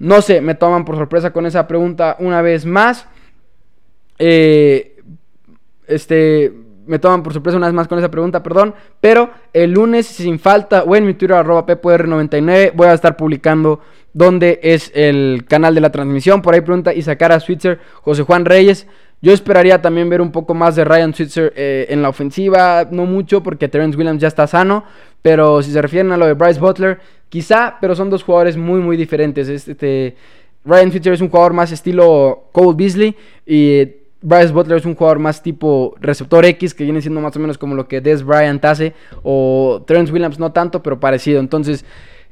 No 0.00 0.20
sé, 0.20 0.40
me 0.40 0.56
toman 0.56 0.84
por 0.84 0.96
sorpresa 0.96 1.32
con 1.32 1.46
esa 1.46 1.68
pregunta 1.68 2.16
una 2.18 2.42
vez 2.42 2.66
más. 2.66 3.06
Eh, 4.18 4.96
este, 5.86 6.52
me 6.84 6.98
toman 6.98 7.22
por 7.22 7.32
sorpresa 7.32 7.58
una 7.58 7.68
vez 7.68 7.74
más 7.74 7.86
con 7.86 8.00
esa 8.00 8.10
pregunta, 8.10 8.42
perdón. 8.42 8.74
Pero 9.00 9.30
el 9.52 9.70
lunes, 9.70 10.06
sin 10.08 10.40
falta, 10.40 10.82
o 10.82 10.96
en 10.96 11.06
mi 11.06 11.14
Twitter, 11.14 11.36
arroba 11.36 11.64
PPR99, 11.64 12.72
voy 12.74 12.88
a 12.88 12.94
estar 12.94 13.16
publicando 13.16 13.78
dónde 14.14 14.60
es 14.62 14.90
el 14.94 15.44
canal 15.46 15.74
de 15.74 15.82
la 15.82 15.92
transmisión. 15.92 16.40
Por 16.40 16.54
ahí 16.54 16.62
pregunta 16.62 16.94
y 16.94 17.02
sacar 17.02 17.32
a 17.32 17.40
Switzer 17.40 17.78
José 18.00 18.22
Juan 18.22 18.46
Reyes. 18.46 18.86
Yo 19.20 19.32
esperaría 19.32 19.82
también 19.82 20.08
ver 20.08 20.20
un 20.20 20.32
poco 20.32 20.54
más 20.54 20.76
de 20.76 20.84
Ryan 20.84 21.14
Switzer 21.14 21.52
eh, 21.56 21.86
en 21.88 22.02
la 22.02 22.08
ofensiva, 22.08 22.88
no 22.90 23.06
mucho 23.06 23.42
porque 23.42 23.68
Terence 23.68 23.96
Williams 23.96 24.20
ya 24.20 24.28
está 24.28 24.46
sano, 24.46 24.84
pero 25.22 25.62
si 25.62 25.72
se 25.72 25.80
refieren 25.80 26.12
a 26.12 26.16
lo 26.16 26.26
de 26.26 26.34
Bryce 26.34 26.60
Butler, 26.60 27.00
quizá, 27.28 27.78
pero 27.80 27.94
son 27.94 28.10
dos 28.10 28.22
jugadores 28.22 28.56
muy 28.56 28.80
muy 28.80 28.96
diferentes. 28.96 29.48
Este, 29.48 30.16
Ryan 30.64 30.90
Switzer 30.90 31.12
es 31.14 31.20
un 31.20 31.30
jugador 31.30 31.54
más 31.54 31.72
estilo 31.72 32.48
Cole 32.52 32.74
Beasley 32.76 33.16
y 33.46 33.86
Bryce 34.20 34.52
Butler 34.52 34.78
es 34.78 34.86
un 34.86 34.94
jugador 34.94 35.18
más 35.18 35.42
tipo 35.42 35.94
receptor 36.00 36.44
X, 36.46 36.74
que 36.74 36.84
viene 36.84 37.02
siendo 37.02 37.20
más 37.20 37.36
o 37.36 37.40
menos 37.40 37.58
como 37.58 37.74
lo 37.74 37.86
que 37.86 38.00
Des 38.00 38.24
Bryant 38.24 38.64
hace, 38.64 38.94
o 39.22 39.82
Trent 39.86 40.10
Williams 40.10 40.38
no 40.38 40.52
tanto, 40.52 40.82
pero 40.82 40.98
parecido. 40.98 41.40
Entonces, 41.40 41.84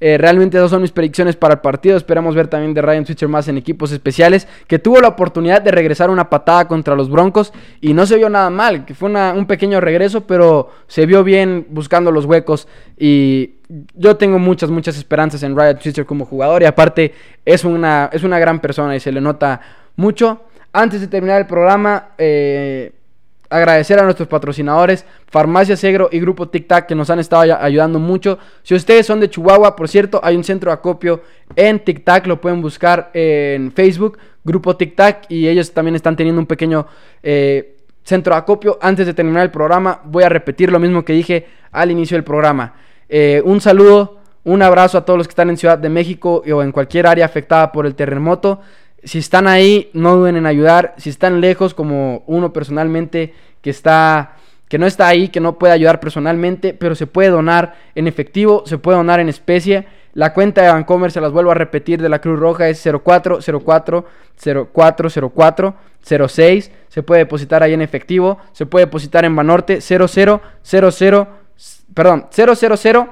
eh, 0.05 0.19
realmente 0.19 0.57
esas 0.57 0.69
son 0.69 0.83
mis 0.83 0.91
predicciones 0.91 1.37
para 1.37 1.55
el 1.55 1.61
partido. 1.61 1.97
Esperamos 1.97 2.35
ver 2.35 2.49
también 2.49 2.75
de 2.75 2.83
Ryan 2.83 3.07
Switcher 3.07 3.29
más 3.29 3.47
en 3.47 3.57
equipos 3.57 3.93
especiales, 3.93 4.49
que 4.67 4.81
tuvo 4.81 5.01
la 5.01 5.07
oportunidad 5.07 5.63
de 5.63 5.71
regresar 5.71 6.11
una 6.11 6.29
patada 6.29 6.67
contra 6.67 6.97
los 6.97 7.09
Broncos 7.09 7.53
y 7.81 7.95
no 7.95 8.05
se 8.05 8.17
vio 8.17 8.29
nada 8.29 8.51
mal, 8.51 8.85
que 8.85 8.97
fue 8.97 9.09
un 9.09 9.47
pequeño 9.47 9.81
regreso, 9.81 10.23
pero 10.23 10.71
se 10.89 11.07
vio 11.07 11.23
bien 11.23 11.69
buscando 11.71 12.11
los 12.11 12.25
huecos 12.25 12.67
y 12.99 13.59
yo 13.95 14.17
tengo 14.17 14.41
muchas, 14.41 14.71
muchas 14.71 14.99
esperanzas 14.99 15.45
en 15.45 15.55
Ryan 15.57 15.81
Switcher 15.81 16.05
como 16.05 16.25
jugador 16.25 16.63
y 16.63 16.65
aparte 16.65 17.15
es 17.45 17.65
una, 17.65 18.11
es 18.13 18.25
una 18.25 18.41
gran 18.41 18.59
persona 18.59 18.97
y 18.97 18.99
se 18.99 19.13
le 19.13 19.21
nota 19.21 19.61
mucho. 19.95 20.47
Antes 20.73 21.01
de 21.01 21.07
terminar 21.07 21.41
el 21.41 21.47
programa, 21.47 22.09
eh, 22.19 22.91
agradecer 23.53 23.99
a 23.99 24.05
nuestros 24.05 24.29
patrocinadores, 24.29 25.05
Farmacia 25.29 25.77
Segro 25.77 26.09
y 26.11 26.21
Grupo 26.21 26.49
Tic 26.49 26.67
Tac, 26.67 26.87
que 26.87 26.95
nos 26.95 27.11
han 27.11 27.19
estado 27.19 27.57
ayudando 27.61 27.99
mucho. 27.99 28.39
Si 28.63 28.75
ustedes 28.75 29.07
son 29.07 29.21
de 29.21 29.31
Chihuahua, 29.31 29.77
por 29.77 29.89
cierto, 29.89 30.21
hay 30.23 30.37
un 30.37 30.45
centro 30.45 30.71
de 30.71 30.75
acopio 30.75 31.23
en 31.55 31.81
Tic 31.81 32.05
Tac, 32.05 32.27
lo 32.27 32.41
pueden 32.41 32.61
buscar 32.63 33.11
en 33.15 33.73
Facebook, 33.73 34.19
Grupo 34.45 34.77
Tic 34.77 34.97
Tac, 34.97 35.27
y 35.29 35.49
ellos 35.49 35.73
también 35.73 35.95
están 35.95 36.17
teniendo 36.17 36.41
un 36.41 36.47
pequeño... 36.47 36.87
Eh, 37.23 37.77
centro 38.05 38.35
de 38.35 38.39
acopio. 38.39 38.79
Antes 38.81 39.07
de 39.07 39.15
terminar 39.15 39.43
el 39.43 39.51
programa, 39.51 40.01
voy 40.05 40.25
a 40.25 40.29
repetir 40.29 40.71
lo 40.71 40.79
mismo 40.79 41.05
que 41.05 41.13
dije 41.13 41.47
al 41.71 41.91
inicio 41.91 42.17
del 42.17 42.25
programa. 42.25 42.75
Eh, 43.09 43.43
un 43.45 43.61
saludo, 43.61 44.19
un 44.45 44.63
abrazo 44.63 44.99
a 44.99 45.05
todos 45.05 45.19
los 45.19 45.27
que 45.27 45.33
están 45.33 45.51
en 45.51 45.57
Ciudad 45.57 45.79
de 45.79 45.89
México 45.89 46.43
o 46.53 46.63
en 46.63 46.73
cualquier 46.73 47.07
área 47.07 47.25
afectada 47.25 47.71
por 47.73 47.87
el 47.87 47.95
terremoto. 47.95 48.61
Si 49.05 49.19
están 49.19 49.47
ahí, 49.47 49.91
no 49.93 50.17
duden 50.17 50.37
en 50.37 50.47
ayudar. 50.47 50.95
Si 50.97 51.11
están 51.11 51.41
lejos, 51.41 51.75
como 51.75 52.25
uno 52.27 52.53
personalmente 52.53 53.35
que 53.61 53.71
está 53.71 54.37
que 54.73 54.79
no 54.79 54.87
está 54.87 55.07
ahí, 55.07 55.29
que 55.29 55.39
no 55.39 55.59
puede 55.59 55.75
ayudar 55.75 56.01
personalmente, 56.01 56.73
pero 56.73 56.95
se 56.95 57.07
puede 57.07 57.29
donar 57.29 57.75
en 57.95 58.07
efectivo, 58.07 58.63
se 58.65 58.79
puede 58.79 58.97
donar 58.97 59.21
en 59.21 59.29
especie. 59.29 59.87
La 60.15 60.33
cuenta 60.33 60.63
de 60.63 60.69
Bancomer, 60.69 61.13
se 61.13 61.21
las 61.21 61.31
vuelvo 61.31 61.51
a 61.51 61.55
repetir, 61.55 62.01
de 62.01 62.09
la 62.09 62.23
Cruz 62.23 62.41
Roja 62.41 62.71
es 62.71 62.83
0404 62.83 64.07
0404 64.73 65.75
06. 66.27 66.71
Se 66.89 67.03
puede 67.03 67.19
depositar 67.19 67.63
ahí 67.63 67.75
en 67.75 67.83
efectivo, 67.83 68.39
se 68.53 68.65
puede 68.65 68.87
depositar 68.87 69.27
en 69.27 69.37
Banorte 69.37 69.83
0000 69.83 70.41
perdón, 71.93 72.29
000 72.31 72.57
000 72.57 73.09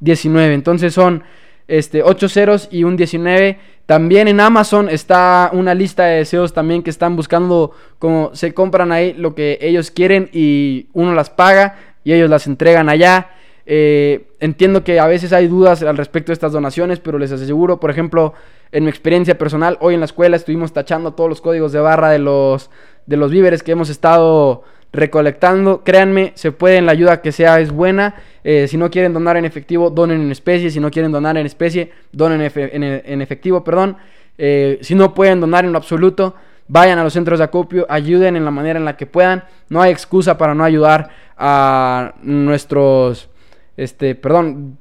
19. 0.00 0.54
Entonces 0.54 0.92
son 0.92 1.24
este 1.68 2.02
8 2.02 2.28
ceros 2.28 2.68
y 2.72 2.84
un 2.84 2.96
19. 2.96 3.58
También 3.86 4.28
en 4.28 4.40
Amazon 4.40 4.88
está 4.88 5.50
una 5.52 5.74
lista 5.74 6.04
de 6.04 6.16
deseos 6.18 6.52
también 6.52 6.82
que 6.82 6.90
están 6.90 7.16
buscando 7.16 7.72
como 7.98 8.34
se 8.34 8.52
compran 8.52 8.92
ahí 8.92 9.12
lo 9.14 9.34
que 9.34 9.58
ellos 9.60 9.90
quieren 9.90 10.28
y 10.32 10.88
uno 10.92 11.14
las 11.14 11.30
paga 11.30 11.76
y 12.04 12.12
ellos 12.12 12.28
las 12.28 12.46
entregan 12.46 12.88
allá. 12.88 13.30
Eh, 13.64 14.28
entiendo 14.40 14.82
que 14.82 14.98
a 14.98 15.06
veces 15.06 15.32
hay 15.34 15.46
dudas 15.46 15.82
al 15.82 15.98
respecto 15.98 16.28
de 16.28 16.34
estas 16.34 16.52
donaciones, 16.52 17.00
pero 17.00 17.18
les 17.18 17.32
aseguro, 17.32 17.78
por 17.80 17.90
ejemplo, 17.90 18.32
en 18.72 18.84
mi 18.84 18.90
experiencia 18.90 19.36
personal, 19.36 19.76
hoy 19.80 19.94
en 19.94 20.00
la 20.00 20.06
escuela 20.06 20.36
estuvimos 20.36 20.72
tachando 20.72 21.12
todos 21.12 21.28
los 21.28 21.40
códigos 21.40 21.72
de 21.72 21.80
barra 21.80 22.10
de 22.10 22.18
los, 22.18 22.70
de 23.06 23.16
los 23.16 23.30
víveres 23.30 23.62
que 23.62 23.72
hemos 23.72 23.90
estado 23.90 24.64
recolectando. 24.92 25.82
Créanme, 25.84 26.32
se 26.34 26.52
puede, 26.52 26.80
la 26.82 26.92
ayuda 26.92 27.20
que 27.20 27.32
sea 27.32 27.60
es 27.60 27.70
buena. 27.70 28.14
Eh, 28.44 28.66
si 28.68 28.76
no 28.76 28.90
quieren 28.90 29.12
donar 29.12 29.36
en 29.36 29.44
efectivo, 29.44 29.90
donen 29.90 30.20
en 30.20 30.30
especie. 30.30 30.70
Si 30.70 30.80
no 30.80 30.90
quieren 30.90 31.12
donar 31.12 31.36
en 31.36 31.46
especie, 31.46 31.92
donen 32.12 32.40
en, 32.40 33.22
efectivo, 33.22 33.64
perdón. 33.64 33.96
Eh, 34.36 34.78
si 34.82 34.94
no 34.94 35.14
pueden 35.14 35.40
donar 35.40 35.64
en 35.64 35.72
lo 35.72 35.78
absoluto, 35.78 36.34
vayan 36.68 36.98
a 36.98 37.04
los 37.04 37.12
centros 37.12 37.38
de 37.38 37.44
acopio, 37.46 37.86
ayuden 37.88 38.36
en 38.36 38.44
la 38.44 38.50
manera 38.50 38.78
en 38.78 38.84
la 38.84 38.96
que 38.96 39.06
puedan. 39.06 39.44
No 39.68 39.82
hay 39.82 39.90
excusa 39.90 40.38
para 40.38 40.54
no 40.54 40.64
ayudar 40.64 41.10
a 41.36 42.14
nuestros, 42.22 43.28
este, 43.76 44.14
perdón, 44.14 44.78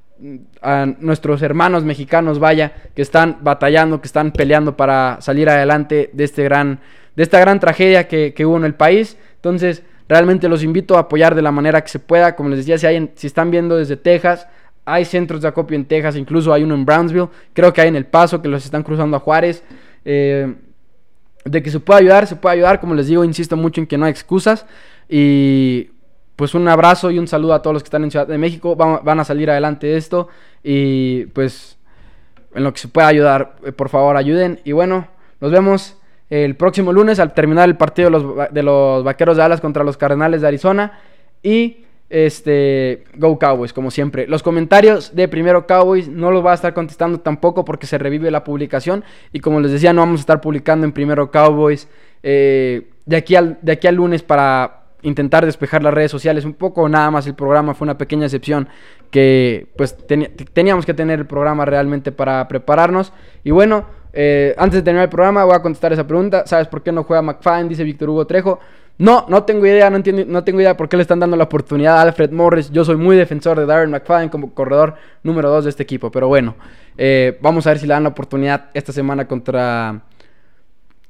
a 0.61 0.85
nuestros 0.99 1.41
hermanos 1.41 1.83
mexicanos, 1.83 2.39
vaya, 2.39 2.73
que 2.95 3.01
están 3.01 3.37
batallando, 3.41 4.01
que 4.01 4.07
están 4.07 4.31
peleando 4.31 4.75
para 4.75 5.17
salir 5.21 5.49
adelante 5.49 6.09
de 6.13 6.23
este 6.23 6.43
gran, 6.43 6.79
de 7.15 7.23
esta 7.23 7.39
gran 7.39 7.59
tragedia 7.59 8.07
que, 8.07 8.33
que 8.33 8.45
hubo 8.45 8.57
en 8.57 8.65
el 8.65 8.73
país. 8.73 9.17
Entonces, 9.35 9.83
Realmente 10.09 10.47
los 10.47 10.63
invito 10.63 10.95
a 10.95 11.01
apoyar 11.01 11.35
de 11.35 11.41
la 11.41 11.51
manera 11.51 11.81
que 11.81 11.89
se 11.89 11.99
pueda. 11.99 12.35
Como 12.35 12.49
les 12.49 12.59
decía, 12.59 12.77
si, 12.77 12.85
hay 12.85 13.11
si 13.15 13.27
están 13.27 13.51
viendo 13.51 13.75
desde 13.75 13.97
Texas, 13.97 14.47
hay 14.85 15.03
centros 15.03 15.41
de 15.41 15.49
acopio 15.49 15.75
en 15.75 15.85
Texas, 15.85 16.15
incluso 16.15 16.53
hay 16.53 16.63
uno 16.63 16.75
en 16.75 16.85
Brownsville. 16.85 17.27
Creo 17.53 17.73
que 17.73 17.81
hay 17.81 17.89
en 17.89 17.95
El 17.97 18.05
Paso, 18.05 18.41
que 18.41 18.47
los 18.47 18.63
están 18.63 18.83
cruzando 18.83 19.17
a 19.17 19.19
Juárez. 19.19 19.63
Eh, 20.05 20.55
de 21.43 21.63
que 21.63 21.69
se 21.69 21.79
pueda 21.79 21.99
ayudar, 21.99 22.25
se 22.27 22.35
puede 22.37 22.55
ayudar. 22.55 22.79
Como 22.79 22.93
les 22.93 23.07
digo, 23.07 23.23
insisto 23.23 23.57
mucho 23.57 23.81
en 23.81 23.87
que 23.87 23.97
no 23.97 24.05
hay 24.05 24.11
excusas. 24.11 24.65
Y 25.09 25.89
pues 26.37 26.53
un 26.53 26.67
abrazo 26.67 27.11
y 27.11 27.19
un 27.19 27.27
saludo 27.27 27.53
a 27.53 27.61
todos 27.61 27.73
los 27.73 27.83
que 27.83 27.87
están 27.87 28.03
en 28.03 28.11
Ciudad 28.11 28.27
de 28.27 28.37
México. 28.37 28.75
Van, 28.75 28.99
van 29.03 29.19
a 29.19 29.25
salir 29.25 29.49
adelante 29.49 29.87
de 29.87 29.97
esto. 29.97 30.29
Y 30.63 31.25
pues 31.27 31.77
en 32.55 32.63
lo 32.63 32.71
que 32.73 32.79
se 32.79 32.87
pueda 32.87 33.07
ayudar, 33.07 33.57
eh, 33.65 33.73
por 33.73 33.89
favor 33.89 34.15
ayuden. 34.15 34.61
Y 34.63 34.71
bueno, 34.71 35.07
nos 35.41 35.51
vemos 35.51 35.96
el 36.29 36.55
próximo 36.55 36.91
lunes 36.91 37.19
al 37.19 37.33
terminar 37.33 37.69
el 37.69 37.77
partido 37.77 38.09
de 38.09 38.11
los, 38.11 38.53
de 38.53 38.63
los 38.63 39.03
Vaqueros 39.03 39.37
de 39.37 39.43
Alas 39.43 39.61
contra 39.61 39.83
los 39.83 39.97
Cardenales 39.97 40.41
de 40.41 40.47
Arizona. 40.47 40.99
Y 41.41 41.85
este, 42.09 43.03
Go 43.15 43.37
Cowboys, 43.37 43.73
como 43.73 43.91
siempre. 43.91 44.27
Los 44.27 44.43
comentarios 44.43 45.15
de 45.15 45.27
Primero 45.27 45.67
Cowboys 45.67 46.07
no 46.07 46.31
los 46.31 46.45
va 46.45 46.51
a 46.51 46.55
estar 46.55 46.73
contestando 46.73 47.19
tampoco 47.19 47.65
porque 47.65 47.87
se 47.87 47.97
revive 47.97 48.31
la 48.31 48.43
publicación. 48.43 49.03
Y 49.33 49.39
como 49.39 49.59
les 49.59 49.71
decía, 49.71 49.93
no 49.93 50.01
vamos 50.01 50.19
a 50.19 50.21
estar 50.21 50.41
publicando 50.41 50.85
en 50.85 50.91
Primero 50.91 51.31
Cowboys 51.31 51.87
eh, 52.23 52.89
de, 53.05 53.15
aquí 53.15 53.35
al, 53.35 53.57
de 53.61 53.73
aquí 53.73 53.87
al 53.87 53.95
lunes 53.95 54.23
para 54.23 54.83
intentar 55.03 55.45
despejar 55.45 55.83
las 55.83 55.93
redes 55.93 56.11
sociales 56.11 56.45
un 56.45 56.53
poco. 56.53 56.87
Nada 56.89 57.11
más 57.11 57.27
el 57.27 57.35
programa 57.35 57.73
fue 57.73 57.85
una 57.85 57.97
pequeña 57.97 58.25
excepción 58.25 58.67
que 59.11 59.67
pues 59.77 59.95
teníamos 60.53 60.85
que 60.85 60.93
tener 60.93 61.19
el 61.19 61.25
programa 61.25 61.65
realmente 61.65 62.11
para 62.11 62.47
prepararnos. 62.47 63.13
Y 63.43 63.51
bueno. 63.51 63.96
Eh, 64.13 64.55
antes 64.57 64.79
de 64.79 64.83
terminar 64.83 65.05
el 65.05 65.09
programa 65.09 65.43
voy 65.43 65.55
a 65.55 65.61
contestar 65.61 65.93
esa 65.93 66.05
pregunta. 66.05 66.45
¿Sabes 66.45 66.67
por 66.67 66.81
qué 66.81 66.91
no 66.91 67.03
juega 67.03 67.21
McFadden? 67.21 67.69
Dice 67.69 67.83
Víctor 67.83 68.09
Hugo 68.09 68.25
Trejo. 68.25 68.59
No, 68.99 69.25
no 69.29 69.43
tengo 69.43 69.65
idea, 69.67 69.91
no, 69.91 69.97
entiendo, 69.97 70.23
no 70.25 70.43
tengo 70.43 70.59
idea 70.59 70.75
por 70.75 70.89
qué 70.89 70.97
le 70.97 71.03
están 71.03 71.19
dando 71.19 71.37
la 71.37 71.43
oportunidad 71.43 71.99
a 71.99 72.01
Alfred 72.01 72.31
Morris. 72.31 72.71
Yo 72.71 72.83
soy 72.83 72.95
muy 72.95 73.15
defensor 73.15 73.59
de 73.59 73.67
Darren 73.67 73.91
McFadden 73.91 74.29
como 74.29 74.53
corredor 74.53 74.95
número 75.21 75.49
2 75.51 75.65
de 75.65 75.69
este 75.69 75.83
equipo. 75.83 76.09
Pero 76.09 76.27
bueno, 76.27 76.55
eh, 76.97 77.37
vamos 77.41 77.67
a 77.67 77.71
ver 77.71 77.79
si 77.79 77.85
le 77.85 77.93
dan 77.93 78.03
la 78.03 78.09
oportunidad 78.09 78.71
esta 78.73 78.91
semana 78.91 79.27
contra, 79.27 80.01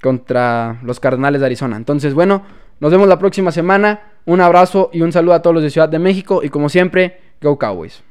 contra 0.01 0.79
los 0.83 0.99
Cardenales 0.99 1.39
de 1.39 1.45
Arizona. 1.45 1.77
Entonces, 1.77 2.13
bueno, 2.13 2.43
nos 2.81 2.91
vemos 2.91 3.07
la 3.07 3.17
próxima 3.17 3.53
semana. 3.53 4.11
Un 4.25 4.41
abrazo 4.41 4.89
y 4.91 5.01
un 5.01 5.13
saludo 5.13 5.35
a 5.35 5.41
todos 5.41 5.53
los 5.53 5.63
de 5.63 5.69
Ciudad 5.69 5.87
de 5.87 5.99
México. 5.99 6.41
Y 6.43 6.49
como 6.49 6.67
siempre, 6.67 7.21
Go 7.41 7.57
Cowboys. 7.57 8.03